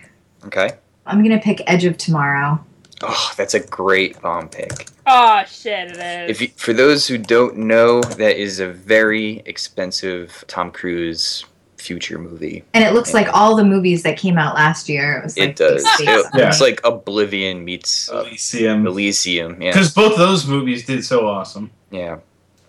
Okay. 0.47 0.71
I'm 1.07 1.23
gonna 1.23 1.41
pick 1.41 1.63
Edge 1.67 1.85
of 1.85 1.97
Tomorrow. 1.97 2.65
Oh, 3.03 3.33
that's 3.37 3.55
a 3.55 3.61
great 3.61 4.21
bomb 4.23 4.49
pick. 4.49 4.87
Oh 5.07 5.43
shit! 5.47 5.91
It 5.93 5.97
is. 5.97 6.31
If 6.31 6.41
you, 6.41 6.49
for 6.57 6.73
those 6.73 7.07
who 7.07 7.19
don't 7.19 7.57
know, 7.59 8.01
that 8.03 8.37
is 8.41 8.59
a 8.61 8.69
very 8.69 9.43
expensive 9.45 10.45
Tom 10.49 10.71
Cruise 10.71 11.45
future 11.77 12.19
movie. 12.19 12.65
And 12.75 12.83
it 12.83 12.95
looks 12.95 13.13
like 13.15 13.29
all 13.33 13.55
the 13.55 13.63
movies 13.65 14.03
that 14.03 14.17
came 14.17 14.39
out 14.39 14.55
last 14.55 14.89
year. 14.89 15.19
It 15.19 15.25
was 15.25 15.39
like 15.39 15.51
It 15.51 15.57
does. 15.57 15.85
based 15.85 16.01
It, 16.01 16.27
Yeah. 16.35 16.49
It's 16.49 16.61
like 16.61 16.81
Oblivion 16.85 17.65
meets 17.65 18.11
uh, 18.11 18.21
Elysium. 18.27 18.87
Elysium. 18.87 19.61
Yeah. 19.63 19.71
Because 19.73 19.93
both 19.93 20.17
those 20.17 20.47
movies 20.47 20.85
did 20.87 21.05
so 21.05 21.29
awesome. 21.29 21.71
Yeah. 21.91 22.19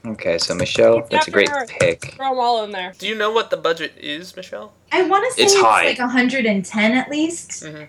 Okay, 0.06 0.38
so 0.38 0.54
Michelle, 0.54 1.00
It's 1.00 1.10
that's 1.10 1.28
a 1.28 1.32
great 1.32 1.50
her. 1.50 1.66
pick. 1.66 2.14
Throw 2.16 2.30
them 2.30 2.40
all 2.40 2.64
in 2.64 2.72
there. 2.72 2.94
Do 3.00 3.08
you 3.08 3.16
know 3.16 3.32
what 3.32 3.50
the 3.50 3.58
budget 3.58 3.94
is, 3.98 4.36
Michelle? 4.36 4.72
I 4.92 5.02
want 5.04 5.26
to 5.28 5.36
say 5.36 5.44
It's 5.44 5.54
it's, 5.54 5.62
high. 5.62 5.86
like 5.86 6.00
110 6.00 6.92
at 6.94 7.10
least, 7.10 7.64
Mhm. 7.64 7.88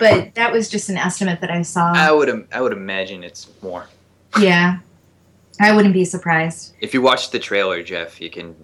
But 0.00 0.34
that 0.34 0.50
was 0.52 0.68
just 0.68 0.88
an 0.88 0.96
estimate 0.96 1.40
that 1.42 1.50
I 1.50 1.62
saw. 1.62 1.92
I 1.94 2.10
would 2.10 2.28
im- 2.28 2.48
I 2.52 2.60
would 2.60 2.72
imagine 2.72 3.22
it's 3.22 3.48
more. 3.62 3.86
yeah, 4.40 4.78
I 5.60 5.72
wouldn't 5.76 5.94
be 5.94 6.04
surprised. 6.04 6.74
If 6.80 6.92
you 6.94 7.02
watch 7.02 7.30
the 7.30 7.38
trailer, 7.38 7.82
Jeff, 7.82 8.20
you 8.20 8.30
can. 8.30 8.56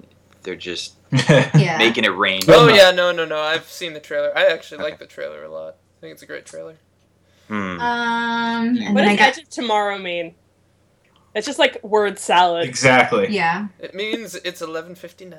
They're 0.42 0.56
just 0.56 0.94
Yeah. 1.28 1.76
making 1.78 2.04
it 2.04 2.14
rain. 2.16 2.40
Oh, 2.48 2.68
yeah, 2.68 2.90
no, 2.92 3.10
no, 3.12 3.24
no. 3.24 3.38
I've 3.40 3.68
seen 3.68 3.92
the 3.94 4.00
trailer. 4.00 4.32
I 4.36 4.46
actually 4.46 4.82
like 4.82 4.98
the 4.98 5.06
trailer 5.06 5.42
a 5.44 5.48
lot. 5.48 5.74
I 5.74 6.00
think 6.00 6.12
it's 6.12 6.22
a 6.22 6.26
great 6.26 6.46
trailer. 6.46 6.76
Hmm. 7.48 7.80
Um, 7.80 8.94
What 8.94 9.02
does 9.04 9.18
got 9.18 9.28
Edge 9.28 9.38
of 9.38 9.48
Tomorrow 9.50 9.98
mean? 9.98 10.34
It's 11.34 11.46
just 11.46 11.58
like 11.58 11.82
word 11.84 12.18
salad. 12.18 12.64
Exactly. 12.66 13.26
Yeah. 13.28 13.68
It 13.78 13.94
means 13.94 14.36
it's 14.36 14.62
11:59. 14.62 15.36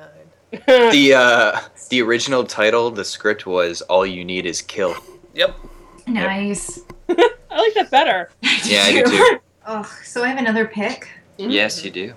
The 0.91 1.13
uh, 1.17 1.59
the 1.89 2.01
original 2.01 2.43
title, 2.43 2.91
the 2.91 3.03
script 3.05 3.45
was 3.45 3.81
"All 3.83 4.05
You 4.05 4.23
Need 4.25 4.45
Is 4.45 4.61
Kill." 4.61 4.95
Yep. 5.33 5.55
Nice. 6.07 6.79
I 7.09 7.15
like 7.51 7.73
that 7.75 7.89
better. 7.91 8.29
Yeah, 8.63 8.83
I 8.85 8.91
do 8.91 9.03
too. 9.05 9.39
Oh, 9.65 9.99
so 10.03 10.23
I 10.23 10.27
have 10.29 10.37
another 10.37 10.65
pick. 10.65 11.07
Yes, 11.37 11.83
you 11.85 11.91
do. 11.91 12.13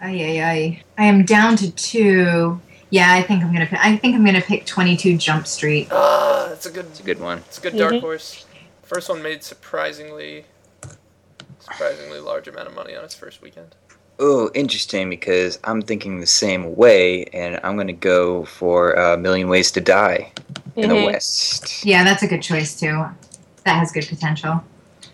Ay, 0.00 0.20
ay, 0.22 0.42
ay. 0.42 0.82
I 0.98 1.04
am 1.06 1.24
down 1.24 1.56
to 1.56 1.70
two. 1.72 2.60
Yeah, 2.90 3.12
I 3.12 3.22
think 3.22 3.42
I'm 3.42 3.52
gonna 3.52 3.66
pick. 3.66 3.78
I 3.82 3.96
think 3.96 4.14
I'm 4.14 4.24
gonna 4.24 4.40
pick 4.42 4.66
22 4.66 5.16
Jump 5.16 5.46
Street. 5.46 5.88
Ah, 5.90 6.46
that's 6.50 6.66
a 6.66 6.70
good. 6.70 6.86
It's 6.86 7.00
a 7.00 7.02
good 7.02 7.20
one. 7.20 7.38
It's 7.38 7.58
a 7.58 7.60
good 7.62 7.76
dark 7.76 7.94
Mhm. 7.94 8.00
horse. 8.00 8.44
First 8.82 9.08
one 9.08 9.22
made 9.22 9.42
surprisingly, 9.42 10.44
surprisingly 11.60 12.20
large 12.20 12.48
amount 12.48 12.68
of 12.68 12.74
money 12.74 12.94
on 12.94 13.04
its 13.04 13.14
first 13.14 13.40
weekend. 13.42 13.74
Oh, 14.18 14.50
interesting 14.54 15.08
because 15.10 15.58
I'm 15.64 15.82
thinking 15.82 16.20
the 16.20 16.26
same 16.26 16.76
way, 16.76 17.24
and 17.32 17.58
I'm 17.64 17.76
gonna 17.76 17.92
go 17.94 18.44
for 18.44 18.92
a 18.92 19.16
Million 19.16 19.48
Ways 19.48 19.70
to 19.72 19.80
Die 19.80 20.30
in 20.76 20.88
the 20.88 20.94
Mhm. 20.94 21.06
West. 21.06 21.84
Yeah, 21.84 22.04
that's 22.04 22.22
a 22.22 22.26
good 22.26 22.42
choice 22.42 22.78
too. 22.78 23.04
That 23.64 23.78
has 23.78 23.92
good 23.92 24.06
potential. 24.06 24.62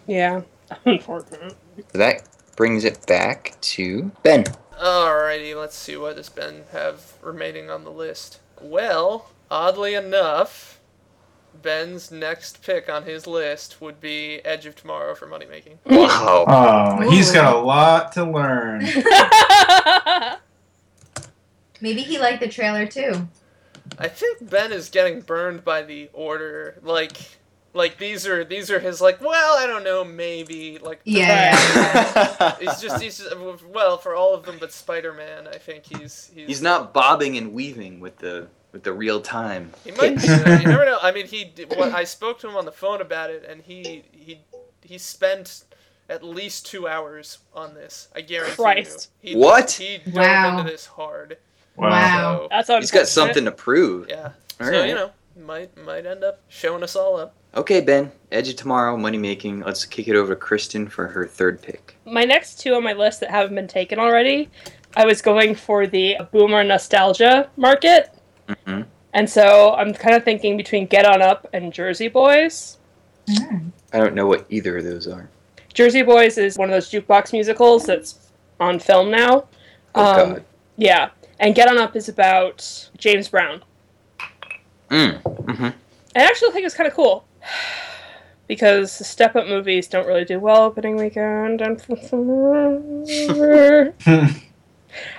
Yeah. 0.07 0.42
Unfortunate. 0.84 1.57
So 1.92 1.98
that 1.98 2.28
brings 2.57 2.84
it 2.84 3.07
back 3.07 3.57
to 3.62 4.11
Ben. 4.22 4.44
Alrighty, 4.78 5.59
let's 5.59 5.74
see 5.74 5.96
what 5.96 6.16
does 6.16 6.28
Ben 6.28 6.64
have 6.72 7.14
remaining 7.22 7.70
on 7.70 7.84
the 7.84 7.90
list. 7.90 8.38
Well, 8.61 9.30
oddly 9.51 9.94
enough, 9.94 10.78
Ben's 11.62 12.11
next 12.11 12.62
pick 12.62 12.90
on 12.90 13.05
his 13.05 13.26
list 13.26 13.80
would 13.80 13.98
be 13.98 14.40
Edge 14.44 14.66
of 14.66 14.76
Tomorrow 14.76 15.14
for 15.14 15.26
money 15.26 15.46
making. 15.46 15.78
Wow. 15.86 16.44
Oh, 16.46 17.11
he's 17.11 17.32
got 17.32 17.55
a 17.55 17.59
lot 17.59 18.12
to 18.12 18.24
learn. 18.24 18.80
Maybe 21.80 22.03
he 22.03 22.18
liked 22.18 22.40
the 22.40 22.48
trailer 22.48 22.84
too. 22.86 23.26
I 23.98 24.09
think 24.09 24.51
Ben 24.51 24.70
is 24.72 24.90
getting 24.90 25.20
burned 25.22 25.64
by 25.64 25.82
the 25.82 26.11
order. 26.12 26.78
Like, 26.82 27.16
like 27.72 27.98
these 27.98 28.26
are 28.26 28.44
these 28.44 28.70
are 28.70 28.80
his 28.80 29.00
like. 29.00 29.20
Well, 29.20 29.58
I 29.58 29.66
don't 29.66 29.84
know, 29.84 30.04
maybe 30.04 30.78
like. 30.78 31.00
Yeah. 31.04 31.52
yeah. 31.74 32.56
He's 32.60 32.80
just 32.80 33.00
he's 33.02 33.18
just, 33.18 33.34
well 33.66 33.96
for 33.98 34.14
all 34.14 34.34
of 34.34 34.44
them 34.44 34.56
but 34.58 34.72
Spider 34.72 35.12
Man. 35.12 35.46
I 35.46 35.56
think 35.58 35.84
he's 35.86 36.30
he's. 36.34 36.46
He's 36.48 36.62
not 36.62 36.92
bobbing 36.92 37.36
and 37.36 37.52
weaving 37.52 38.00
with 38.00 38.18
the 38.18 38.48
with 38.72 38.82
the 38.82 38.92
real 38.92 39.20
time. 39.20 39.72
He 39.84 39.92
might. 39.92 40.20
Be, 40.20 40.26
though. 40.26 40.52
you 40.56 40.66
never 40.66 40.84
know. 40.84 40.98
I 41.02 41.12
mean, 41.12 41.26
he. 41.26 41.44
did- 41.44 41.70
What 41.76 41.92
I 41.94 42.04
spoke 42.04 42.38
to 42.40 42.48
him 42.48 42.56
on 42.56 42.64
the 42.64 42.72
phone 42.72 43.00
about 43.00 43.30
it, 43.30 43.44
and 43.48 43.62
he 43.62 44.04
he 44.12 44.40
he 44.82 44.98
spent 44.98 45.64
at 46.08 46.24
least 46.24 46.66
two 46.66 46.88
hours 46.88 47.38
on 47.54 47.74
this. 47.74 48.08
I 48.16 48.20
guarantee 48.22 48.56
Christ. 48.56 49.10
you. 49.22 49.30
He, 49.30 49.36
What? 49.36 49.70
He 49.70 49.98
dove 49.98 50.14
Wow. 50.14 50.58
into 50.58 50.70
this 50.72 50.86
hard. 50.86 51.38
Wow. 51.76 52.40
So, 52.42 52.48
That's 52.50 52.68
He's 52.68 52.90
got 52.90 53.06
something 53.06 53.44
to 53.44 53.52
prove. 53.52 54.08
yeah. 54.08 54.32
All 54.60 54.66
so 54.66 54.72
right. 54.72 54.88
you 54.88 54.94
know, 54.94 55.10
might 55.40 55.76
might 55.84 56.04
end 56.06 56.24
up 56.24 56.40
showing 56.48 56.82
us 56.82 56.96
all 56.96 57.16
up. 57.16 57.34
Okay, 57.55 57.80
Ben. 57.80 58.12
Edge 58.30 58.48
of 58.48 58.57
Tomorrow, 58.57 58.96
money 58.96 59.18
making. 59.18 59.61
Let's 59.61 59.84
kick 59.84 60.07
it 60.07 60.14
over 60.14 60.34
to 60.34 60.36
Kristen 60.40 60.86
for 60.88 61.09
her 61.09 61.26
third 61.26 61.61
pick. 61.61 61.96
My 62.05 62.24
next 62.24 62.61
two 62.61 62.74
on 62.74 62.84
my 62.84 62.92
list 62.92 63.20
that 63.20 63.30
haven't 63.30 63.57
been 63.57 63.66
taken 63.66 63.98
already, 63.98 64.48
I 64.96 65.05
was 65.05 65.20
going 65.20 65.55
for 65.57 65.86
the 65.86 66.16
boomer 66.30 66.62
nostalgia 66.62 67.51
market. 67.57 68.11
Mhm. 68.48 68.86
And 69.14 69.28
so 69.28 69.74
I'm 69.74 69.92
kind 69.92 70.14
of 70.14 70.24
thinking 70.24 70.57
between 70.57 70.86
Get 70.86 71.05
On 71.05 71.20
Up 71.20 71.48
and 71.53 71.72
Jersey 71.72 72.07
Boys. 72.07 72.78
Mm. 73.28 73.72
I 73.92 73.98
don't 73.98 74.14
know 74.14 74.26
what 74.26 74.46
either 74.48 74.78
of 74.78 74.84
those 74.84 75.09
are. 75.09 75.28
Jersey 75.74 76.03
Boys 76.03 76.38
is 76.38 76.57
one 76.57 76.68
of 76.68 76.72
those 76.72 76.88
jukebox 76.90 77.32
musicals 77.32 77.84
that's 77.86 78.30
on 78.61 78.78
film 78.78 79.11
now. 79.11 79.46
Oh 79.96 80.05
Um, 80.22 80.32
God. 80.34 80.44
Yeah. 80.76 81.11
And 81.40 81.55
Get 81.57 81.68
On 81.68 81.78
Up 81.78 81.96
is 81.96 82.09
about 82.09 82.88
James 82.96 83.26
Brown. 83.28 83.64
Mm. 84.88 85.20
hmm 85.57 85.66
I 86.16 86.22
actually 86.24 86.51
think 86.53 86.66
it's 86.66 86.74
kind 86.74 86.88
of 86.88 86.94
cool. 86.94 87.24
Because 88.47 88.99
the 88.99 89.05
step 89.05 89.36
up 89.36 89.47
movies 89.47 89.86
don't 89.86 90.09
really 90.09 90.24
do 90.24 90.41
well 90.41 90.64
opening 90.64 90.97
weekend. 90.97 91.62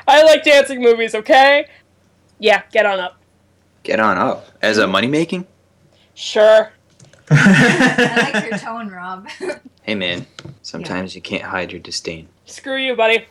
I 0.05 0.24
like 0.24 0.43
dancing 0.43 0.82
movies, 0.82 1.15
okay? 1.15 1.65
Yeah, 2.39 2.63
get 2.74 2.86
on 2.86 2.99
up. 2.99 3.22
Get 3.84 4.01
on 4.01 4.17
up. 4.17 4.47
As 4.61 4.80
a 4.80 4.86
money 4.86 5.07
making? 5.07 5.47
Sure. 6.13 6.74
I 7.32 8.32
like 8.34 8.49
your 8.49 8.59
tone, 8.59 8.89
Rob. 8.89 9.28
Hey 9.84 9.95
man, 9.95 10.28
sometimes 10.61 11.15
you 11.15 11.22
can't 11.22 11.41
hide 11.41 11.72
your 11.72 11.82
disdain. 11.82 12.28
Screw 12.45 12.78
you, 12.78 12.95
buddy. 12.95 13.26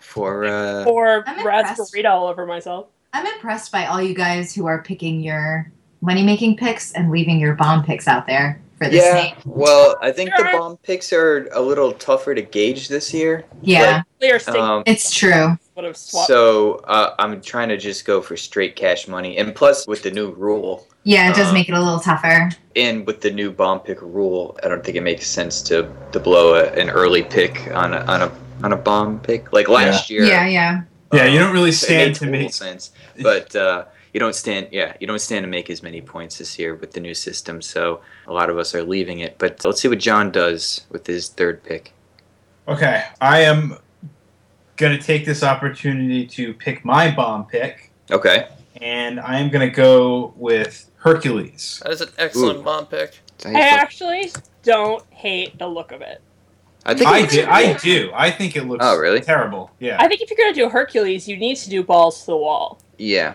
for 0.00 0.44
uh 0.44 0.84
Or 0.84 1.22
I'm 1.28 1.46
raspberry 1.46 2.04
all 2.04 2.26
over 2.26 2.44
myself. 2.44 2.88
I'm 3.12 3.24
impressed 3.26 3.70
by 3.70 3.86
all 3.86 4.02
you 4.02 4.14
guys 4.14 4.52
who 4.52 4.66
are 4.66 4.82
picking 4.82 5.20
your 5.20 5.70
money 6.02 6.22
making 6.22 6.56
picks 6.56 6.92
and 6.92 7.10
leaving 7.10 7.38
your 7.40 7.54
bomb 7.54 7.82
picks 7.84 8.06
out 8.06 8.26
there 8.26 8.60
for 8.76 8.88
this 8.88 9.02
Yeah, 9.04 9.14
name. 9.22 9.34
well, 9.46 9.96
I 10.02 10.10
think 10.10 10.30
the 10.36 10.48
bomb 10.52 10.76
picks 10.78 11.12
are 11.12 11.48
a 11.52 11.60
little 11.60 11.92
tougher 11.92 12.34
to 12.34 12.42
gauge 12.42 12.88
this 12.88 13.14
year. 13.14 13.44
Yeah, 13.62 14.02
Clear 14.18 14.40
Um, 14.48 14.82
it's 14.84 15.10
true. 15.14 15.56
would 15.76 15.84
have 15.84 15.96
swapped. 15.96 16.26
so 16.26 16.74
uh, 16.88 17.14
I'm 17.18 17.40
trying 17.40 17.68
to 17.70 17.76
just 17.76 18.04
go 18.04 18.20
for 18.20 18.36
straight 18.36 18.76
cash 18.76 19.06
money, 19.08 19.38
and 19.38 19.54
plus 19.54 19.86
with 19.86 20.02
the 20.02 20.10
new 20.10 20.32
rule, 20.32 20.86
Yeah, 21.04 21.30
it 21.30 21.36
does 21.36 21.48
uh, 21.50 21.52
make 21.54 21.68
it 21.68 21.74
a 21.74 21.80
little 21.80 22.00
tougher. 22.00 22.50
and 22.76 23.06
with 23.06 23.20
the 23.20 23.30
new 23.30 23.50
bomb 23.52 23.80
pick 23.80 24.02
rule, 24.02 24.58
I 24.64 24.68
don't 24.68 24.84
think 24.84 24.96
it 24.96 25.02
makes 25.02 25.26
sense 25.28 25.62
to 25.62 25.88
to 26.12 26.18
blow 26.20 26.54
a, 26.56 26.64
an 26.72 26.90
early 26.90 27.22
pick 27.22 27.72
on 27.74 27.94
a 27.94 28.00
on 28.06 28.22
a 28.22 28.32
on 28.64 28.72
a 28.72 28.76
bomb 28.76 29.20
pick 29.20 29.52
like 29.52 29.68
last 29.68 30.10
year. 30.10 30.24
Yeah, 30.24 30.46
yeah. 30.46 30.82
Yeah, 31.12 31.26
you 31.26 31.38
don't 31.38 31.52
really 31.52 31.70
It 31.70 31.74
stand 31.74 32.14
to 32.16 32.26
make. 32.26 32.52
sense, 32.54 32.90
but 33.22 33.54
uh, 33.54 33.84
you 34.12 34.20
don't 34.20 34.34
stand. 34.34 34.68
Yeah, 34.72 34.94
you 35.00 35.06
don't 35.06 35.20
stand 35.20 35.44
to 35.44 35.48
make 35.48 35.70
as 35.70 35.82
many 35.82 36.00
points 36.00 36.38
this 36.38 36.58
year 36.58 36.74
with 36.74 36.92
the 36.92 37.00
new 37.00 37.14
system. 37.14 37.62
So 37.62 38.00
a 38.26 38.32
lot 38.32 38.50
of 38.50 38.58
us 38.58 38.74
are 38.74 38.82
leaving 38.82 39.20
it. 39.20 39.36
But 39.38 39.64
let's 39.64 39.80
see 39.80 39.88
what 39.88 39.98
John 39.98 40.30
does 40.30 40.86
with 40.90 41.06
his 41.06 41.28
third 41.28 41.62
pick. 41.62 41.92
Okay, 42.68 43.04
I 43.20 43.40
am 43.40 43.76
gonna 44.76 45.00
take 45.00 45.24
this 45.26 45.42
opportunity 45.42 46.26
to 46.26 46.54
pick 46.54 46.84
my 46.84 47.10
bomb 47.10 47.46
pick, 47.46 47.90
Okay, 48.10 48.48
and 48.80 49.18
I 49.20 49.38
am 49.38 49.50
gonna 49.50 49.70
go 49.70 50.32
with 50.36 50.90
Hercules. 50.96 51.80
That 51.82 51.92
is 51.92 52.00
an 52.00 52.10
excellent 52.18 52.60
Ooh. 52.60 52.62
bomb 52.62 52.86
pick. 52.86 53.18
I 53.44 53.58
actually 53.60 54.30
don't 54.62 55.04
hate 55.10 55.58
the 55.58 55.66
look 55.66 55.90
of 55.90 56.00
it. 56.02 56.20
I 56.84 56.94
think 56.94 57.08
I 57.08 57.20
looks 57.22 57.32
do. 57.34 57.46
I 57.48 57.72
do. 57.74 58.10
I 58.14 58.30
think 58.30 58.56
it 58.56 58.64
looks 58.66 58.84
Oh, 58.86 58.96
really? 58.98 59.20
terrible. 59.20 59.70
Yeah. 59.80 59.96
I 60.00 60.06
think 60.08 60.20
if 60.20 60.30
you're 60.30 60.36
going 60.36 60.52
to 60.52 60.60
do 60.60 60.68
Hercules, 60.68 61.28
you 61.28 61.36
need 61.36 61.56
to 61.58 61.70
do 61.70 61.82
balls 61.84 62.20
to 62.20 62.26
the 62.26 62.36
wall. 62.36 62.80
Yeah, 62.98 63.34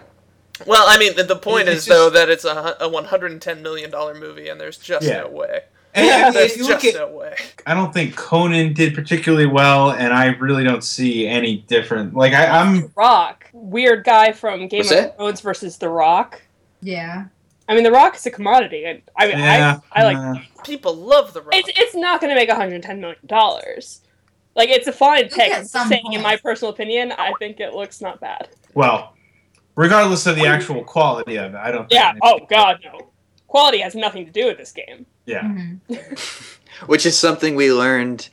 Well, 0.66 0.86
I 0.88 0.98
mean, 0.98 1.16
the, 1.16 1.24
the 1.24 1.36
point 1.36 1.68
It's 1.68 1.80
is 1.80 1.86
just- 1.86 1.96
though 1.98 2.10
that 2.10 2.30
it's 2.30 2.46
a, 2.46 2.76
a 2.80 2.90
110 2.90 3.62
million 3.62 3.92
dollar 3.92 4.14
movie, 4.16 4.50
and 4.50 4.60
there's 4.60 4.78
just 4.78 5.06
Yeah. 5.06 5.22
no 5.22 5.28
way. 5.30 5.62
And, 5.94 6.10
I 6.10 6.24
mean, 6.26 6.34
There's 6.34 6.52
if 6.52 6.58
you 6.58 6.68
look 6.68 6.82
just 6.82 6.96
at, 6.96 7.10
no 7.10 7.16
way. 7.18 7.36
I 7.66 7.74
don't 7.74 7.92
think 7.94 8.16
Conan 8.16 8.74
did 8.74 8.94
particularly 8.94 9.48
well, 9.48 9.92
and 9.92 10.14
I 10.14 10.28
really 10.36 10.64
don't 10.64 10.84
see 10.84 11.28
any 11.28 11.58
different. 11.68 12.14
Like 12.14 12.34
I, 12.34 12.46
I'm 12.48 12.92
Rock, 12.96 13.50
weird 13.52 14.04
guy 14.04 14.32
from 14.32 14.68
Game 14.68 14.80
What's 14.80 14.92
of 14.92 14.98
that? 14.98 15.18
Thrones 15.18 15.42
versus 15.42 15.78
The 15.78 15.90
Rock. 15.90 16.42
Yeah. 16.82 17.26
I 17.68 17.74
mean, 17.74 17.84
The 17.84 17.92
Rock 17.92 18.16
is 18.16 18.26
a 18.28 18.32
commodity. 18.32 18.86
and 18.86 19.02
I 19.18 19.28
mean, 19.28 19.40
yeah. 19.40 19.80
I, 19.92 20.02
I 20.02 20.04
like. 20.04 20.18
uh, 20.18 20.64
People 20.64 20.94
love 20.96 21.34
the 21.34 21.42
Rock. 21.42 21.56
It's 21.56 21.70
it's 21.76 21.96
not 21.96 22.22
going 22.22 22.30
to 22.30 22.36
make 22.36 22.50
110 22.50 23.00
million 23.02 23.18
dollars. 23.26 24.02
Like 24.56 24.70
it's 24.70 24.86
a 24.88 24.94
fine 24.94 25.30
pick. 25.30 25.52
at 25.52 25.66
some 25.68 25.88
Saying 25.88 26.14
in 26.14 26.22
my 26.22 26.36
personal 26.36 26.72
opinion, 26.74 27.12
I 27.14 27.32
think 27.40 27.60
it 27.60 27.74
looks 27.74 28.02
not 28.02 28.20
bad. 28.20 28.50
well, 28.76 29.14
regardless 29.78 30.26
of 30.26 30.36
the 30.36 30.46
actual 30.46 30.84
quality 30.84 31.38
of 31.38 31.54
it, 31.54 31.58
I 31.58 31.72
don't. 31.72 31.88
Yeah. 31.90 32.12
it- 32.12 32.20
Oh 32.22 32.40
God, 32.50 32.80
no. 32.84 33.12
Quality 33.48 33.78
has 33.80 33.96
nothing 33.96 34.26
to 34.26 34.32
do 34.32 34.48
with 34.48 34.58
this 34.58 34.74
game. 34.74 35.06
Yeah. 35.26 35.44
Mhm. 35.44 36.50
which 36.88 37.06
is 37.06 37.18
something 37.18 37.56
we 37.56 37.72
learned 37.72 38.28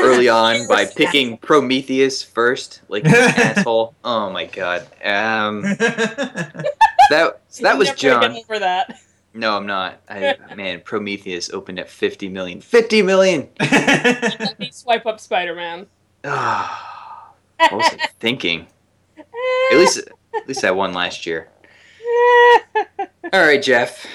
early 0.00 0.28
on 0.42 0.66
by 0.66 0.84
picking 0.86 1.38
Prometheus 1.38 2.22
first, 2.22 2.80
like 2.88 3.04
an 3.06 3.14
asshole. 3.14 3.94
Oh 4.04 4.30
my 4.30 4.46
god. 4.46 4.82
Um, 5.04 5.62
that 5.62 7.40
so 7.48 7.62
that 7.62 7.78
was 7.78 7.88
never 7.88 7.88
gonna 7.88 7.96
John. 7.96 8.32
Get 8.34 8.42
over 8.44 8.58
that. 8.58 8.98
No, 9.34 9.54
I'm 9.56 9.66
not. 9.66 10.00
I, 10.08 10.34
man, 10.56 10.80
Prometheus 10.80 11.50
opened 11.50 11.78
at 11.78 11.90
50 11.90 12.28
million. 12.30 12.60
50 12.62 13.02
million. 13.02 13.48
Let 13.60 14.58
me 14.58 14.70
swipe 14.72 15.04
up 15.04 15.20
Spider-Man. 15.20 15.86
Ah, 16.24 17.32
what 17.58 17.72
was 17.72 17.84
I 18.00 18.06
thinking? 18.18 18.66
At 19.18 19.76
least, 19.76 20.08
at 20.36 20.48
least 20.48 20.64
I 20.64 20.70
won 20.70 20.92
last 20.94 21.26
year. 21.26 21.48
All 23.32 23.40
right, 23.44 23.62
Jeff, 23.62 24.06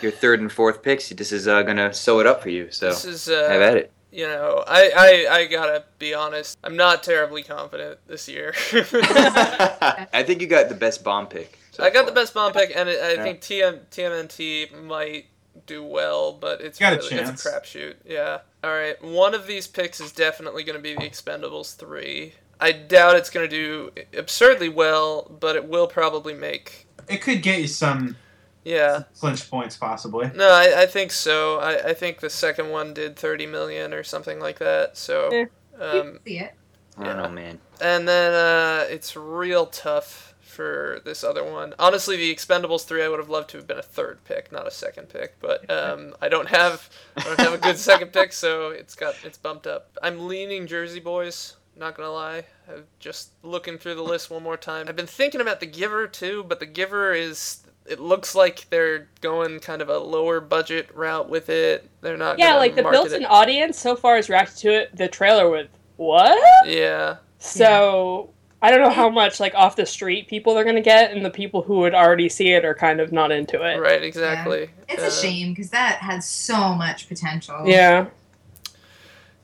your 0.00 0.12
third 0.12 0.40
and 0.40 0.50
fourth 0.50 0.82
picks. 0.82 1.08
This 1.10 1.32
is 1.32 1.48
uh, 1.48 1.62
gonna 1.62 1.92
sew 1.92 2.20
it 2.20 2.26
up 2.26 2.42
for 2.42 2.50
you. 2.50 2.70
So 2.70 2.88
this 2.90 3.04
is 3.04 3.26
have 3.26 3.60
uh, 3.60 3.64
at 3.64 3.76
it. 3.76 3.92
you 4.12 4.26
know, 4.26 4.62
I, 4.66 5.26
I 5.28 5.34
I 5.38 5.46
gotta 5.46 5.84
be 5.98 6.14
honest. 6.14 6.56
I'm 6.62 6.76
not 6.76 7.02
terribly 7.02 7.42
confident 7.42 7.98
this 8.06 8.28
year. 8.28 8.54
I 8.72 10.22
think 10.26 10.40
you 10.40 10.46
got 10.46 10.68
the 10.68 10.74
best 10.74 11.02
bomb 11.04 11.26
pick. 11.26 11.58
so 11.72 11.82
I 11.84 11.90
got 11.90 12.06
the 12.06 12.12
best 12.12 12.32
bomb 12.34 12.52
pick, 12.52 12.72
and 12.74 12.88
it, 12.88 13.00
I 13.02 13.12
Yeah. 13.14 13.22
think 13.22 13.40
TM, 13.40 13.80
TMNT 13.90 14.82
might 14.84 15.26
do 15.66 15.82
well, 15.84 16.32
but 16.32 16.60
it's 16.60 16.78
Got 16.78 16.92
a 16.94 16.96
really, 16.96 17.08
chance. 17.10 17.30
it's 17.30 17.46
a 17.46 17.50
crapshoot. 17.50 17.94
Yeah, 18.06 18.38
All 18.64 18.70
right, 18.70 19.00
one 19.02 19.34
of 19.34 19.46
these 19.46 19.66
picks 19.66 20.00
is 20.00 20.12
definitely 20.12 20.62
going 20.62 20.76
to 20.76 20.82
be 20.82 20.94
the 20.94 21.02
Expendables 21.02 21.76
3. 21.76 22.32
I 22.60 22.72
doubt 22.72 23.16
it's 23.16 23.30
going 23.30 23.48
to 23.48 23.56
do 23.56 23.90
absurdly 24.16 24.68
well, 24.68 25.30
but 25.40 25.56
it 25.56 25.66
will 25.66 25.86
probably 25.86 26.34
make. 26.34 26.86
It 27.08 27.22
could 27.22 27.42
get 27.42 27.60
you 27.60 27.66
some 27.66 28.16
Yeah. 28.64 29.04
clinch 29.18 29.50
points, 29.50 29.76
possibly. 29.76 30.30
No, 30.34 30.50
I, 30.50 30.82
I 30.82 30.86
think 30.86 31.10
so. 31.10 31.58
I, 31.58 31.88
I 31.90 31.94
think 31.94 32.20
the 32.20 32.30
second 32.30 32.68
one 32.70 32.92
did 32.94 33.16
30 33.16 33.46
million 33.46 33.92
or 33.94 34.02
something 34.04 34.38
like 34.40 34.58
that. 34.58 34.96
So, 34.96 35.30
Yeah. 35.32 35.44
um, 35.84 36.20
See 36.26 36.38
it. 36.38 36.54
I 36.98 37.04
don't 37.04 37.16
know, 37.16 37.30
man. 37.30 37.58
and 37.80 38.06
then 38.06 38.32
uh, 38.34 38.84
it's 38.90 39.16
real 39.16 39.64
tough 39.66 40.34
for 40.40 41.00
this 41.04 41.24
other 41.24 41.42
one. 41.44 41.72
Honestly, 41.78 42.16
the 42.16 42.34
Expendables 42.34 42.84
3 42.84 43.02
I 43.04 43.08
would 43.08 43.20
have 43.20 43.30
loved 43.30 43.48
to 43.50 43.56
have 43.56 43.66
been 43.66 43.78
a 43.78 43.82
third 43.82 44.22
pick, 44.24 44.52
not 44.52 44.66
a 44.66 44.70
second 44.70 45.08
pick, 45.08 45.40
but 45.40 45.70
um, 45.70 46.14
I 46.20 46.28
don't 46.28 46.48
have 46.48 46.90
I 47.16 47.22
don't 47.22 47.40
have 47.40 47.54
a 47.54 47.58
good 47.58 47.78
second 47.90 48.12
pick, 48.12 48.34
so 48.34 48.68
it's 48.70 48.94
got 48.94 49.14
it's 49.24 49.38
bumped 49.38 49.66
up. 49.66 49.96
I'm 50.02 50.26
leaning 50.28 50.66
Jersey 50.66 51.00
Boys, 51.00 51.56
not 51.80 51.96
going 51.96 52.06
to 52.06 52.12
lie. 52.12 52.44
I'm 52.68 52.84
just 53.00 53.30
looking 53.42 53.78
through 53.78 53.96
the 53.96 54.02
list 54.02 54.30
one 54.30 54.42
more 54.42 54.56
time. 54.56 54.86
I've 54.88 54.96
been 54.96 55.06
thinking 55.06 55.40
about 55.40 55.58
The 55.60 55.66
Giver 55.66 56.06
too, 56.06 56.44
but 56.46 56.60
The 56.60 56.66
Giver 56.66 57.12
is 57.12 57.62
it 57.86 57.98
looks 57.98 58.34
like 58.36 58.66
they're 58.70 59.08
going 59.20 59.58
kind 59.58 59.82
of 59.82 59.88
a 59.88 59.98
lower 59.98 60.40
budget 60.40 60.94
route 60.94 61.28
with 61.28 61.48
it. 61.48 61.88
They're 62.02 62.16
not 62.16 62.38
Yeah, 62.38 62.48
gonna 62.50 62.58
like 62.58 62.76
the 62.76 62.82
market 62.82 62.96
built-in 63.02 63.22
it. 63.22 63.30
audience 63.30 63.78
so 63.78 63.96
far 63.96 64.16
has 64.16 64.28
reacted 64.28 64.58
to 64.58 64.68
it. 64.72 64.96
The 64.96 65.08
trailer 65.08 65.50
with 65.50 65.68
what? 65.96 66.38
Yeah. 66.68 67.16
So 67.38 68.30
I 68.62 68.70
don't 68.70 68.82
know 68.82 68.90
how 68.90 69.08
much 69.08 69.40
like 69.40 69.54
off 69.54 69.74
the 69.74 69.86
street 69.86 70.28
people 70.28 70.54
they're 70.54 70.64
gonna 70.64 70.82
get, 70.82 71.10
and 71.12 71.24
the 71.24 71.30
people 71.30 71.62
who 71.62 71.78
would 71.78 71.94
already 71.94 72.28
see 72.28 72.52
it 72.52 72.64
are 72.64 72.74
kind 72.74 73.00
of 73.00 73.10
not 73.10 73.32
into 73.32 73.56
it. 73.62 73.78
Right, 73.80 74.02
exactly. 74.02 74.70
It's 74.88 75.02
Uh, 75.02 75.06
a 75.06 75.10
shame 75.10 75.52
because 75.52 75.70
that 75.70 75.96
had 75.96 76.22
so 76.22 76.74
much 76.74 77.08
potential. 77.08 77.62
Yeah. 77.64 78.06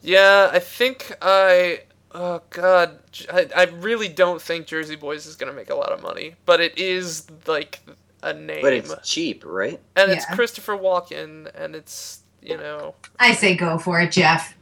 Yeah, 0.03 0.51
I 0.53 0.59
think 0.61 1.16
I. 1.20 1.80
Oh 2.18 2.40
God, 2.48 2.98
I 3.30 3.64
really 3.78 4.08
don't 4.08 4.40
think 4.40 4.66
Jersey 4.66 4.96
Boys 4.96 5.26
is 5.26 5.36
gonna 5.36 5.52
make 5.52 5.68
a 5.68 5.74
lot 5.74 5.92
of 5.92 6.02
money, 6.02 6.34
but 6.46 6.60
it 6.60 6.78
is 6.78 7.26
like 7.46 7.80
a 8.22 8.32
name, 8.32 8.62
But 8.62 8.72
it's 8.72 8.94
cheap, 9.04 9.44
right? 9.44 9.78
and 9.96 10.10
it's 10.10 10.24
Christopher 10.34 10.78
Walken, 10.78 11.50
and 11.54 11.76
it's 11.76 12.20
you 12.40 12.56
know. 12.56 12.94
I 13.20 13.34
say 13.34 13.54
go 13.54 13.76
for 13.76 14.00
it, 14.00 14.12
Jeff. 14.12 14.56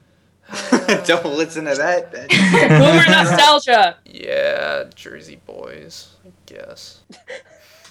Uh, 0.50 1.00
don't 1.06 1.26
listen 1.26 1.66
to 1.66 1.76
that. 1.76 2.10
Boomer 2.68 3.06
nostalgia. 3.06 3.98
Yeah, 4.04 4.84
Jersey 4.96 5.40
Boys, 5.46 6.16
I 6.26 6.32
guess. 6.46 7.02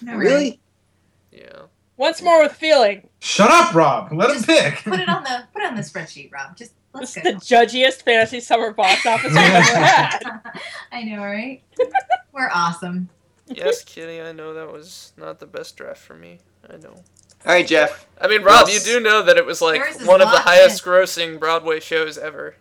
No, 0.02 0.14
really? 0.16 0.60
Yeah. 1.32 1.62
Once 1.96 2.20
more 2.20 2.42
with 2.42 2.52
feeling. 2.52 3.08
Shut 3.20 3.50
up, 3.50 3.74
Rob. 3.74 4.12
Let 4.12 4.36
him 4.36 4.42
pick. 4.42 4.84
Put 4.84 5.00
it 5.00 5.08
on 5.08 5.22
the 5.22 5.44
put 5.54 5.62
it 5.62 5.68
on 5.68 5.74
the 5.74 5.82
spreadsheet, 5.82 6.30
Rob. 6.30 6.54
Just 6.54 6.72
let's 6.94 7.14
This 7.14 7.22
go. 7.24 7.30
is 7.30 7.36
the 7.48 7.54
judgiest 7.54 8.02
fantasy 8.02 8.40
summer 8.40 8.72
box 8.72 9.04
office 9.06 9.30
we've 9.30 9.36
ever 9.36 9.60
had. 9.60 10.20
I 10.92 11.02
know, 11.02 11.18
right? 11.22 11.62
We're 12.32 12.50
awesome. 12.52 13.08
Yes, 13.46 13.84
Kitty, 13.84 14.20
I 14.22 14.32
know 14.32 14.54
that 14.54 14.72
was 14.72 15.12
not 15.16 15.38
the 15.38 15.46
best 15.46 15.76
draft 15.76 15.98
for 16.00 16.14
me. 16.14 16.38
I 16.68 16.76
know. 16.78 16.94
All 17.46 17.52
right, 17.52 17.66
Jeff. 17.66 18.06
I 18.18 18.26
mean, 18.26 18.42
Rob, 18.42 18.68
you 18.68 18.80
do 18.80 19.00
know 19.00 19.22
that 19.22 19.36
it 19.36 19.44
was 19.44 19.60
like 19.60 19.82
one 20.06 20.22
of 20.22 20.28
the 20.28 20.34
locked 20.34 20.48
highest 20.48 20.82
grossing 20.82 21.38
Broadway 21.38 21.78
shows 21.80 22.16
ever. 22.16 22.54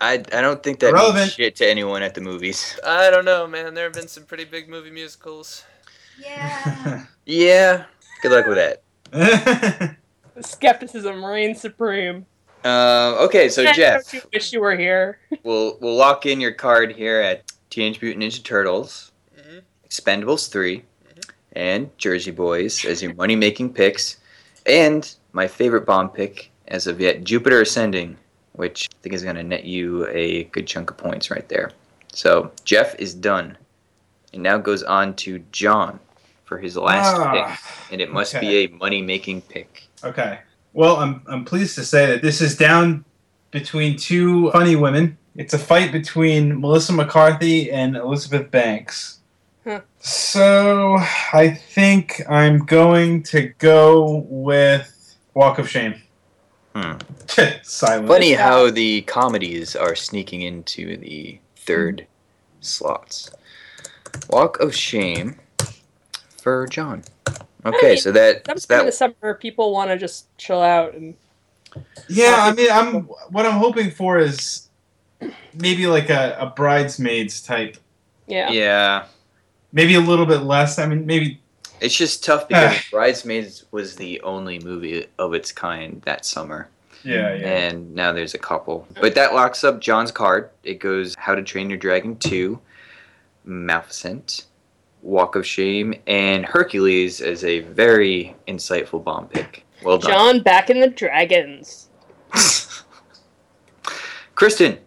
I, 0.00 0.12
I 0.32 0.40
don't 0.40 0.62
think 0.62 0.78
that 0.80 0.90
Irrelevant. 0.90 1.16
means 1.16 1.32
shit 1.32 1.56
to 1.56 1.68
anyone 1.68 2.02
at 2.02 2.14
the 2.14 2.20
movies. 2.20 2.78
I 2.86 3.10
don't 3.10 3.24
know, 3.24 3.46
man. 3.48 3.74
There 3.74 3.84
have 3.84 3.94
been 3.94 4.06
some 4.06 4.24
pretty 4.24 4.44
big 4.44 4.68
movie 4.68 4.90
musicals. 4.90 5.64
Yeah. 6.20 7.06
Yeah. 7.26 7.84
Good 8.22 8.32
luck 8.32 8.46
with 8.46 8.56
that. 9.12 9.96
Skepticism 10.40 11.24
reigns 11.24 11.60
supreme. 11.60 12.24
Um, 12.64 13.14
okay, 13.26 13.48
so 13.48 13.62
Don't 13.64 13.74
Jeff, 13.76 14.12
you 14.12 14.20
wish 14.32 14.52
you 14.52 14.60
were 14.60 14.76
here. 14.76 15.18
we'll 15.44 15.78
we'll 15.80 15.94
lock 15.96 16.26
in 16.26 16.40
your 16.40 16.52
card 16.52 16.94
here 16.94 17.20
at 17.20 17.44
Teenage 17.70 18.00
Mutant 18.02 18.24
Ninja 18.24 18.42
Turtles, 18.42 19.12
Mhm. 19.38 19.62
Expendables 19.88 20.50
3 20.50 20.82
and 21.52 21.90
Jersey 21.98 22.30
Boys 22.30 22.84
as 22.84 23.02
your 23.02 23.14
money 23.14 23.36
making 23.36 23.72
picks, 23.72 24.18
and 24.66 25.14
my 25.32 25.46
favorite 25.46 25.86
bomb 25.86 26.08
pick 26.10 26.50
as 26.68 26.86
of 26.86 27.00
yet, 27.00 27.24
Jupiter 27.24 27.62
Ascending, 27.62 28.16
which 28.52 28.88
I 28.92 28.96
think 29.02 29.14
is 29.14 29.22
going 29.22 29.36
to 29.36 29.42
net 29.42 29.64
you 29.64 30.06
a 30.08 30.44
good 30.44 30.66
chunk 30.66 30.90
of 30.90 30.96
points 30.98 31.30
right 31.30 31.48
there. 31.48 31.70
So 32.12 32.50
Jeff 32.64 32.94
is 32.96 33.14
done, 33.14 33.56
and 34.34 34.42
now 34.42 34.58
goes 34.58 34.82
on 34.82 35.14
to 35.16 35.38
John 35.52 35.98
for 36.44 36.58
his 36.58 36.76
last 36.76 37.16
Ah, 37.16 37.32
pick, 37.32 37.92
and 37.92 38.00
it 38.00 38.10
must 38.12 38.34
okay. 38.34 38.46
be 38.46 38.74
a 38.74 38.76
money 38.76 39.00
making 39.00 39.42
pick. 39.42 39.84
Okay. 40.04 40.40
Well, 40.78 40.98
I'm 40.98 41.22
I'm 41.26 41.44
pleased 41.44 41.74
to 41.74 41.84
say 41.84 42.06
that 42.06 42.22
this 42.22 42.40
is 42.40 42.56
down 42.56 43.04
between 43.50 43.96
two 43.96 44.52
funny 44.52 44.76
women. 44.76 45.18
It's 45.34 45.52
a 45.52 45.58
fight 45.58 45.90
between 45.90 46.60
Melissa 46.60 46.92
McCarthy 46.92 47.72
and 47.72 47.96
Elizabeth 47.96 48.48
Banks. 48.52 49.18
Huh. 49.64 49.80
So 49.98 50.98
I 51.32 51.50
think 51.50 52.22
I'm 52.28 52.64
going 52.64 53.24
to 53.24 53.48
go 53.58 54.24
with 54.28 55.16
Walk 55.34 55.58
of 55.58 55.68
Shame. 55.68 56.00
Hmm. 56.76 56.98
Silence. 57.64 58.08
Funny 58.08 58.34
how 58.34 58.70
the 58.70 59.02
comedies 59.02 59.74
are 59.74 59.96
sneaking 59.96 60.42
into 60.42 60.96
the 60.96 61.40
third 61.56 62.06
slots. 62.60 63.32
Walk 64.30 64.60
of 64.60 64.76
Shame 64.76 65.40
for 66.40 66.68
John. 66.68 67.02
Okay, 67.64 67.96
so 67.96 68.12
that 68.12 68.46
so 68.46 68.54
Sometime 68.56 68.80
in 68.80 68.86
the 68.86 68.92
summer, 68.92 69.34
people 69.34 69.72
want 69.72 69.90
to 69.90 69.98
just 69.98 70.26
chill 70.38 70.62
out 70.62 70.94
and 70.94 71.14
Yeah, 72.08 72.36
I 72.38 72.52
mean, 72.54 72.70
I'm 72.70 73.02
what 73.30 73.46
I'm 73.46 73.58
hoping 73.58 73.90
for 73.90 74.18
is 74.18 74.68
maybe 75.54 75.86
like 75.86 76.10
a, 76.10 76.36
a 76.38 76.46
bridesmaids 76.46 77.42
type. 77.42 77.76
yeah. 78.26 78.50
yeah, 78.50 79.06
Maybe 79.72 79.94
a 79.94 80.00
little 80.00 80.26
bit 80.26 80.42
less. 80.42 80.78
I 80.78 80.86
mean, 80.86 81.04
maybe 81.04 81.40
it's 81.80 81.96
just 81.96 82.24
tough 82.24 82.48
because 82.48 82.76
Bridesmaids 82.90 83.64
was 83.70 83.96
the 83.96 84.20
only 84.22 84.58
movie 84.60 85.06
of 85.18 85.34
its 85.34 85.52
kind 85.52 86.00
that 86.02 86.24
summer, 86.24 86.68
yeah, 87.04 87.34
yeah. 87.34 87.46
and 87.46 87.94
now 87.94 88.12
there's 88.12 88.34
a 88.34 88.38
couple. 88.38 88.86
But 89.00 89.14
that 89.14 89.34
locks 89.34 89.64
up 89.64 89.80
John's 89.80 90.10
card. 90.12 90.50
It 90.62 90.78
goes 90.78 91.14
How 91.16 91.34
to 91.34 91.42
Train 91.42 91.68
Your 91.68 91.78
Dragon 91.78 92.16
2, 92.16 92.58
Maleficent, 93.44 94.46
Walk 95.02 95.36
of 95.36 95.46
Shame, 95.46 95.94
and 96.06 96.44
Hercules 96.44 97.20
as 97.20 97.44
a 97.44 97.60
very 97.60 98.34
insightful 98.46 99.02
bomb 99.02 99.28
pick. 99.28 99.64
Well 99.82 99.98
done. 99.98 100.10
John 100.10 100.42
back 100.42 100.70
in 100.70 100.80
the 100.80 100.88
dragons. 100.88 101.88
Kristen, 104.34 104.78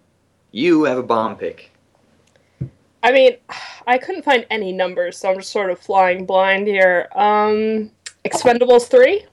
you 0.51 0.83
have 0.83 0.97
a 0.97 1.03
bomb 1.03 1.35
pick. 1.37 1.71
I 3.03 3.11
mean, 3.11 3.37
I 3.87 3.97
couldn't 3.97 4.23
find 4.23 4.45
any 4.49 4.71
numbers, 4.71 5.17
so 5.17 5.29
I'm 5.31 5.37
just 5.37 5.51
sort 5.51 5.71
of 5.71 5.79
flying 5.79 6.25
blind 6.25 6.67
here. 6.67 7.07
Um, 7.15 7.91
Expendables 8.25 8.87
three. 8.87 9.25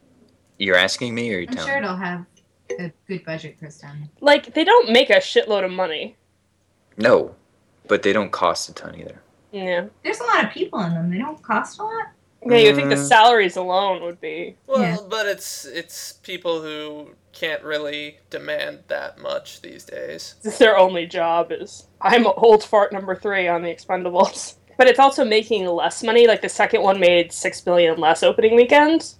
You're 0.58 0.76
asking 0.76 1.14
me, 1.14 1.28
or 1.34 1.38
you're 1.40 1.50
I'm 1.50 1.54
telling 1.56 1.68
sure 1.68 1.80
me? 1.80 1.84
it'll 1.84 1.96
have 1.96 2.24
a 2.78 2.92
good 3.06 3.24
budget, 3.24 3.58
Kristen. 3.58 4.08
Like 4.20 4.54
they 4.54 4.64
don't 4.64 4.90
make 4.90 5.10
a 5.10 5.16
shitload 5.16 5.64
of 5.64 5.70
money. 5.70 6.16
No, 6.96 7.34
but 7.86 8.02
they 8.02 8.12
don't 8.12 8.32
cost 8.32 8.68
a 8.68 8.74
ton 8.74 8.94
either. 8.98 9.20
Yeah. 9.52 9.86
There's 10.04 10.20
a 10.20 10.24
lot 10.24 10.44
of 10.44 10.50
people 10.50 10.80
in 10.80 10.92
them. 10.94 11.10
They 11.10 11.18
don't 11.18 11.42
cost 11.42 11.78
a 11.78 11.84
lot. 11.84 12.06
Yeah, 12.46 12.58
you 12.58 12.74
think 12.74 12.88
the 12.88 12.94
Mm. 12.94 13.08
salaries 13.08 13.56
alone 13.56 14.00
would 14.02 14.20
be 14.20 14.56
Well, 14.66 14.80
Yeah. 14.80 14.96
but 15.08 15.26
it's 15.26 15.64
it's 15.64 16.12
people 16.22 16.62
who 16.62 17.10
can't 17.32 17.62
really 17.64 18.18
demand 18.30 18.84
that 18.88 19.18
much 19.18 19.60
these 19.60 19.84
days. 19.84 20.36
This 20.42 20.58
their 20.58 20.76
only 20.78 21.06
job 21.06 21.50
is 21.50 21.86
I'm 22.00 22.26
old 22.26 22.62
fart 22.62 22.92
number 22.92 23.14
three 23.16 23.48
on 23.48 23.62
the 23.62 23.74
Expendables. 23.74 24.54
But 24.78 24.86
it's 24.86 25.00
also 25.00 25.24
making 25.24 25.66
less 25.66 26.04
money. 26.04 26.28
Like 26.28 26.40
the 26.40 26.48
second 26.48 26.82
one 26.82 27.00
made 27.00 27.32
six 27.32 27.60
billion 27.60 27.98
less 27.98 28.22
opening 28.22 28.54
weekend. 28.54 29.14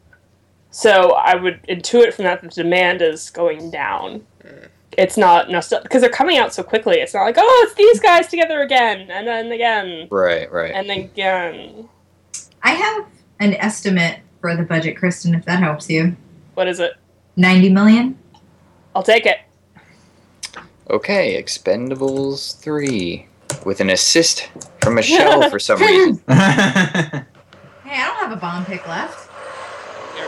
So 0.70 1.14
I 1.14 1.35
would 1.35 1.61
intuit 1.68 2.12
from 2.12 2.26
that 2.26 2.41
the 2.43 2.49
demand 2.49 3.03
is 3.03 3.29
going 3.31 3.72
down. 3.72 4.24
Mm. 4.45 4.68
It's 4.97 5.16
not 5.16 5.47
because 5.82 6.01
they're 6.01 6.11
coming 6.11 6.39
out 6.39 6.53
so 6.55 6.62
quickly. 6.62 6.97
It's 6.97 7.14
not 7.14 7.22
like 7.24 7.36
oh, 7.39 7.64
it's 7.66 7.74
these 7.76 8.01
guys 8.01 8.26
together 8.28 8.62
again 8.62 9.11
and 9.11 9.26
then 9.26 9.53
again 9.53 10.09
Right, 10.11 10.51
right. 10.51 10.72
and 10.74 10.89
then 10.89 11.01
again. 11.01 11.89
I 12.62 12.70
have 12.72 13.07
an 13.41 13.55
estimate 13.55 14.20
for 14.41 14.57
the 14.57 14.62
budget, 14.64 14.97
Kristen, 14.97 15.34
if 15.34 15.45
that 15.45 15.61
helps 15.61 15.89
you. 15.89 16.16
What 16.55 16.66
is 16.68 16.80
it? 16.80 16.93
90 17.36 17.70
million? 17.70 18.18
I'll 18.97 19.03
take 19.05 19.26
it. 19.26 19.39
Okay, 20.91 21.41
Expendables 21.41 22.59
3. 22.61 23.26
With 23.64 23.80
an 23.80 23.91
assist 23.91 24.51
from 24.80 24.95
Michelle 24.95 25.49
for 25.51 25.59
some 25.59 25.78
reason. 25.80 26.20
Hey, 26.28 26.34
I 26.34 27.24
don't 27.84 28.16
have 28.16 28.32
a 28.32 28.36
bomb 28.36 28.64
pick 28.64 28.86
left. 28.89 29.28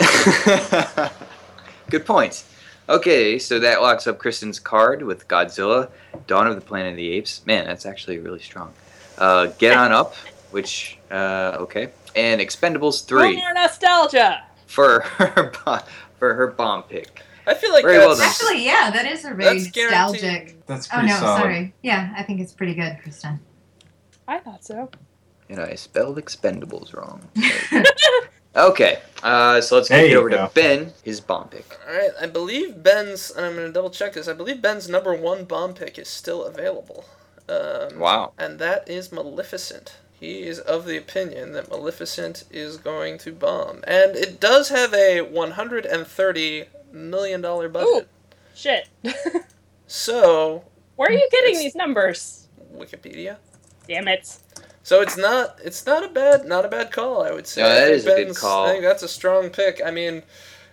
Good 1.91 2.07
points. 2.07 2.45
Okay, 2.91 3.39
so 3.39 3.59
that 3.61 3.81
locks 3.83 4.07
up 4.07 4.19
Kristen's 4.19 4.59
card 4.59 5.03
with 5.03 5.29
Godzilla, 5.29 5.91
Dawn 6.27 6.47
of 6.49 6.57
the 6.57 6.61
Planet 6.61 6.91
of 6.93 6.97
the 6.97 7.13
Apes. 7.13 7.47
Man, 7.47 7.65
that's 7.65 7.87
actually 7.87 8.19
really 8.19 8.41
strong. 8.41 8.73
Uh, 9.17 9.47
Get 9.59 9.77
On 9.77 9.93
Up, 9.93 10.15
which, 10.51 10.99
uh, 11.11 11.57
okay. 11.61 11.91
And 12.17 12.41
Expendables 12.41 13.05
3 13.07 13.37
No 13.37 13.39
more 13.39 13.55
nostalgia. 13.55 14.43
for 14.67 15.01
her, 15.03 15.53
bo- 15.65 15.79
for 16.19 16.35
her 16.35 16.49
bomb 16.49 16.83
pick. 16.83 17.23
I 17.47 17.53
I 17.53 17.55
feel 17.55 17.73
like 17.73 17.85
Very 17.85 17.99
that's 17.99 18.19
done. 18.19 18.29
Actually, 18.29 18.65
yeah, 18.65 18.91
that 18.91 19.07
is 19.07 19.25
a 19.25 19.35
very 19.35 19.61
that's 19.61 19.77
nostalgic. 19.77 20.21
guaranteed. 20.23 20.63
That's 20.67 20.89
Oh 20.93 21.01
no, 21.01 21.15
solid. 21.17 21.41
sorry. 21.41 21.75
Yeah, 21.83 22.13
I 22.17 22.23
think 22.25 22.41
it's 22.41 22.53
pretty 22.53 22.75
good, 22.75 22.99
Kristen. 23.03 23.41
I 24.29 24.39
thought 24.41 24.65
so. 24.65 24.91
And 25.49 25.59
I 25.61 25.75
spelled 25.75 26.17
expendables 26.19 26.95
wrong. 26.95 27.23
okay, 28.57 29.01
uh, 29.23 29.61
so 29.61 29.77
let's 29.77 29.89
There 29.89 30.03
kick 30.03 30.13
it 30.13 30.17
over 30.17 30.29
go. 30.31 30.47
to 30.47 30.53
Ben, 30.55 30.93
his 31.03 31.21
bomb 31.21 31.49
pick. 31.49 31.79
All 31.89 31.95
right, 31.95 32.11
I 32.21 32.27
believe 32.27 32.83
Ben's, 32.83 33.31
and 33.31 33.45
I'm 33.47 33.55
going 33.55 33.67
to 33.67 33.73
double 33.73 33.91
check 33.91 34.13
this. 34.15 34.29
I 34.29 34.33
believe 34.33 34.61
Ben's 34.63 34.89
number 34.89 35.15
one 35.15 35.45
bomb 35.45 35.75
pick 35.75 35.99
is 35.99 36.09
still 36.09 36.45
available. 36.45 37.05
Um, 37.49 37.99
Wow. 37.99 38.33
And 38.39 38.59
that 38.59 38.89
is 38.89 39.11
Maleficent. 39.13 39.97
He 40.19 40.43
is 40.43 40.59
of 40.59 40.85
the 40.85 40.97
opinion 40.99 41.53
that 41.53 41.71
Maleficent 41.71 42.45
is 42.51 42.77
going 42.77 43.19
to 43.19 43.33
bomb, 43.33 43.83
and 43.87 44.15
it 44.17 44.39
does 44.39 44.69
have 44.69 44.93
a 44.95 45.23
130 45.23 46.65
million 46.93 47.41
dollar 47.41 47.69
budget. 47.69 47.89
Ooh, 47.89 48.07
Shit. 48.55 48.89
So 49.87 50.65
Where 50.97 51.09
are 51.09 51.13
you 51.13 51.29
getting 51.31 51.59
these 51.59 51.75
numbers? 51.75 52.49
Wikipedia. 52.75 53.39
Damn 53.89 54.09
it. 54.09 54.37
So 54.83 55.03
it's 55.03 55.17
not 55.17 55.59
it's 55.63 55.85
not 55.87 56.05
a 56.05 56.09
bad 56.09 56.47
not 56.47 56.65
a 56.65 56.69
bad 56.69 56.91
call 56.91 57.23
I 57.23 57.33
would 57.33 57.47
say. 57.47 57.63
No, 57.63 57.69
that 57.69 57.83
I 57.83 57.85
think 57.87 57.97
is 57.97 58.07
a 58.07 58.25
good 58.25 58.37
call. 58.37 58.67
I 58.67 58.73
think 58.73 58.83
that's 58.85 59.03
a 59.03 59.09
strong 59.09 59.51
pick. 59.51 59.81
I 59.85 59.91
mean, 59.91 60.23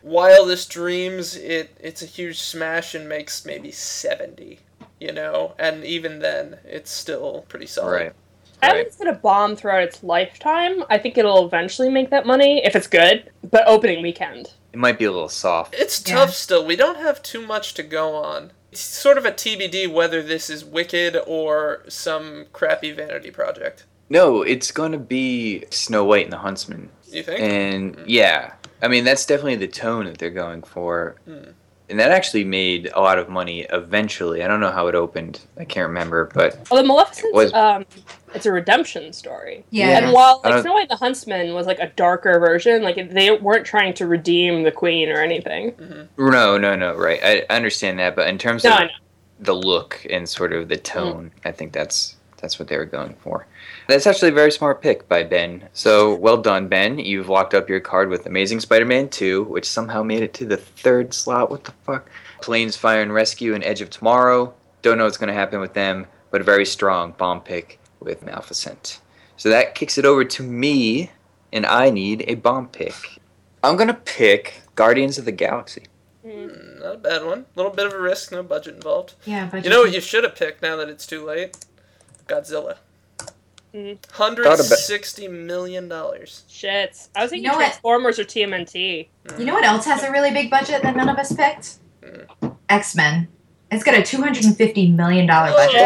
Wildest 0.01 0.69
Dreams 0.69 1.35
it 1.35 1.75
it's 1.79 2.01
a 2.01 2.05
huge 2.05 2.39
smash 2.39 2.95
and 2.95 3.07
makes 3.09 3.45
maybe 3.45 3.71
seventy, 3.71 4.59
you 4.99 5.11
know, 5.11 5.53
and 5.59 5.83
even 5.83 6.19
then 6.19 6.59
it's 6.65 6.91
still 6.91 7.45
pretty 7.49 7.65
solid. 7.67 7.91
Right. 7.91 8.13
I 8.63 8.67
don't 8.69 8.75
Right. 8.77 8.83
think 8.85 8.87
it's 8.87 8.97
gonna 8.97 9.13
bomb 9.13 9.55
throughout 9.55 9.83
its 9.83 10.03
lifetime. 10.03 10.83
I 10.89 10.97
think 10.97 11.17
it'll 11.17 11.45
eventually 11.45 11.89
make 11.89 12.09
that 12.09 12.25
money 12.25 12.65
if 12.65 12.75
it's 12.75 12.87
good. 12.87 13.29
But 13.51 13.67
opening 13.67 14.01
weekend. 14.01 14.51
It 14.73 14.79
might 14.79 14.97
be 14.97 15.05
a 15.05 15.11
little 15.11 15.29
soft. 15.29 15.75
It's 15.75 16.01
Yeah. 16.07 16.15
tough 16.15 16.33
still. 16.33 16.65
We 16.65 16.75
don't 16.75 16.97
have 16.97 17.21
too 17.21 17.41
much 17.45 17.73
to 17.75 17.83
go 17.83 18.15
on. 18.15 18.51
It's 18.71 18.81
sort 18.81 19.17
of 19.17 19.25
a 19.25 19.31
TBD 19.31 19.85
whether 19.87 20.21
this 20.23 20.49
is 20.49 20.63
Wicked 20.65 21.15
or 21.27 21.83
some 21.87 22.47
crappy 22.53 22.91
vanity 22.91 23.31
project. 23.31 23.83
No, 24.09 24.41
it's 24.41 24.71
going 24.71 24.91
to 24.93 24.97
be 24.97 25.65
Snow 25.69 26.03
White 26.05 26.23
and 26.25 26.33
the 26.33 26.37
Huntsman. 26.37 26.89
You 27.09 27.23
think? 27.23 27.39
And 27.41 27.97
yeah, 28.07 28.53
I 28.81 28.87
mean, 28.87 29.03
that's 29.03 29.25
definitely 29.25 29.55
the 29.55 29.67
tone 29.67 30.05
that 30.05 30.17
they're 30.17 30.29
going 30.29 30.63
for. 30.63 31.15
Hmm. 31.25 31.51
And 31.89 31.97
that 32.01 32.11
actually 32.11 32.43
made 32.43 32.91
a 32.93 32.99
lot 32.99 33.17
of 33.17 33.29
money 33.29 33.61
eventually. 33.71 34.43
I 34.43 34.47
don't 34.49 34.59
know 34.59 34.71
how 34.71 34.87
it 34.87 34.95
opened. 34.95 35.39
I 35.57 35.63
can't 35.63 35.87
remember, 35.87 36.29
but 36.33 36.67
Although 36.69 36.83
Maleficent, 36.83 37.27
It 37.27 37.33
was- 37.33 37.53
um, 37.53 37.85
it's 38.35 38.45
a 38.45 38.51
redemption 38.51 39.13
story. 39.13 39.63
Yeah. 39.69 39.97
And 39.99 40.11
while 40.11 40.41
I 40.43 40.49
like 40.49 40.55
don't- 40.55 40.61
Snow 40.63 40.73
White 40.73 40.81
and 40.81 40.89
the 40.89 40.95
Huntsman 40.97 41.53
was 41.53 41.65
like 41.65 41.79
a 41.79 41.87
darker 41.95 42.39
version, 42.39 42.83
like 42.83 43.09
they 43.11 43.31
weren't 43.31 43.65
trying 43.65 43.93
to 43.95 44.05
redeem 44.05 44.63
the 44.63 44.71
queen 44.71 45.07
or 45.07 45.21
anything. 45.21 45.75
no, 46.17 46.57
no, 46.57 46.75
no, 46.75 46.93
right. 46.93 47.21
I 47.23 47.45
I 47.49 47.55
understand 47.55 47.99
that, 47.99 48.17
but 48.17 48.27
in 48.27 48.37
terms 48.37 48.65
No, 48.65 48.75
of 48.75 48.89
the 49.39 49.55
look 49.55 50.05
and 50.09 50.27
sort 50.27 50.51
of 50.51 50.67
the 50.67 50.75
tone, 50.77 51.31
I 51.45 51.53
think 51.53 51.71
that's 51.71 52.16
that's 52.37 52.59
what 52.59 52.67
they 52.67 52.77
were 52.77 52.85
going 52.85 53.15
for. 53.15 53.47
That's 53.87 54.07
actually 54.07 54.29
a 54.29 54.33
very 54.33 54.51
smart 54.51 54.81
pick 54.81 55.07
by 55.09 55.23
Ben. 55.23 55.67
So 55.73 56.15
well 56.15 56.37
done, 56.37 56.67
Ben. 56.67 56.99
You've 56.99 57.29
locked 57.29 57.53
up 57.53 57.69
your 57.69 57.79
card 57.79 58.09
with 58.09 58.25
Amazing 58.25 58.59
Spider-Man 58.61 59.09
2, 59.09 59.43
which 59.43 59.67
somehow 59.67 60.03
made 60.03 60.21
it 60.23 60.33
to 60.35 60.45
the 60.45 60.57
third 60.57 61.13
slot. 61.13 61.49
What 61.49 61.63
the 61.63 61.71
fuck? 61.83 62.09
Planes, 62.41 62.77
Fire 62.77 63.01
and 63.01 63.13
Rescue, 63.13 63.55
and 63.55 63.63
Edge 63.63 63.81
of 63.81 63.89
Tomorrow. 63.89 64.53
Don't 64.81 64.97
know 64.97 65.05
what's 65.05 65.17
going 65.17 65.27
to 65.29 65.33
happen 65.33 65.59
with 65.59 65.73
them, 65.73 66.05
but 66.31 66.41
a 66.41 66.43
very 66.43 66.65
strong 66.65 67.13
bomb 67.17 67.41
pick 67.41 67.79
with 67.99 68.23
Maleficent. 68.23 68.99
So 69.37 69.49
that 69.49 69.75
kicks 69.75 69.97
it 69.97 70.05
over 70.05 70.23
to 70.23 70.43
me, 70.43 71.11
and 71.51 71.65
I 71.65 71.89
need 71.89 72.23
a 72.27 72.35
bomb 72.35 72.67
pick. 72.67 72.93
I'm 73.63 73.75
going 73.75 73.87
to 73.87 73.93
pick 73.93 74.61
Guardians 74.75 75.17
of 75.17 75.25
the 75.25 75.31
Galaxy. 75.31 75.83
Mm, 76.25 76.79
Not 76.81 76.95
a 76.95 76.97
bad 76.97 77.25
one. 77.25 77.39
A 77.39 77.45
little 77.55 77.71
bit 77.71 77.87
of 77.87 77.93
a 77.93 77.99
risk, 77.99 78.31
no 78.31 78.43
budget 78.43 78.75
involved. 78.75 79.15
Yeah, 79.25 79.47
but 79.51 79.63
You 79.63 79.69
know 79.69 79.81
what 79.81 79.93
you 79.93 80.01
should 80.01 80.23
have 80.23 80.35
picked 80.35 80.61
now 80.61 80.75
that 80.75 80.89
it's 80.89 81.07
too 81.07 81.25
late? 81.25 81.57
Godzilla. 82.27 82.77
Mhm. 83.73 83.97
Hundred 84.11 84.55
sixty 84.57 85.27
million 85.27 85.87
dollars. 85.89 86.43
Shit. 86.47 87.07
I 87.15 87.21
was 87.23 87.29
thinking 87.31 87.45
You 87.45 87.51
know 87.51 87.57
what? 87.57 87.65
Transformers 87.65 88.17
or 88.19 88.23
TMNT. 88.23 89.07
You 89.37 89.45
know 89.45 89.53
what 89.53 89.65
else 89.65 89.85
has 89.85 90.03
a 90.03 90.11
really 90.11 90.31
big 90.31 90.49
budget 90.49 90.81
that 90.83 90.95
none 90.95 91.09
of 91.09 91.17
us 91.17 91.33
picked? 91.33 91.75
X 92.69 92.95
Men. 92.95 93.27
It's 93.69 93.83
got 93.83 93.95
a 93.95 94.01
two 94.03 94.21
hundred 94.21 94.45
and 94.45 94.55
fifty 94.57 94.89
million 94.89 95.27
dollar 95.27 95.51
budget. 95.51 95.81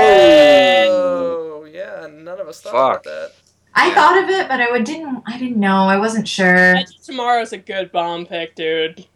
Oh 0.90 1.66
yeah, 1.72 2.08
none 2.12 2.40
of 2.40 2.48
us 2.48 2.62
thought 2.62 2.72
Fuck. 2.72 2.92
about 2.92 3.04
that. 3.06 3.32
I 3.74 3.92
thought 3.94 4.22
of 4.24 4.30
it, 4.30 4.48
but 4.50 4.60
I 4.62 4.70
would- 4.70 4.84
didn't. 4.84 5.24
I 5.26 5.38
didn't 5.38 5.58
know. 5.58 5.86
I 5.88 5.98
wasn't 5.98 6.28
sure. 6.28 6.76
Tomorrow's 7.04 7.54
a 7.54 7.58
good 7.58 7.92
bomb 7.92 8.26
pick, 8.26 8.54
dude. 8.56 9.08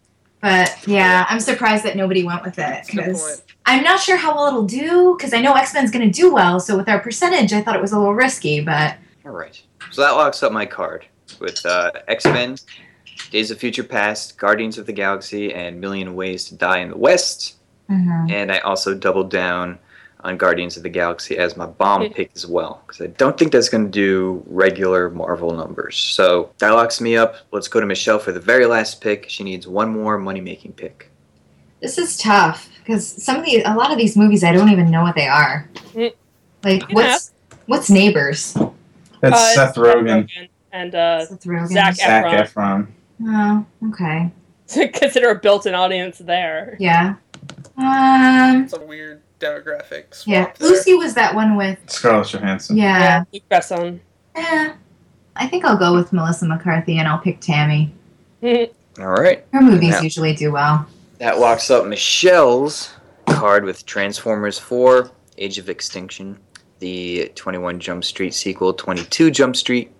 But 0.46 0.88
yeah, 0.88 1.26
I'm 1.28 1.40
surprised 1.40 1.84
that 1.86 1.98
nobody 1.98 2.24
went 2.24 2.44
with 2.44 2.60
it 2.60 2.62
That's 2.62 2.90
a 2.90 2.92
good 2.92 3.06
because. 3.06 3.42
I'm 3.66 3.84
not 3.84 4.00
sure 4.00 4.16
how 4.16 4.36
well 4.36 4.46
it'll 4.46 4.66
do. 4.68 5.16
Because 5.18 5.34
I 5.34 5.42
know 5.42 5.54
X 5.54 5.74
Men's 5.74 5.90
going 5.90 6.06
to 6.06 6.22
do 6.22 6.32
well, 6.32 6.60
so 6.60 6.78
with 6.78 6.88
our 6.88 7.00
percentage, 7.00 7.52
I 7.52 7.64
thought 7.64 7.76
it 7.76 7.82
was 7.82 7.94
a 7.94 7.98
little 7.98 8.14
risky. 8.14 8.62
But 8.62 8.96
All 9.26 9.32
right. 9.32 9.60
So 9.90 10.04
that 10.04 10.12
locks 10.12 10.44
up 10.44 10.52
my 10.52 10.68
card 10.68 11.08
with 11.40 11.66
uh, 11.66 11.94
X 12.08 12.26
Men, 12.26 12.58
Days 13.32 13.50
of 13.50 13.58
Future 13.58 13.84
Past, 13.84 14.38
Guardians 14.38 14.78
of 14.78 14.86
the 14.86 14.94
Galaxy, 14.94 15.52
and 15.52 15.82
Million 15.82 16.14
Ways 16.14 16.46
to 16.46 16.56
Die 16.56 16.78
in 16.78 16.90
the 16.92 16.98
West. 16.98 17.56
Mhm. 17.90 18.32
And 18.32 18.52
I 18.52 18.60
also 18.60 18.94
doubled 18.94 19.32
down 19.32 19.80
on 20.26 20.38
Guardians 20.38 20.76
of 20.76 20.84
the 20.84 20.90
Galaxy 20.90 21.38
as 21.38 21.56
my 21.56 21.68
bomb 21.68 22.10
pick 22.10 22.32
as 22.36 22.48
well, 22.48 22.82
because 22.86 23.02
I 23.02 23.08
don't 23.08 23.38
think 23.38 23.52
that's 23.52 23.70
going 23.70 23.86
to 23.86 23.92
do 23.92 24.44
regular 24.48 25.10
Marvel 25.12 25.52
numbers. 25.52 25.96
So 25.98 26.52
that 26.58 26.72
locks 26.72 27.00
me 27.00 27.16
up. 27.16 27.36
Let's 27.52 27.68
go 27.68 27.80
to 27.80 27.86
Michelle 27.86 28.18
for 28.20 28.32
the 28.32 28.40
very 28.40 28.66
last 28.66 29.02
pick. 29.02 29.30
She 29.30 29.44
needs 29.44 29.68
one 29.68 29.90
more 29.90 30.18
money 30.18 30.42
making 30.42 30.74
pick. 30.74 31.12
this 31.80 31.98
is 32.00 32.18
tough 32.18 32.70
because 32.80 33.08
some 33.08 33.38
of 33.38 33.46
the 33.46 33.62
a 33.64 33.76
lot 33.76 33.92
of 33.92 33.98
these 33.98 34.18
movies 34.18 34.44
I 34.44 34.52
don't 34.52 34.70
even 34.70 34.90
know 34.90 35.04
what 35.04 35.16
they 35.16 35.28
are. 35.28 35.70
Mm. 35.94 36.14
Like 36.64 36.82
You 36.82 36.88
can 36.88 36.96
what's 36.96 37.32
what's 37.68 37.90
Neighbors? 37.92 38.58
That's 39.22 39.36
Uh, 39.36 39.54
Seth 39.54 39.76
Rogen, 39.76 40.28
And 40.72 40.96
uh, 40.96 41.26
Seth 41.26 41.44
Rogen. 41.44 41.68
Zac 41.68 41.96
Zac 41.96 42.26
Efron. 42.26 42.88
Efron. 43.22 43.66
Oh, 43.84 43.90
okay. 43.90 44.32
consider 44.94 45.30
a 45.30 45.36
built-in 45.36 45.76
audience 45.76 46.18
there. 46.18 46.76
Yeah. 46.80 47.16
Um. 47.78 48.64
It's 48.64 48.74
a 48.74 48.82
weird 48.82 49.22
demographic 49.46 50.14
swap 50.14 50.28
Yeah. 50.34 50.52
there. 50.58 50.70
Lucy 50.70 50.94
was 50.96 51.14
that 51.16 51.34
one 51.36 51.56
with. 51.58 51.78
Scarlett 51.88 52.28
Johansson. 52.30 52.78
Yeah. 52.78 53.24
Luc 53.34 53.44
Besson. 53.50 54.00
Eh. 54.36 54.74
I 55.36 55.48
think 55.48 55.66
I'll 55.66 55.78
go 55.78 55.94
with 55.94 56.14
Melissa 56.14 56.46
McCarthy 56.46 56.98
and 57.00 57.08
I'll 57.08 57.18
pick 57.20 57.40
Tammy. 57.42 57.94
All 58.44 59.08
right. 59.08 59.46
Her 59.52 59.62
movies 59.62 59.90
Yeah. 59.90 60.02
usually 60.02 60.34
do 60.34 60.52
well. 60.52 60.86
That 61.20 61.40
locks 61.40 61.70
up 61.70 61.86
Michelle's 61.86 62.94
card 63.28 63.64
with 63.66 63.86
Transformers 63.86 64.58
4, 64.60 65.10
Age 65.38 65.58
of 65.58 65.70
Extinction, 65.70 66.38
the 66.80 67.32
21 67.36 67.80
Jump 67.80 68.04
Street 68.04 68.34
sequel, 68.34 68.74
22 68.74 69.32
Jump 69.32 69.56
Street, 69.56 69.92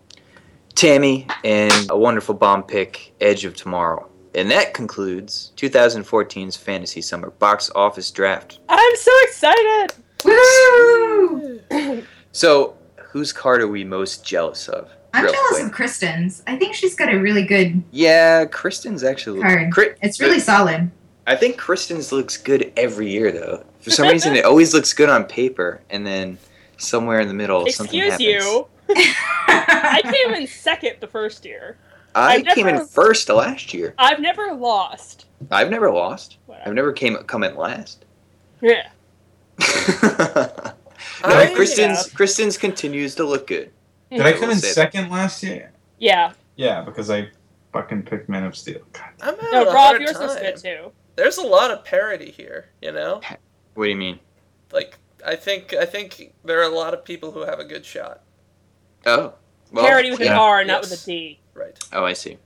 Tammy, 0.76 1.26
and 1.44 1.74
a 1.90 1.98
wonderful 1.98 2.36
bomb 2.36 2.64
pick, 2.64 3.14
Edge 3.22 3.46
of 3.46 3.56
Tomorrow. 3.56 4.08
And 4.36 4.52
that 4.52 4.74
concludes 4.74 5.54
2014's 5.56 6.58
Fantasy 6.58 7.02
Summer 7.02 7.30
Box 7.32 7.72
Office 7.74 8.12
Draft. 8.12 8.60
I'm 8.70 8.96
so 8.98 9.12
excited. 9.24 9.94
Woo! 10.26 11.62
So, 12.32 12.76
whose 12.98 13.32
card 13.32 13.62
are 13.62 13.68
we 13.70 13.86
most 13.86 14.26
jealous 14.26 14.68
of? 14.68 14.92
I'm 15.14 15.24
jealous 15.24 15.40
quick. 15.52 15.64
of 15.68 15.72
Kristen's. 15.72 16.44
I 16.48 16.58
think 16.58 16.76
she's 16.76 16.94
got 16.94 17.08
a 17.14 17.18
really 17.18 17.44
good 17.44 17.82
Yeah, 17.92 18.44
Kristen's 18.44 19.06
actually. 19.06 19.40
card. 19.40 19.72
Kri- 19.72 19.96
It's 20.02 20.20
really 20.20 20.42
solid. 20.42 20.92
I 21.26 21.38
think 21.38 21.58
Kristen's 21.58 22.12
looks 22.12 22.36
good 22.36 22.74
every 22.76 23.10
year, 23.10 23.32
though. 23.32 23.64
For 23.80 23.90
some 23.90 24.10
reason, 24.10 24.36
it 24.36 24.44
always 24.44 24.74
looks 24.74 24.92
good 24.92 25.08
on 25.08 25.24
paper, 25.24 25.80
and 25.90 26.06
then 26.06 26.38
somewhere 26.76 27.22
in 27.22 27.30
the 27.30 27.34
middle, 27.34 27.66
something 27.70 28.02
Excuse 28.02 28.36
happens. 28.42 28.46
you. 28.46 28.68
I 29.48 30.02
came 30.04 30.34
in 30.36 30.46
second 30.46 30.98
the 31.00 31.08
first 31.08 31.46
year. 31.46 31.78
I 32.16 32.36
I've 32.36 32.46
came 32.46 32.68
in 32.68 32.86
first 32.88 33.28
last 33.30 33.74
year. 33.74 33.94
I've 33.98 34.20
never 34.20 34.54
lost. 34.54 35.26
I've 35.52 35.70
never 35.70 35.92
lost. 35.92 36.38
Whatever. 36.46 36.70
I've 36.70 36.74
never 36.76 36.92
came 36.94 37.16
come 37.26 37.44
in 37.44 37.56
last. 37.56 38.06
Yeah. 38.62 38.90
no, 39.60 40.74
I- 41.24 41.52
Kristen's 41.56 42.10
Kristen's 42.12 42.58
continues 42.58 43.16
to 43.16 43.24
look 43.26 43.48
good. 43.48 43.72
Did 44.12 44.22
I 44.22 44.30
I 44.30 44.34
come 44.34 44.50
in 44.52 44.58
say 44.58 44.70
that. 44.70 44.74
second 44.74 45.10
last 45.10 45.44
year? 45.44 45.72
Yeah. 46.00 46.34
Yeah, 46.56 46.82
because 46.82 47.10
I 47.10 47.30
fucking 47.74 48.04
picked 48.04 48.30
Man 48.30 48.44
of 48.44 48.56
Steel. 48.56 48.80
God. 48.94 49.10
I'm 49.22 49.36
having 49.36 49.52
No, 49.52 49.62
a 49.64 49.66
Rob, 49.66 49.76
hard 49.76 50.02
yours 50.02 50.14
time. 50.14 50.22
was 50.28 50.36
good 50.38 50.58
too. 50.58 50.92
There's 51.16 51.38
a 51.38 51.44
lot 51.46 51.72
of 51.72 51.84
parody 51.84 52.32
here, 52.32 52.70
you 52.82 52.92
know. 52.92 53.22
What 53.74 53.86
do 53.86 53.90
you 53.90 53.96
mean? 53.96 54.20
Like 54.72 54.98
I 55.26 55.36
think 55.36 55.74
I 55.74 55.86
think 55.86 56.34
there 56.44 56.60
are 56.60 56.64
a 56.72 56.76
lot 56.76 56.94
of 56.94 57.04
people 57.04 57.32
who 57.32 57.42
have 57.42 57.60
a 57.60 57.66
good 57.66 57.86
shot. 57.86 58.22
Oh, 59.06 59.34
well, 59.72 59.86
Parody 59.86 60.12
with 60.12 60.22
an. 60.22 60.30
R, 60.30 60.64
not 60.64 60.84
Yes. 60.84 60.92
with 60.92 61.04
a 61.04 61.06
D. 61.06 61.40
Right. 61.56 61.80
Oh, 61.92 62.04
I 62.06 62.14
see. 62.14 62.38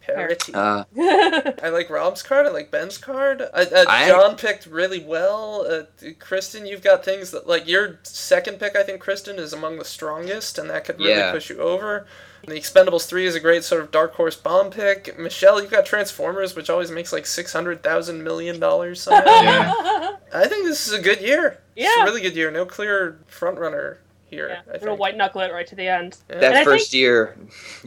Parity. 0.00 0.52
Uh, 0.52 0.82
I 0.98 1.68
like 1.68 1.88
Rob's 1.88 2.22
card. 2.24 2.46
I 2.46 2.50
like 2.50 2.72
Ben's 2.72 2.98
card. 2.98 3.40
I, 3.54 3.62
uh, 3.62 3.84
I- 3.88 4.08
John 4.08 4.36
picked 4.36 4.66
really 4.66 4.98
well. 4.98 5.64
Uh, 5.68 5.82
Kristen, 6.18 6.66
you've 6.66 6.82
got 6.82 7.04
things 7.04 7.30
that 7.30 7.46
like 7.46 7.68
your 7.68 8.00
second 8.02 8.58
pick. 8.58 8.74
I 8.74 8.82
think 8.82 9.00
Kristen 9.00 9.38
is 9.38 9.52
among 9.52 9.78
the 9.78 9.84
strongest, 9.84 10.58
and 10.58 10.68
that 10.70 10.84
could 10.84 10.98
really 10.98 11.12
Yeah. 11.12 11.30
push 11.30 11.50
you 11.50 11.58
over. 11.60 12.06
The 12.44 12.54
Expendables 12.54 13.06
three 13.06 13.26
is 13.26 13.36
a 13.36 13.40
great 13.40 13.62
sort 13.62 13.80
of 13.82 13.92
dark 13.92 14.14
horse 14.14 14.34
bomb 14.34 14.70
pick. 14.72 15.16
Michelle, 15.16 15.62
you've 15.62 15.70
got 15.70 15.86
Transformers, 15.86 16.56
which 16.56 16.68
always 16.68 16.90
makes 16.90 17.12
like 17.12 17.24
six 17.24 17.52
hundred 17.52 17.84
thousand 17.84 18.24
million 18.24 18.58
dollars 18.58 19.02
somehow. 19.02 19.22
Yeah. 19.24 20.16
I 20.34 20.48
think 20.48 20.64
this 20.66 20.88
is 20.88 20.92
a 20.94 21.00
good 21.00 21.20
year. 21.20 21.58
It's 21.76 21.88
Yeah. 21.96 22.02
a 22.02 22.04
really 22.06 22.20
good 22.22 22.34
year. 22.34 22.50
No 22.50 22.66
clear 22.66 23.20
front 23.28 23.58
runner 23.60 23.98
here. 24.32 24.48
yeah, 24.48 24.60
I 24.68 24.72
little 24.72 24.88
think. 24.88 25.00
white 25.00 25.16
knuckle 25.16 25.40
it 25.42 25.52
right 25.52 25.66
to 25.66 25.74
the 25.74 25.86
end. 25.88 26.16
Yeah. 26.30 26.38
That 26.40 26.54
I 26.56 26.64
first 26.64 26.92
year 26.94 27.36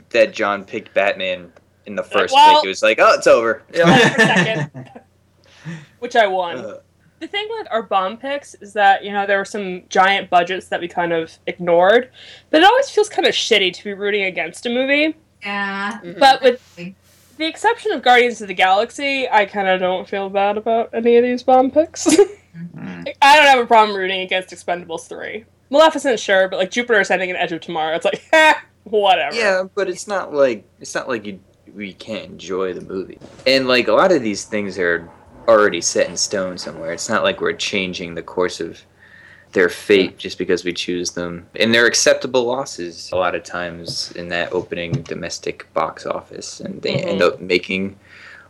that 0.09 0.31
John 0.33 0.63
picked 0.63 0.93
Batman 0.93 1.51
in 1.85 1.95
the 1.95 2.03
first 2.03 2.33
well- 2.33 2.55
pick, 2.61 2.65
it 2.65 2.67
was 2.69 2.81
like, 2.83 2.99
oh, 2.99 3.13
it's 3.13 3.27
over. 3.27 3.63
Yeah. 3.73 3.85
For 3.97 4.21
a 4.21 4.25
second. 4.25 4.91
Which 5.99 6.15
I 6.15 6.27
won. 6.27 6.57
Uh, 6.59 6.77
The 7.19 7.27
thing 7.27 7.47
with 7.49 7.67
our 7.71 7.81
bomb 7.81 8.17
picks 8.17 8.53
is 8.55 8.73
that, 8.73 9.03
you 9.03 9.11
know, 9.11 9.25
there 9.25 9.37
were 9.39 9.45
some 9.45 9.83
giant 9.89 10.29
budgets 10.29 10.67
that 10.67 10.79
we 10.81 10.87
kind 10.87 11.11
of 11.13 11.37
ignored, 11.47 12.11
but 12.51 12.61
it 12.61 12.65
always 12.65 12.89
feels 12.89 13.09
kind 13.09 13.27
of 13.27 13.33
shitty 13.33 13.73
to 13.73 13.83
be 13.83 13.93
rooting 13.93 14.23
against 14.25 14.65
a 14.65 14.69
movie. 14.69 15.15
Yeah. 15.41 15.99
Mhm. 16.03 16.19
But 16.19 16.43
with 16.43 16.75
the 17.37 17.45
exception 17.45 17.91
of 17.93 18.01
Guardians 18.03 18.41
of 18.41 18.47
the 18.47 18.53
Galaxy, 18.53 19.27
I 19.29 19.45
kind 19.45 19.67
of 19.67 19.79
don't 19.79 20.07
feel 20.07 20.29
bad 20.29 20.57
about 20.57 20.89
any 20.93 21.15
of 21.17 21.23
these 21.23 21.41
bomb 21.41 21.71
picks. 21.71 22.05
I 22.77 23.35
don't 23.35 23.45
have 23.47 23.59
a 23.59 23.65
problem 23.65 23.97
rooting 23.97 24.21
against 24.21 24.49
Expendables 24.53 25.07
3. 25.07 25.45
Maleficent, 25.69 26.19
sure, 26.19 26.47
but 26.47 26.57
like 26.57 26.71
Jupiter 26.71 26.99
Ascending 26.99 27.29
and 27.29 27.37
Edge 27.39 27.51
of 27.51 27.61
Tomorrow, 27.61 27.95
it's 27.95 28.05
like, 28.05 28.23
eh, 28.33 28.53
whatever. 28.83 29.35
yeah, 29.35 29.63
but 29.75 29.89
it's 29.89 30.07
not 30.07 30.33
like 30.33 30.63
it's 30.79 30.93
not 30.95 31.07
like 31.07 31.25
you 31.25 31.39
we 31.73 31.93
can't 31.93 32.25
enjoy 32.25 32.73
the 32.73 32.81
movie. 32.81 33.19
And 33.45 33.67
like 33.67 33.87
a 33.87 33.93
lot 33.93 34.11
of 34.11 34.21
these 34.21 34.45
things 34.45 34.77
are 34.79 35.09
already 35.47 35.81
set 35.81 36.07
in 36.07 36.15
stone 36.15 36.57
somewhere. 36.57 36.93
It's 36.93 37.09
not 37.09 37.23
like 37.23 37.41
we're 37.41 37.53
changing 37.53 38.15
the 38.15 38.23
course 38.23 38.59
of 38.61 38.79
their 39.51 39.67
fate 39.69 40.17
just 40.17 40.37
because 40.37 40.63
we 40.63 40.71
choose 40.73 41.11
them. 41.11 41.47
And 41.55 41.73
they're 41.73 41.85
acceptable 41.85 42.45
losses 42.45 43.09
a 43.11 43.15
lot 43.17 43.35
of 43.35 43.43
times 43.43 44.11
in 44.13 44.29
that 44.29 44.53
opening 44.53 44.91
domestic 45.03 45.71
box 45.73 46.05
office 46.05 46.59
and 46.61 46.81
they 46.81 46.93
Mhm. 46.95 47.05
end 47.07 47.21
up 47.21 47.41
making 47.41 47.97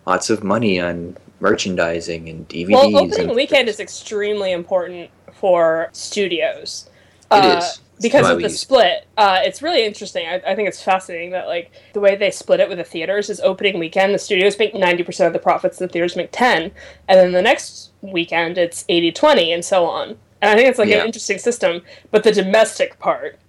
lots 0.06 0.30
of 0.30 0.44
money 0.44 0.80
on 0.80 1.18
merchandising 1.40 2.30
and 2.30 2.48
DVDs. 2.48 2.72
Well, 2.94 2.98
opening 2.98 3.36
weekend 3.36 3.70
is 3.70 3.80
extremely 3.80 4.52
important 4.52 5.10
for 5.34 5.90
studios. 5.94 6.90
It 7.32 7.44
uh, 7.44 7.58
is. 7.58 7.82
because 8.02 8.30
of 8.30 8.42
the 8.42 8.50
split. 8.50 9.08
Uh, 9.18 9.40
it's 9.44 9.62
really 9.62 9.86
interesting. 9.86 10.28
I, 10.28 10.42
I 10.46 10.56
think 10.56 10.68
it's 10.68 10.82
fascinating 10.82 11.32
that 11.32 11.48
like 11.48 11.72
the 11.94 12.00
way 12.00 12.16
they 12.16 12.32
split 12.32 12.60
it 12.60 12.70
with 12.70 12.78
the 12.78 12.84
theaters 12.84 13.30
is 13.30 13.40
opening 13.40 13.80
weekend 13.80 14.14
the 14.14 14.20
studios 14.20 14.58
make 14.60 14.74
ninety 14.76 15.04
percent 15.04 15.28
of 15.28 15.34
the 15.34 15.40
profits, 15.40 15.78
the 15.78 15.88
theaters 15.88 16.16
make 16.16 16.30
ten, 16.32 16.72
and 17.08 17.20
then 17.20 17.32
the 17.32 17.42
next 17.42 17.92
weekend 18.02 18.58
it's 18.58 18.84
80-20 18.84 19.54
and 19.54 19.66
so 19.66 19.86
on. 19.86 20.10
And 20.42 20.52
I 20.52 20.56
think 20.56 20.70
it's 20.70 20.80
like 20.80 20.90
Yeah. 20.90 21.00
an 21.00 21.08
interesting 21.08 21.40
system. 21.40 21.82
But 22.12 22.24
the 22.24 22.32
domestic 22.32 23.00
part 23.00 23.40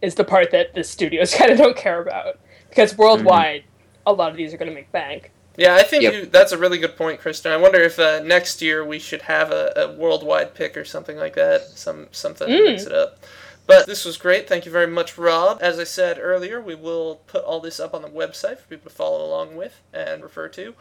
is 0.00 0.14
the 0.14 0.24
part 0.24 0.50
that 0.52 0.74
the 0.74 0.84
studios 0.84 1.34
kind 1.38 1.50
of 1.50 1.58
don't 1.58 1.76
care 1.76 2.00
about 2.00 2.38
because 2.68 2.96
worldwide, 2.96 3.64
a 4.06 4.12
lot 4.12 4.30
of 4.30 4.36
these 4.36 4.54
are 4.54 4.56
going 4.56 4.70
to 4.70 4.74
make 4.74 4.90
bank. 4.92 5.30
Yeah, 5.56 5.74
I 5.74 5.82
think 5.82 6.02
Yep. 6.02 6.12
you, 6.14 6.26
that's 6.26 6.52
a 6.52 6.58
really 6.58 6.78
good 6.78 6.96
point, 6.96 7.20
Kristen. 7.20 7.50
I 7.52 7.56
wonder 7.56 7.80
if 7.80 7.98
uh, 7.98 8.20
next 8.22 8.60
year 8.60 8.84
we 8.84 8.98
should 8.98 9.22
have 9.22 9.50
a, 9.50 9.72
a 9.76 9.92
worldwide 9.92 10.54
pick 10.54 10.76
or 10.76 10.84
something 10.84 11.16
like 11.16 11.34
that, 11.34 11.62
some 11.62 12.08
something 12.12 12.46
to 12.48 12.52
Mm. 12.54 12.64
mix 12.64 12.84
it 12.84 12.92
up. 12.92 13.18
But 13.66 13.86
this 13.86 14.04
was 14.04 14.16
great. 14.16 14.48
Thank 14.48 14.64
you 14.64 14.70
very 14.70 14.86
much, 14.86 15.18
Rob. 15.18 15.58
As 15.60 15.78
I 15.80 15.84
said 15.84 16.18
earlier, 16.20 16.60
we 16.60 16.74
will 16.76 17.16
put 17.26 17.42
all 17.42 17.58
this 17.58 17.80
up 17.80 17.94
on 17.94 18.02
the 18.02 18.08
website 18.08 18.58
for 18.58 18.68
people 18.68 18.90
to 18.90 18.96
follow 18.96 19.24
along 19.26 19.56
with 19.56 19.80
and 19.92 20.22
refer 20.22 20.46
to. 20.50 20.74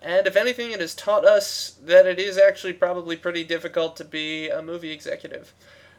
And 0.00 0.26
if 0.26 0.34
anything, 0.34 0.72
it 0.72 0.80
has 0.80 0.96
taught 0.96 1.24
us 1.24 1.76
that 1.84 2.06
it 2.06 2.18
is 2.18 2.36
actually 2.36 2.72
probably 2.72 3.16
pretty 3.16 3.44
difficult 3.44 3.94
to 3.98 4.04
be 4.04 4.48
a 4.48 4.60
movie 4.62 4.90
executive. 4.90 5.52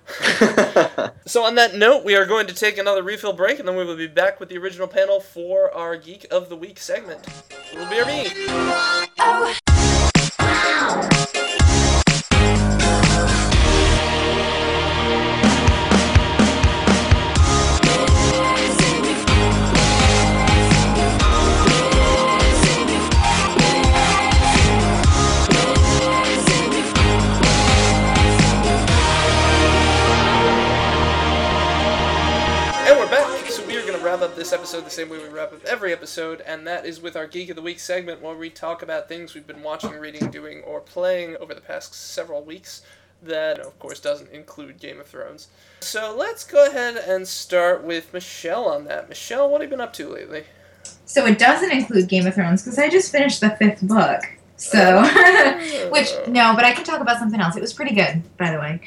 So, 1.25 1.45
on 1.45 1.55
that 1.55 1.73
note, 1.75 2.03
we 2.03 2.15
are 2.15 2.25
going 2.25 2.47
to 2.47 2.53
take 2.53 2.77
another 2.77 3.01
refill 3.01 3.31
break, 3.31 3.57
and 3.59 3.67
then 3.67 3.77
we 3.77 3.86
will 3.86 3.95
be 3.95 4.07
back 4.07 4.39
with 4.41 4.49
the 4.49 4.57
original 4.57 4.88
panel 4.88 5.21
for 5.21 5.73
our 5.73 5.95
Geek 5.95 6.25
of 6.29 6.49
the 6.49 6.55
Week 6.57 6.77
segment. 6.79 7.25
It 7.74 7.80
will 7.80 7.89
be 7.89 8.05
me. 8.05 8.28
And 8.28 9.09
oh. 9.17 9.62
Episode 34.74 34.86
the 34.88 34.95
same 34.95 35.09
way 35.09 35.19
we 35.19 35.30
wrap 35.30 35.53
up 35.53 35.63
every 35.65 35.93
episode, 35.93 36.41
and 36.41 36.65
that 36.65 36.84
is 36.84 36.99
with 36.99 37.15
our 37.15 37.28
Geek 37.28 37.51
of 37.51 37.55
the 37.55 37.61
Week 37.61 37.80
segment 37.80 38.24
where 38.24 38.36
we 38.36 38.49
talk 38.49 38.82
about 38.82 39.07
things 39.07 39.36
we've 39.36 39.45
been 39.45 39.61
watching, 39.61 39.91
reading, 39.91 40.32
doing, 40.32 40.61
or 40.63 40.80
playing 40.80 41.38
over 41.38 41.53
the 41.53 41.61
past 41.61 41.93
several 41.93 42.43
weeks. 42.43 42.82
That, 43.21 43.59
of 43.59 43.78
course, 43.78 43.99
doesn't 43.99 44.32
include 44.32 44.80
Game 44.80 44.99
of 44.99 45.05
Thrones. 45.05 45.49
So 45.82 46.15
let's 46.17 46.43
go 46.43 46.65
ahead 46.65 46.95
and 46.95 47.28
start 47.28 47.84
with 47.84 48.11
Michelle 48.15 48.65
on 48.65 48.86
that. 48.86 49.09
Michelle, 49.09 49.47
what 49.47 49.61
have 49.61 49.69
you 49.69 49.78
been 49.78 49.80
up 49.80 49.93
to 49.93 50.09
lately? 50.09 50.45
So 51.05 51.24
it 51.28 51.38
doesn't 51.38 51.71
include 51.71 52.09
Game 52.09 52.26
of 52.26 52.34
Thrones 52.34 52.63
because 52.63 52.80
I 52.80 52.89
just 52.89 53.11
finished 53.11 53.41
the 53.41 53.51
fifth 53.51 53.88
book. 53.88 54.21
So, 54.55 55.03
which 55.91 56.09
no, 56.28 56.55
but 56.55 56.65
I 56.65 56.74
can 56.74 56.84
talk 56.84 56.99
about 56.99 57.19
something 57.19 57.39
else. 57.39 57.55
It 57.55 57.61
was 57.61 57.74
pretty 57.74 57.93
good, 57.93 58.24
by 58.38 58.49
the 58.49 58.57
way. 58.57 58.82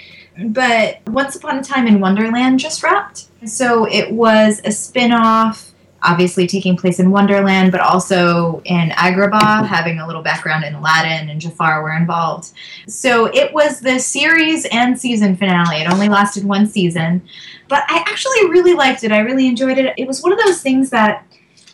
But 0.49 1.09
Once 1.09 1.37
Upon 1.37 1.59
a 1.59 1.63
Time 1.63 1.87
in 1.87 2.01
Wonderland 2.01 2.59
just 2.59 2.83
wrapped. 2.83 3.27
So 3.47 3.85
it 3.85 4.11
was 4.11 4.61
a 4.65 4.73
spin-off, 4.73 5.73
obviously 6.07 6.47
taking 6.47 6.77
place 6.77 7.01
in 7.01 7.11
Wonderland, 7.11 7.73
but 7.73 7.81
also 7.81 8.63
in 8.65 8.91
Agrabah, 8.91 9.67
having 9.67 9.99
a 9.99 10.07
little 10.07 10.23
background 10.23 10.65
in 10.65 10.75
Aladdin 10.75 11.29
and 11.29 11.41
Jafar 11.41 11.83
were 11.83 11.97
involved. 11.97 12.53
So 12.87 13.27
it 13.27 13.53
was 13.53 13.81
the 13.81 13.99
series 13.99 14.67
and 14.67 14.99
season 14.99 15.37
finale. 15.37 15.83
It 15.83 15.91
only 15.91 16.09
lasted 16.09 16.45
one 16.45 16.67
season, 16.67 17.23
but 17.69 17.85
I 17.89 17.99
actually 18.07 18.49
really 18.51 18.75
liked 18.75 19.05
it. 19.05 19.13
I 19.13 19.19
really 19.19 19.47
enjoyed 19.47 19.79
it. 19.79 19.95
It 19.99 20.07
was 20.07 20.23
one 20.23 20.33
of 20.33 20.39
those 20.39 20.63
things 20.63 20.91
that 20.91 21.27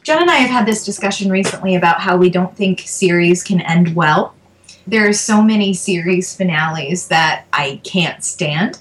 John 0.02 0.22
and 0.22 0.30
I 0.30 0.36
have 0.36 0.50
had 0.50 0.66
this 0.66 0.84
discussion 0.84 1.30
recently 1.30 1.76
about 1.76 2.00
how 2.00 2.16
we 2.16 2.28
don't 2.28 2.56
think 2.56 2.80
series 2.80 3.44
can 3.44 3.60
end 3.60 3.94
well. 3.94 4.34
There 4.86 5.08
are 5.08 5.12
so 5.12 5.42
many 5.42 5.74
series 5.74 6.34
finales 6.34 7.06
that 7.08 7.44
I 7.52 7.80
can't 7.84 8.24
stand. 8.24 8.80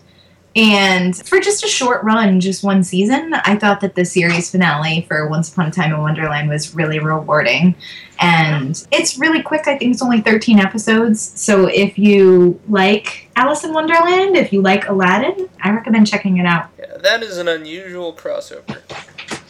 And 0.55 1.15
for 1.15 1.39
just 1.39 1.63
a 1.63 1.67
short 1.67 2.03
run, 2.03 2.41
just 2.41 2.63
one 2.63 2.83
season, 2.83 3.33
I 3.33 3.55
thought 3.55 3.79
that 3.81 3.95
the 3.95 4.03
series 4.03 4.51
finale 4.51 5.05
for 5.07 5.27
Once 5.29 5.51
Upon 5.51 5.67
a 5.67 5.71
Time 5.71 5.93
in 5.93 6.01
Wonderland 6.01 6.49
was 6.49 6.75
really 6.75 6.99
rewarding. 6.99 7.75
And 8.19 8.85
it's 8.91 9.17
really 9.17 9.41
quick. 9.41 9.67
I 9.67 9.77
think 9.77 9.93
it's 9.93 10.01
only 10.01 10.21
13 10.21 10.59
episodes. 10.59 11.21
So 11.39 11.67
if 11.67 11.97
you 11.97 12.59
like 12.67 13.29
Alice 13.35 13.63
in 13.63 13.73
Wonderland, 13.73 14.35
if 14.35 14.51
you 14.51 14.61
like 14.61 14.89
Aladdin, 14.89 15.49
I 15.61 15.71
recommend 15.71 16.07
checking 16.07 16.37
it 16.37 16.45
out. 16.45 16.69
Yeah, 16.77 16.97
that 16.97 17.23
is 17.23 17.37
an 17.37 17.47
unusual 17.47 18.13
crossover. 18.13 18.81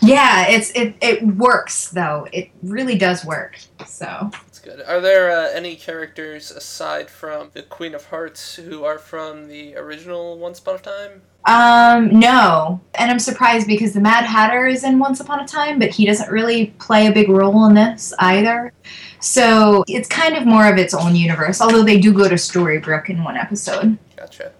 Yeah, 0.01 0.47
it's 0.47 0.71
it, 0.71 0.95
it 1.01 1.23
works 1.23 1.89
though. 1.89 2.27
It 2.31 2.49
really 2.63 2.97
does 2.97 3.25
work. 3.25 3.57
So 3.85 4.31
good. 4.61 4.81
Are 4.81 5.01
there 5.01 5.31
uh, 5.31 5.49
any 5.49 5.75
characters 5.75 6.51
aside 6.51 7.09
from 7.09 7.49
the 7.53 7.63
Queen 7.63 7.93
of 7.93 8.05
Hearts 8.05 8.55
who 8.55 8.83
are 8.83 8.97
from 8.97 9.47
the 9.47 9.75
original 9.75 10.37
Once 10.37 10.59
Upon 10.59 10.75
a 10.75 10.79
Time? 10.79 11.21
Um, 11.45 12.19
no. 12.19 12.79
And 12.95 13.09
I'm 13.09 13.19
surprised 13.19 13.67
because 13.67 13.93
the 13.93 13.99
Mad 13.99 14.25
Hatter 14.25 14.67
is 14.67 14.83
in 14.83 14.99
Once 14.99 15.19
Upon 15.19 15.39
a 15.39 15.47
Time, 15.47 15.79
but 15.79 15.89
he 15.89 16.05
doesn't 16.05 16.31
really 16.31 16.67
play 16.79 17.07
a 17.07 17.11
big 17.11 17.29
role 17.29 17.65
in 17.65 17.73
this 17.73 18.13
either. 18.19 18.71
So 19.19 19.83
it's 19.87 20.07
kind 20.07 20.35
of 20.35 20.45
more 20.45 20.71
of 20.71 20.77
its 20.77 20.93
own 20.93 21.15
universe, 21.15 21.61
although 21.61 21.83
they 21.83 21.99
do 21.99 22.13
go 22.13 22.29
to 22.29 22.35
Storybrooke 22.35 23.09
in 23.09 23.23
one 23.23 23.37
episode. 23.37 23.97
Gotcha. 24.15 24.51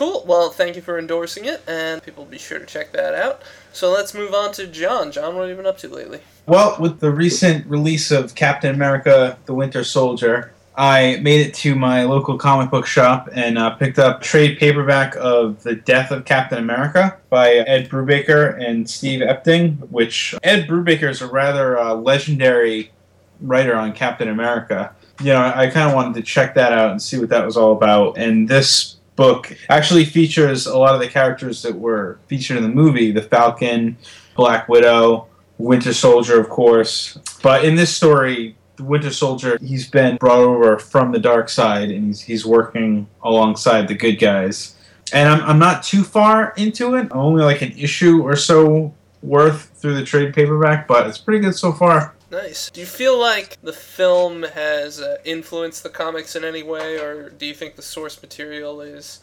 Cool. 0.00 0.24
Well, 0.26 0.48
thank 0.48 0.76
you 0.76 0.80
for 0.80 0.98
endorsing 0.98 1.44
it, 1.44 1.62
and 1.68 2.02
people 2.02 2.24
be 2.24 2.38
sure 2.38 2.58
to 2.58 2.64
check 2.64 2.90
that 2.92 3.12
out. 3.12 3.42
So 3.74 3.90
let's 3.90 4.14
move 4.14 4.32
on 4.32 4.50
to 4.52 4.66
John. 4.66 5.12
John, 5.12 5.34
what 5.34 5.42
have 5.42 5.50
you 5.50 5.56
been 5.56 5.66
up 5.66 5.76
to 5.76 5.88
lately? 5.88 6.20
Well, 6.46 6.74
with 6.80 7.00
the 7.00 7.10
recent 7.10 7.66
release 7.66 8.10
of 8.10 8.34
Captain 8.34 8.74
America: 8.74 9.36
The 9.44 9.52
Winter 9.52 9.84
Soldier, 9.84 10.54
I 10.74 11.18
made 11.20 11.46
it 11.46 11.52
to 11.56 11.74
my 11.74 12.04
local 12.04 12.38
comic 12.38 12.70
book 12.70 12.86
shop 12.86 13.28
and 13.34 13.58
uh, 13.58 13.74
picked 13.74 13.98
up 13.98 14.22
trade 14.22 14.58
paperback 14.58 15.16
of 15.16 15.62
The 15.64 15.74
Death 15.74 16.12
of 16.12 16.24
Captain 16.24 16.56
America 16.56 17.18
by 17.28 17.56
Ed 17.56 17.90
Brubaker 17.90 18.58
and 18.58 18.88
Steve 18.88 19.20
Epting. 19.20 19.86
Which 19.90 20.34
Ed 20.42 20.66
Brubaker 20.66 21.10
is 21.10 21.20
a 21.20 21.26
rather 21.26 21.78
uh, 21.78 21.92
legendary 21.92 22.90
writer 23.42 23.76
on 23.76 23.92
Captain 23.92 24.28
America. 24.28 24.94
You 25.20 25.34
know, 25.34 25.52
I 25.54 25.68
kind 25.68 25.90
of 25.90 25.94
wanted 25.94 26.14
to 26.14 26.22
check 26.22 26.54
that 26.54 26.72
out 26.72 26.90
and 26.90 27.02
see 27.02 27.18
what 27.18 27.28
that 27.28 27.44
was 27.44 27.58
all 27.58 27.72
about. 27.72 28.16
And 28.16 28.48
this 28.48 28.96
book 29.20 29.54
actually 29.68 30.06
features 30.06 30.66
a 30.66 30.78
lot 30.78 30.94
of 30.94 31.00
the 31.00 31.06
characters 31.06 31.60
that 31.60 31.78
were 31.78 32.18
featured 32.26 32.56
in 32.56 32.62
the 32.62 32.74
movie: 32.82 33.12
the 33.12 33.20
Falcon, 33.20 33.98
Black 34.34 34.66
Widow 34.66 35.28
Winter 35.58 35.92
Soldier, 35.92 36.40
of 36.40 36.48
course. 36.48 37.18
But 37.42 37.64
in 37.64 37.74
this 37.74 37.94
story, 37.94 38.56
the 38.76 38.84
Winter 38.84 39.10
Soldier, 39.10 39.58
he's 39.60 39.88
been 39.90 40.16
brought 40.16 40.38
over 40.38 40.78
from 40.78 41.12
the 41.12 41.18
dark 41.18 41.50
side 41.50 41.90
and 41.90 42.06
he's, 42.06 42.22
he's 42.22 42.46
working 42.46 43.06
alongside 43.22 43.88
the 43.88 43.94
good 43.94 44.16
guys. 44.18 44.74
And 45.12 45.28
I'm, 45.28 45.42
I'm 45.42 45.58
not 45.58 45.82
too 45.82 46.02
far 46.02 46.54
into 46.56 46.94
it. 46.94 47.08
Only 47.10 47.42
like 47.42 47.60
an 47.60 47.72
issue 47.72 48.22
or 48.22 48.36
so 48.36 48.94
worth 49.22 49.70
through 49.74 49.96
the 49.96 50.04
trade 50.04 50.32
paperback, 50.32 50.88
but 50.88 51.06
it's 51.06 51.18
pretty 51.18 51.40
good 51.40 51.54
so 51.54 51.72
far. 51.72 52.14
Nice. 52.30 52.70
Do 52.70 52.80
you 52.80 52.86
feel 52.86 53.18
like 53.18 53.58
the 53.62 53.72
film 53.72 54.44
has 54.44 55.00
uh, 55.00 55.18
influenced 55.24 55.82
the 55.82 55.88
comics 55.88 56.36
in 56.36 56.44
any 56.44 56.62
way, 56.62 56.98
or 56.98 57.30
do 57.30 57.46
you 57.46 57.54
think 57.54 57.76
the 57.76 57.82
source 57.82 58.20
material 58.22 58.80
is 58.80 59.20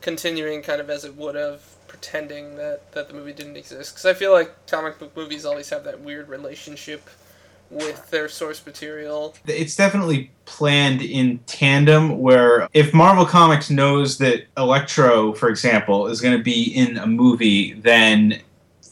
continuing 0.00 0.62
kind 0.62 0.80
of 0.80 0.88
as 0.88 1.04
it 1.04 1.16
would 1.16 1.34
have, 1.34 1.60
pretending 1.86 2.56
that, 2.56 2.92
that 2.92 3.08
the 3.08 3.14
movie 3.14 3.32
didn't 3.34 3.56
exist? 3.56 3.94
Because 3.94 4.06
I 4.06 4.14
feel 4.14 4.32
like 4.32 4.66
comic 4.66 4.98
book 4.98 5.14
movies 5.16 5.44
always 5.44 5.68
have 5.68 5.84
that 5.84 6.00
weird 6.00 6.28
relationship 6.28 7.08
with 7.70 8.08
their 8.10 8.28
source 8.28 8.64
material. 8.64 9.34
It's 9.46 9.76
definitely 9.76 10.30
planned 10.46 11.02
in 11.02 11.40
tandem 11.40 12.18
where 12.18 12.66
if 12.72 12.94
Marvel 12.94 13.26
Comics 13.26 13.68
knows 13.68 14.16
that 14.18 14.46
Electro, 14.56 15.34
for 15.34 15.50
example, 15.50 16.06
is 16.06 16.22
going 16.22 16.36
to 16.36 16.42
be 16.42 16.74
in 16.74 16.96
a 16.96 17.06
movie, 17.06 17.74
then 17.74 18.40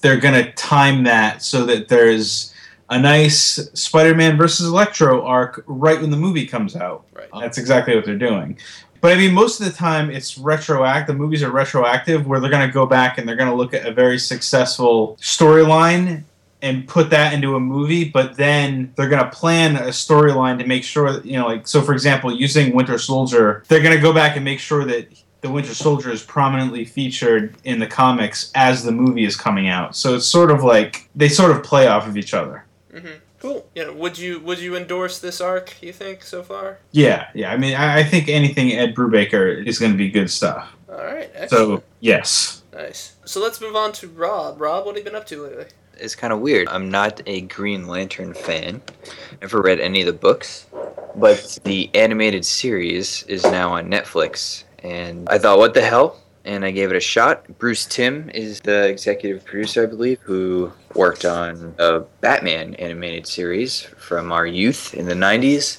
they're 0.02 0.20
going 0.20 0.34
to 0.34 0.52
time 0.52 1.04
that 1.04 1.42
so 1.42 1.64
that 1.64 1.88
there's 1.88 2.52
a 2.88 2.98
nice 2.98 3.68
Spider-Man 3.74 4.36
versus 4.36 4.66
Electro 4.66 5.24
arc 5.24 5.64
right 5.66 6.00
when 6.00 6.10
the 6.10 6.16
movie 6.16 6.46
comes 6.46 6.76
out. 6.76 7.04
Right. 7.12 7.28
That's 7.40 7.58
exactly 7.58 7.94
what 7.96 8.04
they're 8.04 8.16
doing. 8.16 8.58
But 9.00 9.12
I 9.12 9.16
mean, 9.16 9.34
most 9.34 9.60
of 9.60 9.66
the 9.66 9.72
time 9.72 10.10
it's 10.10 10.38
retroactive. 10.38 11.14
The 11.16 11.22
movies 11.22 11.42
are 11.42 11.50
retroactive, 11.50 12.26
where 12.26 12.40
they're 12.40 12.50
going 12.50 12.66
to 12.66 12.72
go 12.72 12.86
back 12.86 13.18
and 13.18 13.28
they're 13.28 13.36
going 13.36 13.50
to 13.50 13.54
look 13.54 13.74
at 13.74 13.86
a 13.86 13.92
very 13.92 14.18
successful 14.18 15.16
storyline 15.20 16.24
and 16.62 16.88
put 16.88 17.10
that 17.10 17.34
into 17.34 17.56
a 17.56 17.60
movie. 17.60 18.08
But 18.08 18.36
then 18.36 18.92
they're 18.96 19.08
going 19.08 19.22
to 19.22 19.30
plan 19.30 19.76
a 19.76 19.88
storyline 19.88 20.58
to 20.58 20.66
make 20.66 20.82
sure 20.82 21.12
that 21.12 21.24
you 21.24 21.34
know, 21.34 21.46
like 21.46 21.68
so. 21.68 21.82
For 21.82 21.92
example, 21.92 22.32
using 22.34 22.74
Winter 22.74 22.98
Soldier, 22.98 23.64
they're 23.68 23.82
going 23.82 23.94
to 23.94 24.02
go 24.02 24.12
back 24.12 24.36
and 24.36 24.44
make 24.44 24.58
sure 24.58 24.84
that 24.84 25.08
the 25.42 25.50
Winter 25.50 25.74
Soldier 25.74 26.10
is 26.10 26.22
prominently 26.22 26.84
featured 26.84 27.54
in 27.64 27.78
the 27.78 27.86
comics 27.86 28.50
as 28.54 28.82
the 28.82 28.92
movie 28.92 29.24
is 29.24 29.36
coming 29.36 29.68
out. 29.68 29.94
So 29.94 30.16
it's 30.16 30.26
sort 30.26 30.50
of 30.50 30.64
like 30.64 31.08
they 31.14 31.28
sort 31.28 31.50
of 31.52 31.62
play 31.62 31.86
off 31.86 32.08
of 32.08 32.16
each 32.16 32.34
other. 32.34 32.64
Hmm 32.96 33.08
Cool. 33.38 33.66
Yeah. 33.74 33.90
would 33.90 34.16
you 34.18 34.40
would 34.40 34.58
you 34.58 34.76
endorse 34.76 35.18
this 35.18 35.40
arc? 35.40 35.80
You 35.82 35.92
think 35.92 36.22
so 36.22 36.42
far? 36.42 36.78
Yeah, 36.92 37.28
yeah. 37.34 37.52
I 37.52 37.56
mean, 37.56 37.74
I, 37.74 37.98
I 37.98 38.02
think 38.04 38.28
anything 38.28 38.72
Ed 38.72 38.94
Brubaker 38.94 39.64
is 39.66 39.78
going 39.78 39.92
to 39.92 39.98
be 39.98 40.10
good 40.10 40.30
stuff. 40.30 40.74
All 40.88 40.96
right. 40.96 41.30
Excellent. 41.34 41.80
So 41.80 41.82
yes. 42.00 42.62
Nice. 42.72 43.16
So 43.24 43.40
let's 43.40 43.60
move 43.60 43.76
on 43.76 43.92
to 43.92 44.08
Rob. 44.08 44.60
Rob, 44.60 44.86
what 44.86 44.96
have 44.96 45.04
you 45.04 45.10
been 45.10 45.16
up 45.20 45.26
to 45.26 45.42
lately? 45.42 45.66
It's 45.98 46.14
kind 46.14 46.32
of 46.32 46.40
weird. 46.40 46.68
I'm 46.68 46.90
not 46.90 47.22
a 47.26 47.42
Green 47.42 47.86
Lantern 47.86 48.34
fan. 48.34 48.82
Never 49.40 49.62
read 49.62 49.80
any 49.80 50.00
of 50.00 50.06
the 50.06 50.12
books, 50.12 50.66
but 51.14 51.58
the 51.64 51.90
animated 51.94 52.44
series 52.44 53.22
is 53.24 53.42
now 53.44 53.72
on 53.72 53.88
Netflix, 53.90 54.64
and 54.82 55.26
I 55.30 55.38
thought, 55.38 55.58
what 55.58 55.72
the 55.72 55.80
hell? 55.82 56.20
And 56.46 56.64
I 56.64 56.70
gave 56.70 56.90
it 56.90 56.96
a 56.96 57.00
shot. 57.00 57.58
Bruce 57.58 57.84
Timm 57.84 58.30
is 58.30 58.60
the 58.60 58.88
executive 58.88 59.44
producer, 59.44 59.82
I 59.82 59.86
believe, 59.86 60.20
who 60.20 60.72
worked 60.94 61.24
on 61.24 61.74
a 61.78 62.00
Batman 62.20 62.74
animated 62.76 63.26
series 63.26 63.82
from 63.82 64.30
our 64.30 64.46
youth 64.46 64.94
in 64.94 65.06
the 65.06 65.14
90s. 65.14 65.78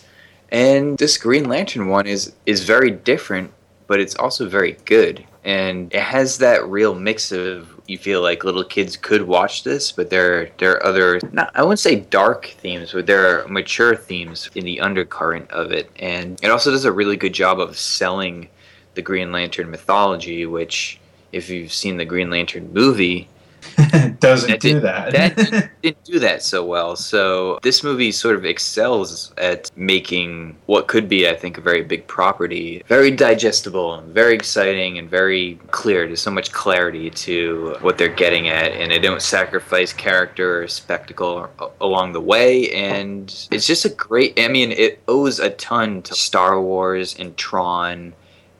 And 0.51 0.97
this 0.97 1.17
Green 1.17 1.47
Lantern 1.49 1.87
one 1.87 2.05
is 2.05 2.33
is 2.45 2.63
very 2.63 2.91
different, 2.91 3.51
but 3.87 3.99
it's 3.99 4.15
also 4.15 4.47
very 4.47 4.73
good. 4.85 5.25
And 5.43 5.93
it 5.93 6.01
has 6.01 6.37
that 6.39 6.67
real 6.67 6.93
mix 6.93 7.31
of 7.31 7.73
you 7.87 7.97
feel 7.97 8.21
like 8.21 8.43
little 8.43 8.63
kids 8.63 8.97
could 8.97 9.23
watch 9.23 9.63
this, 9.63 9.91
but 9.93 10.09
there 10.09 10.49
there 10.57 10.71
are 10.71 10.85
other 10.85 11.19
not 11.31 11.51
I 11.55 11.63
wouldn't 11.63 11.79
say 11.79 12.01
dark 12.01 12.47
themes, 12.59 12.91
but 12.91 13.07
there 13.07 13.41
are 13.41 13.47
mature 13.47 13.95
themes 13.95 14.49
in 14.55 14.65
the 14.65 14.81
undercurrent 14.81 15.49
of 15.51 15.71
it. 15.71 15.89
And 15.97 16.39
it 16.43 16.51
also 16.51 16.71
does 16.71 16.85
a 16.85 16.91
really 16.91 17.15
good 17.15 17.33
job 17.33 17.59
of 17.59 17.77
selling 17.77 18.49
the 18.97 19.01
Green 19.01 19.31
Lantern 19.31 19.69
mythology, 19.71 20.45
which 20.45 20.99
if 21.31 21.49
you've 21.49 21.71
seen 21.71 21.95
the 21.97 22.05
Green 22.05 22.29
Lantern 22.29 22.73
movie, 22.73 23.29
Doesn't 24.19 24.49
That 24.49 24.59
do 24.59 24.73
did- 24.75 24.83
that. 24.83 25.11
that 25.11 25.69
didn't 25.81 26.03
do 26.03 26.19
that 26.19 26.41
so 26.41 26.63
well. 26.65 26.95
So 26.95 27.59
this 27.63 27.83
movie 27.83 28.11
sort 28.11 28.35
of 28.35 28.45
excels 28.45 29.33
at 29.37 29.71
making 29.75 30.55
what 30.67 30.87
could 30.87 31.09
be, 31.09 31.27
I 31.27 31.35
think, 31.35 31.57
a 31.57 31.61
very 31.61 31.83
big 31.83 32.07
property 32.07 32.83
very 32.87 33.11
digestible 33.11 33.95
and 33.95 34.13
very 34.13 34.33
exciting 34.35 34.97
and 34.99 35.09
very 35.09 35.59
clear. 35.71 36.05
There's 36.07 36.21
so 36.21 36.31
much 36.31 36.51
clarity 36.51 37.09
to 37.27 37.75
what 37.81 37.97
they're 37.97 38.07
getting 38.09 38.47
at, 38.47 38.71
and 38.71 38.91
they 38.91 38.99
don't 38.99 39.21
sacrifice 39.21 39.91
character 39.91 40.63
or 40.63 40.67
spectacle 40.67 41.49
along 41.81 42.13
the 42.13 42.21
way. 42.21 42.71
And 42.71 43.23
it's 43.51 43.67
just 43.67 43.85
a 43.85 43.89
great. 43.89 44.39
I 44.39 44.47
mean, 44.47 44.71
it 44.71 45.01
owes 45.07 45.39
a 45.39 45.49
ton 45.51 46.01
to 46.03 46.13
Star 46.13 46.61
Wars 46.61 47.15
and 47.19 47.35
Tron 47.37 48.13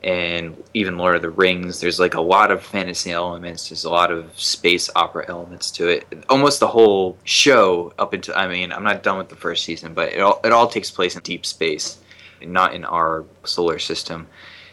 and 0.04 0.62
even 0.74 0.98
Lord 0.98 1.16
of 1.16 1.22
the 1.22 1.30
Rings. 1.30 1.80
There's 1.82 2.00
like 2.00 2.14
a 2.14 2.22
lot 2.22 2.52
of 2.52 2.64
fantasy 2.64 3.12
elements. 3.12 3.70
There's 3.70 3.84
a 3.84 3.90
lot 3.90 4.12
of 4.12 4.40
space 4.40 4.90
opera 4.96 5.26
elements 5.28 5.72
to 5.72 5.88
it. 5.88 6.08
Almost 6.30 6.60
the 6.60 6.68
whole 6.68 7.18
show 7.24 7.94
up 7.98 8.14
until 8.14 8.36
I 8.36 8.48
mean, 8.48 8.72
I'm 8.72 8.84
not 8.84 9.04
done 9.04 9.18
with 9.18 9.30
the 9.30 9.36
first 9.36 9.64
season, 9.64 9.94
but 9.94 10.14
it 10.14 10.20
all 10.20 10.40
it 10.44 10.52
all 10.52 10.68
takes 10.68 10.92
place 10.92 11.16
in 11.16 11.22
deep 11.22 11.46
space, 11.46 11.98
not 12.42 12.74
in 12.74 12.86
our 12.86 13.26
solar 13.44 13.80
system. 13.80 14.28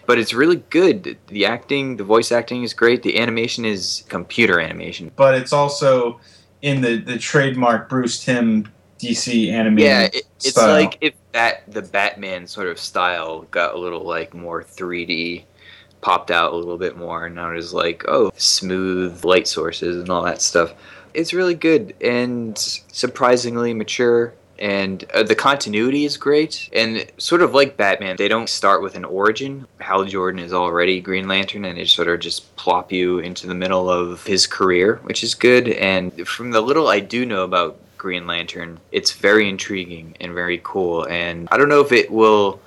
But 0.07 0.19
it's 0.19 0.35
really 0.35 0.63
good. 0.69 1.17
The 1.29 1.47
acting, 1.47 1.97
the 1.97 2.05
voice 2.05 2.31
acting 2.31 2.63
is 2.63 2.75
great. 2.75 3.03
The 3.03 3.19
animation 3.19 3.65
is 3.65 4.05
computer 4.09 4.61
animation. 4.61 5.11
but 5.17 5.35
it's 5.35 5.53
also 5.53 6.21
in 6.61 6.83
the 6.83 6.99
the 6.99 7.19
trademark 7.19 7.89
Bruce 7.89 8.23
Timm 8.23 8.71
DC 8.99 9.51
animated. 9.51 9.85
Yeah, 9.85 10.03
it, 10.13 10.27
it's 10.45 10.53
style. 10.53 10.73
like 10.73 10.99
if 11.01 11.15
that 11.33 11.63
the 11.71 11.83
Batman 11.83 12.47
sort 12.47 12.69
of 12.69 12.79
style 12.79 13.43
got 13.51 13.75
a 13.75 13.79
little 13.79 14.05
like 14.05 14.35
more 14.35 14.63
3D, 14.63 15.45
popped 16.01 16.31
out 16.31 16.53
a 16.53 16.57
little 16.57 16.79
bit 16.79 16.97
more, 16.97 17.27
and 17.27 17.35
now 17.35 17.51
it's 17.51 17.73
like 17.73 18.05
oh 18.07 18.31
smooth 18.37 19.25
light 19.25 19.49
sources 19.49 19.97
and 20.01 20.11
all 20.11 20.23
that 20.23 20.43
stuff. 20.43 20.75
It's 21.15 21.33
really 21.33 21.55
good 21.55 21.95
and 22.01 22.57
surprisingly 22.59 23.73
mature. 23.75 24.35
And 24.57 25.05
uh, 25.13 25.25
the 25.25 25.35
continuity 25.35 26.05
is 26.05 26.17
great, 26.17 26.69
and 26.73 27.11
sort 27.19 27.43
of 27.43 27.55
like 27.55 27.77
Batman, 27.77 28.15
they 28.17 28.29
don't 28.29 28.49
start 28.49 28.83
with 28.83 28.95
an 28.95 29.05
origin. 29.05 29.67
Hal 29.81 30.05
Jordan 30.05 30.39
is 30.39 30.53
already 30.53 31.01
Green 31.01 31.27
Lantern, 31.27 31.65
and 31.65 31.77
they 31.77 31.87
sort 31.87 32.07
of 32.07 32.21
just 32.21 32.55
plop 32.55 32.93
you 32.93 33.19
into 33.19 33.49
the 33.49 33.55
middle 33.55 33.91
of 33.91 34.25
his 34.25 34.47
career, 34.47 35.01
which 35.03 35.25
is 35.25 35.35
good. 35.35 35.71
And 35.71 36.29
from 36.29 36.53
the 36.53 36.61
little 36.61 36.87
I 36.87 37.01
do 37.01 37.27
know 37.27 37.43
about 37.43 37.81
Green 38.05 38.27
Lantern. 38.27 38.79
It's 38.93 39.13
very 39.13 39.49
intriguing 39.49 40.15
and 40.21 40.35
very 40.35 40.61
cool. 40.63 41.09
And 41.09 41.49
I 41.51 41.57
don't 41.57 41.71
know 41.71 41.81
if 41.81 41.91
it 41.91 42.13
will 42.13 42.61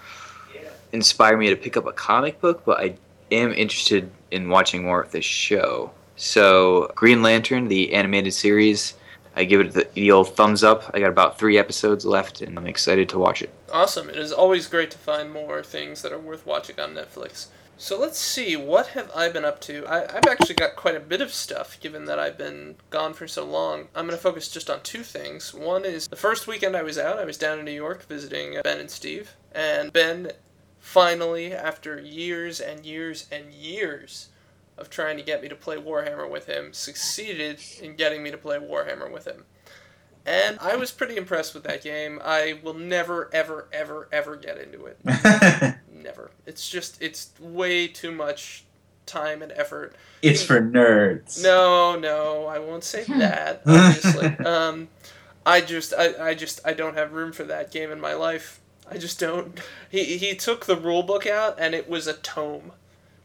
inspire 0.92 1.38
me 1.38 1.52
to 1.52 1.56
pick 1.56 1.78
up 1.78 1.86
a 1.86 1.92
comic 1.92 2.42
book, 2.42 2.66
but 2.66 2.80
I 2.80 2.96
am 3.32 3.54
interested 3.54 4.10
in 4.32 4.50
watching 4.50 4.84
more 4.84 5.00
of 5.00 5.12
this 5.12 5.24
show. 5.24 5.92
So, 6.16 6.92
Green 6.96 7.22
Lantern, 7.22 7.68
the 7.68 7.94
animated 7.94 8.34
series, 8.34 8.96
I 9.36 9.44
give 9.44 9.62
it 9.62 9.74
the, 9.74 9.88
the 9.94 10.12
old 10.12 10.36
thumbs 10.36 10.64
up. 10.64 10.90
I 10.96 11.00
got 11.00 11.10
about 11.10 11.38
three 11.38 11.60
episodes 11.60 12.04
left, 12.04 12.42
and 12.42 12.58
I'm 12.58 12.66
excited 12.66 13.08
to 13.10 13.20
watch 13.20 13.44
it. 13.44 13.52
Awesome. 13.72 14.10
It 14.10 14.18
is 14.18 14.32
always 14.32 14.66
great 14.66 14.90
to 14.90 14.98
find 14.98 15.32
more 15.32 15.62
things 15.62 16.02
that 16.02 16.12
are 16.12 16.18
worth 16.18 16.48
watching 16.48 16.80
on 16.80 16.96
Netflix. 16.96 17.50
So 17.80 18.00
let's 18.00 18.18
see, 18.18 18.56
what 18.56 18.88
have 18.88 19.12
I 19.16 19.30
been 19.30 19.46
up 19.46 19.62
to? 19.62 19.86
I, 19.86 20.18
I've 20.18 20.26
actually 20.28 20.56
got 20.56 20.76
quite 20.76 20.96
a 20.96 21.00
bit 21.00 21.22
of 21.22 21.32
stuff, 21.32 21.80
given 21.80 22.06
that 22.06 22.18
I've 22.18 22.38
been 22.38 22.76
gone 22.90 23.14
for 23.14 23.28
so 23.28 23.46
long. 23.46 23.90
I'm 23.94 24.08
going 24.08 24.18
to 24.18 24.22
focus 24.22 24.50
just 24.50 24.68
on 24.68 24.82
two 24.82 25.04
things. 25.04 25.54
One 25.54 25.86
is 25.86 26.08
the 26.08 26.16
first 26.16 26.48
weekend 26.48 26.76
I 26.76 26.82
was 26.82 26.98
out, 26.98 27.20
I 27.20 27.26
was 27.26 27.38
down 27.38 27.60
in 27.60 27.66
New 27.66 27.72
York 27.72 28.04
visiting 28.08 28.58
uh, 28.58 28.62
Ben 28.64 28.80
and 28.80 28.90
Steve. 28.90 29.36
And 29.52 29.94
Ben 29.94 30.32
finally, 30.80 31.54
after 31.54 32.02
years 32.02 32.60
and 32.60 32.84
years 32.84 33.28
and 33.32 33.54
years 33.54 34.30
of 34.76 34.90
trying 34.90 35.18
to 35.18 35.24
get 35.24 35.44
me 35.44 35.48
to 35.48 35.56
play 35.56 35.78
Warhammer 35.78 36.28
with 36.28 36.48
him, 36.48 36.74
succeeded 36.74 37.60
in 37.80 37.96
getting 37.96 38.24
me 38.24 38.32
to 38.32 38.38
play 38.38 38.58
Warhammer 38.58 39.12
with 39.12 39.28
him. 39.28 39.46
And 40.26 40.58
I 40.60 40.76
was 40.76 40.92
pretty 40.92 41.16
impressed 41.16 41.54
with 41.54 41.64
that 41.64 41.84
game. 41.84 42.20
I 42.24 42.60
will 42.64 42.74
never, 42.74 43.30
ever, 43.32 43.70
ever, 43.72 44.10
ever 44.12 44.36
get 44.36 44.58
into 44.58 44.88
it. 44.88 45.00
Never. 46.08 46.32
It's 46.46 46.70
just, 46.70 47.02
it's 47.02 47.32
way 47.40 47.88
too 47.88 48.14
much 48.14 48.64
time 49.06 49.42
and 49.42 49.52
effort. 49.52 49.94
it's 50.22 50.42
for 50.42 50.62
nerds. 50.62 51.44
No, 51.44 51.98
no, 52.00 52.46
I 52.46 52.60
won't 52.60 52.86
say 52.86 53.04
that, 53.04 53.62
obviously. 53.66 54.28
um, 54.46 54.88
I 55.46 55.60
just, 55.60 55.94
I, 55.94 56.30
I 56.30 56.34
just, 56.34 56.62
I 56.66 56.72
don't 56.72 56.96
have 56.96 57.12
room 57.12 57.34
for 57.34 57.44
that 57.44 57.72
game 57.72 57.92
in 57.92 58.00
my 58.00 58.14
life. 58.14 58.62
I 58.90 58.98
just 58.98 59.20
don't. 59.20 59.60
He, 59.90 60.18
he 60.18 60.34
took 60.34 60.66
the 60.66 60.78
rule 60.78 61.04
book 61.04 61.28
out 61.28 61.60
and 61.60 61.76
it 61.76 61.90
was 61.90 62.08
a 62.08 62.14
tome. 62.14 62.72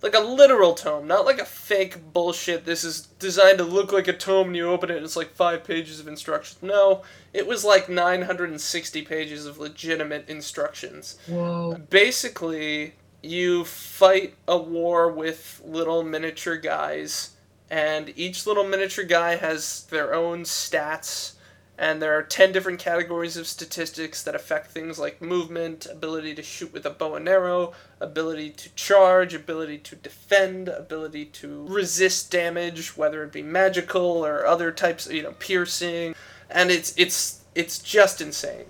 Like 0.02 0.14
a 0.14 0.20
literal 0.20 0.74
tome, 0.74 1.06
not 1.06 1.24
like 1.24 1.38
a 1.38 1.44
fake 1.44 2.12
bullshit. 2.12 2.64
This 2.64 2.82
is 2.82 3.02
designed 3.18 3.58
to 3.58 3.64
look 3.64 3.92
like 3.92 4.08
a 4.08 4.12
tome 4.12 4.48
and 4.48 4.56
you 4.56 4.68
open 4.68 4.90
it 4.90 4.96
and 4.96 5.04
it's 5.04 5.16
like 5.16 5.30
five 5.30 5.62
pages 5.62 6.00
of 6.00 6.08
instructions. 6.08 6.60
No, 6.62 7.02
it 7.32 7.46
was 7.46 7.64
like 7.64 7.88
960 7.88 9.02
pages 9.02 9.46
of 9.46 9.58
legitimate 9.58 10.28
instructions. 10.28 11.18
Whoa. 11.28 11.74
Basically, 11.88 12.94
you 13.22 13.64
fight 13.64 14.34
a 14.48 14.58
war 14.58 15.10
with 15.10 15.62
little 15.64 16.02
miniature 16.02 16.56
guys, 16.56 17.30
and 17.70 18.12
each 18.16 18.46
little 18.46 18.64
miniature 18.64 19.04
guy 19.04 19.36
has 19.36 19.84
their 19.84 20.14
own 20.14 20.42
stats 20.42 21.34
And 21.78 22.02
there 22.02 22.16
are 22.16 22.22
10 22.22 22.52
different 22.52 22.78
categories 22.78 23.36
of 23.36 23.46
statistics 23.46 24.22
that 24.22 24.34
affect 24.34 24.70
things 24.70 24.98
like 24.98 25.22
movement, 25.22 25.86
ability 25.86 26.34
to 26.34 26.42
shoot 26.42 26.72
with 26.72 26.84
a 26.84 26.90
bow 26.90 27.14
and 27.14 27.28
arrow, 27.28 27.72
ability 27.98 28.50
to 28.50 28.68
charge, 28.74 29.32
ability 29.32 29.78
to 29.78 29.96
defend, 29.96 30.68
ability 30.68 31.26
to 31.26 31.66
resist 31.66 32.30
damage, 32.30 32.96
whether 32.96 33.24
it 33.24 33.32
be 33.32 33.42
magical 33.42 34.24
or 34.24 34.46
other 34.46 34.70
types, 34.70 35.08
you 35.08 35.22
know, 35.22 35.32
piercing. 35.38 36.14
And 36.50 36.70
it's 36.70 36.94
it's 36.98 37.40
it's 37.54 37.78
just 37.78 38.20
insane. 38.20 38.66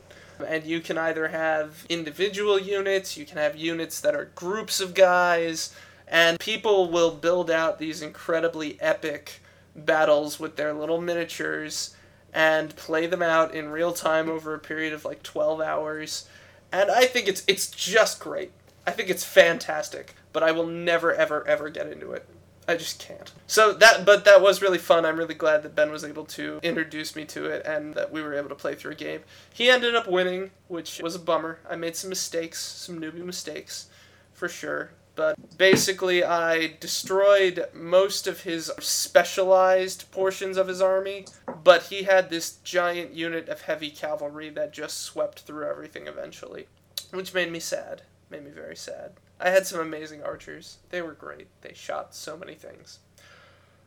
And 0.47 0.65
you 0.65 0.81
can 0.81 0.97
either 0.97 1.29
have 1.29 1.85
individual 1.89 2.59
units, 2.59 3.17
you 3.17 3.27
can 3.27 3.39
have 3.39 3.57
units 3.57 4.01
that 4.01 4.15
are 4.15 4.31
groups 4.37 4.81
of 4.81 4.95
guys, 4.95 5.75
and 6.07 6.39
people 6.39 6.91
will 6.91 7.11
build 7.11 7.51
out 7.51 7.79
these 7.79 8.01
incredibly 8.01 8.81
epic 8.81 9.41
battles 9.75 10.39
with 10.39 10.57
their 10.57 10.73
little 10.73 11.01
miniatures 11.01 11.97
and 12.33 12.75
play 12.77 13.07
them 13.07 13.23
out 13.23 13.55
in 13.55 13.69
real 13.71 13.93
time 13.93 14.29
over 14.29 14.55
a 14.55 14.59
period 14.59 14.93
of 14.93 15.05
like 15.05 15.23
12 15.23 15.61
hours. 15.61 16.29
And 16.71 16.91
I 16.91 17.05
think 17.05 17.29
it's 17.29 17.43
it's 17.47 17.71
just 17.71 18.21
great. 18.21 18.53
I 18.87 18.91
think 18.91 19.11
it's 19.11 19.25
fantastic, 19.25 20.15
but 20.33 20.43
I 20.43 20.53
will 20.53 20.67
never 20.67 21.15
ever 21.15 21.47
ever 21.47 21.69
get 21.69 21.87
into 21.87 22.13
it. 22.13 22.27
I 22.67 22.77
just 22.77 23.01
can't. 23.01 23.33
So 23.47 23.73
that 23.75 24.07
but 24.07 24.25
that 24.25 24.41
was 24.41 24.63
really 24.63 24.79
fun. 24.79 25.05
I'm 25.05 25.17
really 25.19 25.35
glad 25.35 25.63
that 25.63 25.75
Ben 25.75 25.91
was 25.91 26.05
able 26.05 26.25
to 26.27 26.61
introduce 26.63 27.15
me 27.15 27.25
to 27.27 27.47
it 27.47 27.67
and 27.67 27.95
that 27.95 28.13
we 28.13 28.23
were 28.23 28.35
able 28.35 28.49
to 28.49 28.55
play 28.55 28.75
through 28.75 28.93
a 28.93 28.97
game. 28.97 29.21
He 29.53 29.69
ended 29.69 29.95
up 29.95 30.09
winning, 30.09 30.51
which 30.69 31.01
was 31.03 31.15
a 31.15 31.19
bummer. 31.19 31.59
I 31.69 31.77
made 31.77 31.97
some 31.97 32.09
mistakes, 32.09 32.61
some 32.61 33.01
newbie 33.01 33.25
mistakes 33.25 33.89
for 34.33 34.49
sure. 34.49 34.91
But 35.15 35.59
basically, 35.59 36.25
I 36.25 36.75
destroyed 36.81 37.69
most 37.75 38.27
of 38.27 38.43
his 38.43 38.73
specialized 38.79 40.11
portions 40.11 40.57
of 40.57 40.69
his 40.69 40.81
army, 40.81 41.27
but 41.63 41.85
he 41.85 42.05
had 42.05 42.31
this 42.31 42.57
giant 42.65 43.13
unit 43.13 43.49
of 43.49 43.63
heavy 43.63 43.91
cavalry 43.91 44.49
that 44.51 44.73
just 44.73 45.01
swept 45.01 45.41
through 45.41 45.69
everything 45.69 46.07
eventually, 46.07 46.67
which 47.11 47.35
made 47.35 47.53
me 47.53 47.61
sad. 47.61 48.03
Made 48.31 48.45
me 48.45 48.51
very 48.51 48.77
sad. 48.77 49.13
I 49.39 49.51
had 49.51 49.67
some 49.67 49.81
amazing 49.81 50.23
archers. 50.23 50.79
They 50.89 51.03
were 51.03 51.13
great. 51.13 51.49
They 51.61 51.75
shot 51.75 52.15
so 52.15 52.37
many 52.37 52.55
things. 52.55 53.01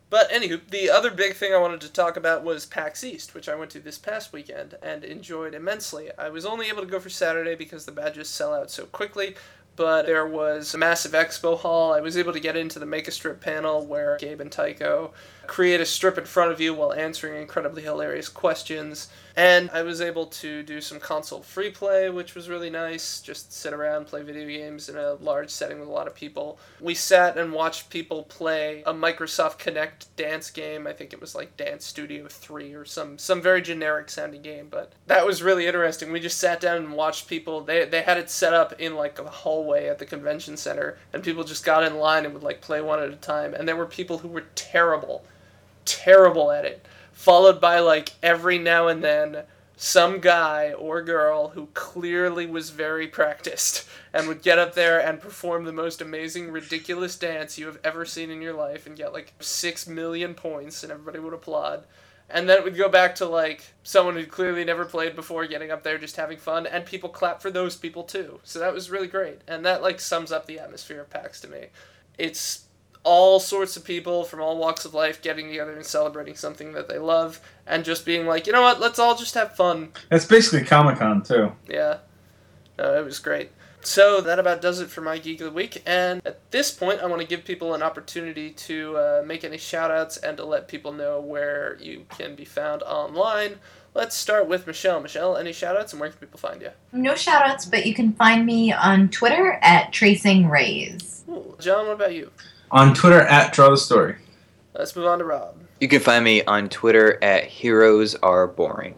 But 0.10 0.30
anywho, 0.30 0.62
the 0.70 0.92
other 0.92 1.10
big 1.10 1.34
thing 1.34 1.54
I 1.54 1.58
wanted 1.58 1.82
to 1.82 1.92
talk 1.92 2.16
about 2.16 2.44
was 2.44 2.68
PAX 2.68 3.04
East, 3.04 3.34
which 3.34 3.50
I 3.50 3.56
went 3.56 3.72
to 3.72 3.80
this 3.80 3.98
past 3.98 4.32
weekend 4.32 4.76
and 4.84 5.04
enjoyed 5.04 5.56
immensely. 5.56 6.10
I 6.18 6.30
was 6.30 6.46
only 6.46 6.68
able 6.68 6.84
to 6.84 6.88
go 6.88 7.00
for 7.00 7.10
Saturday 7.10 7.56
because 7.56 7.86
the 7.86 7.92
badges 7.92 8.30
sell 8.30 8.54
out 8.54 8.70
so 8.70 8.86
quickly, 8.86 9.36
but 9.76 10.06
there 10.06 10.26
was 10.26 10.74
a 10.74 10.78
massive 10.78 11.12
expo 11.12 11.58
hall. 11.58 11.94
I 11.94 12.02
was 12.02 12.18
able 12.18 12.34
to 12.34 12.40
get 12.40 12.56
into 12.56 12.80
the 12.80 12.86
Make 12.86 13.08
a 13.08 13.12
Strip 13.12 13.42
panel 13.42 13.86
where 13.86 14.18
Gabe 14.18 14.42
and 14.42 14.52
Tycho 14.52 15.12
create 15.48 15.82
a 15.82 15.86
strip 15.86 16.18
in 16.18 16.26
front 16.26 16.52
of 16.52 16.60
you 16.60 16.74
while 16.74 16.94
answering 16.94 17.42
incredibly 17.42 17.84
hilarious 17.84 18.30
questions. 18.30 19.10
And 19.38 19.70
I 19.72 19.82
was 19.82 20.00
able 20.00 20.28
to 20.28 20.64
do 20.64 20.80
some 20.80 21.00
console 21.00 21.42
free 21.42 21.70
play, 21.70 22.10
which 22.10 22.36
was 22.36 22.48
really 22.48 22.70
nice. 22.70 23.20
Just 23.20 23.52
sit 23.52 23.74
around, 23.74 24.08
play 24.08 24.24
video 24.24 24.48
games 24.48 24.88
in 24.88 24.96
a 24.96 25.16
large 25.16 25.50
setting 25.50 25.80
with 25.80 25.90
a 25.90 25.92
lot 25.92 26.08
of 26.08 26.16
people. 26.16 26.58
We 26.80 26.96
sat 26.96 27.38
and 27.38 27.52
watched 27.52 27.90
people 27.90 28.24
play 28.24 28.82
a 28.86 28.94
Microsoft 28.94 29.60
Kinect 29.60 30.06
dance 30.16 30.50
game. 30.52 30.88
I 30.88 30.94
think 30.94 31.12
it 31.12 31.20
was 31.20 31.36
like 31.36 31.58
Dance 31.58 31.86
Studio 31.86 32.28
3 32.30 32.74
or 32.76 32.86
some 32.86 33.18
some 33.18 33.42
very 33.42 33.62
generic 33.62 34.10
sounding 34.10 34.42
game, 34.42 34.68
but 34.70 34.94
that 35.08 35.26
was 35.26 35.44
really 35.44 35.68
interesting. 35.68 36.14
We 36.14 36.22
just 36.22 36.40
sat 36.40 36.62
down 36.62 36.78
and 36.78 36.94
watched 36.94 37.28
people. 37.28 37.60
They 37.60 37.84
they 37.84 38.04
had 38.04 38.18
it 38.18 38.30
set 38.30 38.54
up 38.54 38.80
in 38.80 38.96
like 38.96 39.20
a 39.20 39.30
hallway 39.30 39.88
at 39.88 40.00
the 40.00 40.06
convention 40.06 40.56
center 40.56 40.98
and 41.12 41.22
people 41.22 41.44
just 41.44 41.66
got 41.66 41.84
in 41.84 41.98
line 41.98 42.24
and 42.24 42.34
would 42.34 42.44
like 42.44 42.62
play 42.62 42.80
one 42.80 43.02
at 43.02 43.10
a 43.10 43.18
time. 43.18 43.54
And 43.54 43.68
there 43.68 43.76
were 43.76 43.86
people 43.86 44.20
who 44.20 44.30
were 44.30 44.46
terrible 44.56 45.26
terrible 45.86 46.52
at 46.52 46.66
it, 46.66 46.86
followed 47.14 47.62
by 47.62 47.80
like 47.80 48.14
every 48.22 48.58
now 48.58 48.88
and 48.88 49.04
then 49.04 49.44
some 49.78 50.20
guy 50.20 50.72
or 50.74 51.02
girl 51.02 51.50
who 51.50 51.68
clearly 51.74 52.46
was 52.46 52.70
very 52.70 53.08
practiced 53.08 53.88
and 54.14 54.28
would 54.28 54.42
get 54.42 54.58
up 54.58 54.74
there 54.74 55.00
and 55.00 55.20
perform 55.20 55.66
the 55.66 55.72
most 55.72 56.02
amazing, 56.02 56.50
ridiculous 56.50 57.18
dance 57.18 57.58
you 57.58 57.66
have 57.66 57.80
ever 57.84 58.06
seen 58.06 58.30
in 58.30 58.42
your 58.42 58.54
life 58.54 58.88
and 58.88 58.96
get 58.96 59.14
like 59.14 59.34
six 59.40 59.86
million 59.86 60.34
points 60.34 60.84
and 60.84 60.92
everybody 60.92 61.20
would 61.20 61.34
applaud. 61.34 61.84
And 62.30 62.50
then 62.50 62.58
it 62.58 62.64
would 62.64 62.78
go 62.78 62.90
back 62.90 63.16
to 63.16 63.26
like 63.26 63.64
someone 63.84 64.16
who 64.16 64.26
clearly 64.26 64.64
never 64.64 64.86
played 64.86 65.16
before 65.16 65.46
getting 65.46 65.72
up 65.72 65.84
there 65.84 65.98
just 65.98 66.16
having 66.16 66.38
fun 66.38 66.66
and 66.66 66.86
people 66.86 67.10
clap 67.10 67.42
for 67.42 67.52
those 67.52 67.76
people 67.76 68.04
too. 68.04 68.40
So 68.44 68.60
that 68.60 68.74
was 68.74 68.90
really 68.90 69.08
great. 69.08 69.42
And 69.48 69.66
that 69.66 69.82
like 69.82 70.00
sums 70.00 70.32
up 70.32 70.46
the 70.46 70.60
atmosphere 70.60 71.02
of 71.02 71.10
PAX 71.10 71.42
to 71.42 71.50
me. 71.50 71.68
It's 72.18 72.65
all 73.06 73.40
sorts 73.40 73.78
of 73.78 73.86
people 73.86 74.24
from 74.24 74.42
all 74.42 74.58
walks 74.58 74.84
of 74.84 74.94
life 74.94 75.22
getting 75.22 75.48
together 75.48 75.74
and 75.74 75.86
celebrating 75.86 76.36
something 76.36 76.74
that 76.74 76.90
they 76.90 76.98
love 76.98 77.40
and 77.66 77.86
just 77.86 78.06
being 78.06 78.26
like, 78.26 78.48
you 78.48 78.54
know 78.54 78.64
what, 78.64 78.82
let's 78.82 79.00
all 79.00 79.16
just 79.16 79.36
have 79.36 79.56
fun. 79.56 79.90
That's 80.10 80.26
basically 80.26 80.66
Comic 80.66 80.98
Con 80.98 81.24
too. 81.24 81.52
Yeah. 81.70 82.00
No, 82.78 83.00
it 83.00 83.06
was 83.06 83.20
great. 83.20 83.52
So 83.82 84.20
that 84.22 84.40
about 84.40 84.62
does 84.62 84.80
it 84.80 84.90
for 84.90 85.02
my 85.02 85.20
Geek 85.20 85.40
of 85.42 85.46
the 85.46 85.52
Week. 85.52 85.84
And 85.86 86.20
at 86.26 86.50
this 86.50 86.72
point, 86.72 87.02
I 87.02 87.06
want 87.06 87.22
to 87.22 87.28
give 87.28 87.46
people 87.46 87.76
an 87.76 87.84
opportunity 87.84 88.50
to 88.50 88.98
uh, 88.98 89.24
make 89.24 89.44
any 89.44 89.60
shout 89.60 89.92
outs 89.92 90.18
and 90.18 90.36
to 90.38 90.44
let 90.44 90.68
people 90.68 90.92
know 90.92 91.22
where 91.22 91.78
you 91.80 92.06
can 92.10 92.36
be 92.36 92.46
found 92.46 92.82
online. 92.82 93.60
Let's 93.94 94.16
start 94.16 94.48
with 94.48 94.66
Michelle. 94.66 95.00
Michelle, 95.00 95.38
any 95.38 95.54
shout 95.54 95.78
outs 95.78 95.94
and 95.94 96.00
where 96.00 96.10
can 96.10 96.18
people 96.18 96.40
find 96.40 96.62
you? 96.62 96.72
No 96.92 97.14
shout 97.16 97.46
outs, 97.46 97.66
but 97.66 97.86
you 97.86 97.94
can 97.94 98.14
find 98.14 98.46
me 98.46 98.74
on 98.74 99.10
Twitter 99.10 99.60
at 99.62 99.94
Tracing 99.94 100.50
Rays. 100.50 101.24
Ooh, 101.30 101.56
John, 101.60 101.86
what 101.86 101.94
about 101.94 102.16
you? 102.16 102.32
On 102.72 102.94
Twitter 102.94 103.22
at 103.22 103.54
Draw 103.54 103.70
the 103.70 103.78
Story. 103.78 104.16
Let's 104.74 104.96
move 104.96 105.06
on 105.06 105.20
to 105.20 105.26
Rob. 105.26 105.56
You 105.80 105.88
can 105.88 106.00
find 106.02 106.24
me 106.26 106.44
on 106.44 106.68
Twitter 106.70 107.22
at 107.24 107.46
Heroes 107.46 108.16
Are 108.16 108.48
Boring. 108.48 108.96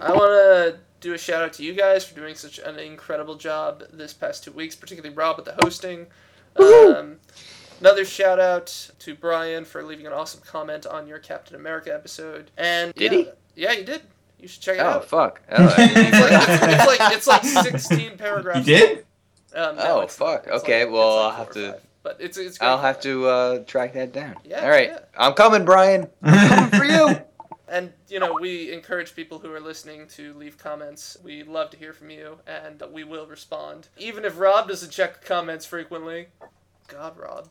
I 0.00 0.12
want 0.12 0.30
to 0.32 0.78
do 1.00 1.12
a 1.14 1.18
shout 1.18 1.42
out 1.42 1.52
to 1.54 1.62
you 1.64 1.74
guys 1.74 2.04
for 2.04 2.14
doing 2.14 2.34
such 2.34 2.58
an 2.58 2.78
incredible 2.78 3.36
job 3.36 3.82
this 3.92 4.12
past 4.12 4.44
two 4.44 4.52
weeks, 4.52 4.74
particularly 4.74 5.14
Rob 5.14 5.36
with 5.36 5.44
the 5.44 5.54
hosting. 5.60 6.06
Um, 6.56 7.18
another 7.80 8.04
shout 8.04 8.40
out 8.40 8.90
to 9.00 9.14
Brian 9.14 9.64
for 9.64 9.82
leaving 9.82 10.06
an 10.06 10.12
awesome 10.12 10.40
comment 10.44 10.86
on 10.86 11.06
your 11.06 11.18
Captain 11.18 11.56
America 11.56 11.92
episode. 11.94 12.50
And 12.56 12.92
Did 12.94 13.12
yeah, 13.12 13.18
he? 13.18 13.28
Yeah, 13.56 13.72
you 13.72 13.84
did. 13.84 14.02
You 14.40 14.48
should 14.48 14.62
check 14.62 14.76
it 14.78 14.80
Oh 14.82 14.84
out. 14.90 15.04
fuck! 15.04 15.40
Oh, 15.50 15.68
fuck. 15.68 15.78
It's 15.78 16.20
like, 16.20 16.32
it's, 16.32 16.62
it's 16.62 16.86
like 16.86 17.12
it's 17.12 17.26
like 17.26 17.44
sixteen 17.64 18.18
paragraphs. 18.18 18.66
You 18.66 18.76
did? 18.76 18.98
Um, 19.54 19.76
no, 19.76 19.82
Oh, 19.86 20.00
it's 20.00 20.16
fuck. 20.16 20.46
It's 20.46 20.62
Okay, 20.62 20.84
like- 20.84 20.92
well, 20.92 21.16
like 21.16 21.32
I'll 21.32 21.38
have 21.44 21.50
to- 21.54 21.72
five. 21.72 21.80
But 22.04 22.18
it's 22.20 22.38
it's. 22.38 22.58
Great 22.58 22.68
I'll 22.68 22.78
have 22.78 23.00
to 23.00 23.26
uh, 23.26 23.58
track 23.64 23.94
that 23.94 24.12
down. 24.12 24.36
Yeah, 24.44 24.62
All 24.62 24.68
right, 24.68 24.90
yeah. 24.90 24.98
I'm 25.16 25.32
coming, 25.32 25.64
Brian. 25.64 26.08
Coming 26.24 26.70
for 26.70 26.84
you. 26.84 27.16
And 27.66 27.92
you 28.08 28.20
know, 28.20 28.36
we 28.40 28.70
encourage 28.72 29.16
people 29.16 29.38
who 29.38 29.50
are 29.52 29.58
listening 29.58 30.06
to 30.08 30.34
leave 30.34 30.58
comments. 30.58 31.16
We 31.24 31.42
love 31.42 31.70
to 31.70 31.76
hear 31.76 31.92
from 31.92 32.10
you, 32.10 32.38
and 32.46 32.80
we 32.92 33.02
will 33.04 33.26
respond, 33.26 33.88
even 33.96 34.24
if 34.24 34.38
Rob 34.38 34.68
doesn't 34.68 34.92
check 34.92 35.20
the 35.20 35.26
comments 35.26 35.64
frequently. 35.66 36.28
God, 36.86 37.18
Rob. 37.18 37.48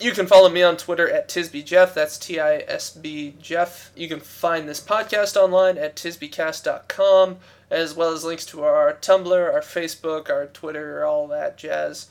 You 0.00 0.12
can 0.12 0.26
follow 0.26 0.48
me 0.48 0.62
on 0.62 0.78
Twitter 0.78 1.08
at 1.08 1.28
TisbyJeff. 1.28 1.92
That's 1.92 2.18
T 2.18 2.40
I 2.40 2.64
S 2.66 2.90
B 2.90 3.36
Jeff. 3.40 3.92
You 3.94 4.08
can 4.08 4.18
find 4.18 4.66
this 4.66 4.80
podcast 4.80 5.36
online 5.36 5.76
at 5.76 5.94
tisbycast.com, 5.94 7.36
as 7.70 7.94
well 7.94 8.12
as 8.12 8.24
links 8.24 8.46
to 8.46 8.64
our 8.64 8.94
Tumblr, 8.94 9.52
our 9.54 9.60
Facebook, 9.60 10.30
our 10.30 10.46
Twitter, 10.46 11.04
all 11.04 11.28
that 11.28 11.58
jazz. 11.58 12.08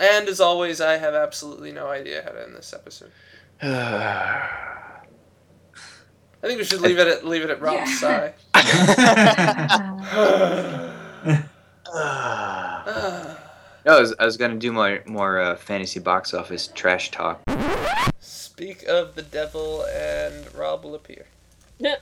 And 0.00 0.28
as 0.28 0.40
always, 0.40 0.80
I 0.80 0.96
have 0.96 1.14
absolutely 1.14 1.72
no 1.72 1.88
idea 1.88 2.22
how 2.24 2.30
to 2.30 2.42
end 2.42 2.56
this 2.56 2.72
episode. 2.72 3.10
I 3.62 4.48
think 6.42 6.58
we 6.58 6.64
should 6.64 6.80
leave 6.80 6.98
it 6.98 7.06
at 7.06 7.24
leave 7.24 7.42
it 7.42 7.50
at 7.50 7.60
Rob's 7.60 8.02
Yeah. 8.02 8.32
sigh. 11.92 13.36
No, 13.84 13.96
I 13.96 14.00
was, 14.00 14.14
I 14.18 14.24
was 14.24 14.36
gonna 14.36 14.56
do 14.56 14.72
more 14.72 15.02
more 15.06 15.40
uh, 15.40 15.56
fantasy 15.56 16.00
box 16.00 16.34
office 16.34 16.68
trash 16.68 17.10
talk. 17.10 17.40
Speak 18.20 18.84
of 18.84 19.14
the 19.14 19.22
devil, 19.22 19.84
and 19.84 20.52
Rob 20.54 20.84
will 20.84 20.94
appear. 20.94 21.26
Yeah. 21.78 21.96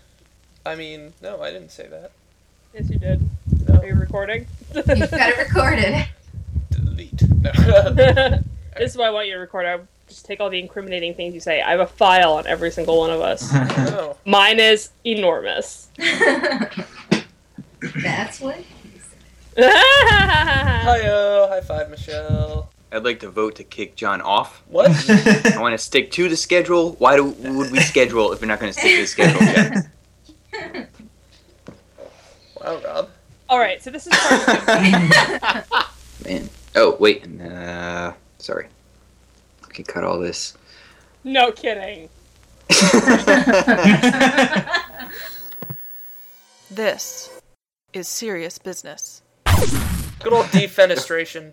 I 0.66 0.74
mean, 0.74 1.14
no, 1.23 1.40
I 1.40 1.51
didn't 1.51 1.70
say 1.70 1.86
that. 1.89 2.12
Yes, 2.74 2.90
you 2.90 2.98
did. 2.98 3.28
No. 3.66 3.81
Are 3.81 3.86
you 3.86 3.94
recording? 3.94 4.47
You've 4.74 4.86
got 4.86 4.98
it 4.98 5.39
recorded. 5.39 6.06
Delete. 7.42 8.44
No. 8.76 8.84
this 8.84 8.92
is 8.92 8.96
why 8.96 9.06
I 9.06 9.10
want 9.10 9.26
you 9.26 9.34
to 9.34 9.40
record. 9.40 9.66
I 9.66 9.78
just 10.08 10.24
take 10.24 10.40
all 10.40 10.48
the 10.50 10.58
incriminating 10.58 11.14
things 11.14 11.34
you 11.34 11.40
say. 11.40 11.60
I 11.60 11.70
have 11.70 11.80
a 11.80 11.86
file 11.86 12.34
on 12.34 12.46
every 12.46 12.70
single 12.70 12.98
one 12.98 13.10
of 13.10 13.20
us. 13.20 13.52
no. 13.52 13.66
Oh. 13.78 14.16
Mine 14.24 14.60
is 14.60 14.90
enormous. 15.04 15.88
That's 18.02 18.40
what. 18.40 18.58
Hi-yo, 19.58 21.46
high 21.48 21.60
five, 21.60 21.90
Michelle. 21.90 22.70
I'd 22.92 23.04
like 23.04 23.20
to 23.20 23.30
vote 23.30 23.56
to 23.56 23.64
kick 23.64 23.94
John 23.96 24.20
off. 24.20 24.62
What? 24.68 24.90
I 25.08 25.60
want 25.60 25.74
to 25.74 25.78
stick 25.78 26.10
to 26.12 26.28
the 26.28 26.36
schedule. 26.36 26.92
Why 26.94 27.16
do, 27.16 27.24
would 27.26 27.70
we 27.70 27.80
schedule 27.80 28.32
if 28.32 28.40
we're 28.40 28.46
not 28.48 28.58
going 28.58 28.72
to 28.72 28.78
stick 28.78 28.94
to 28.96 29.00
the 29.02 29.06
schedule? 29.06 29.42
Yeah. 30.52 30.84
wow, 32.60 32.80
Rob. 32.84 33.10
All 33.48 33.58
right, 33.58 33.82
so 33.82 33.90
this 33.90 34.06
is 34.06 34.12
part 34.16 34.46
Man. 36.24 36.48
Oh 36.76 36.97
wait. 37.01 37.26
Uh, 37.40 38.12
sorry. 38.38 38.66
Okay, 39.64 39.82
cut 39.82 40.05
all 40.05 40.18
this. 40.18 40.56
no 41.24 41.52
kidding. 41.52 42.09
This 46.70 47.42
is 47.92 48.06
serious 48.06 48.59
business. 48.59 49.22
Good 50.22 50.32
old 50.32 50.47
defenestration. 50.47 51.52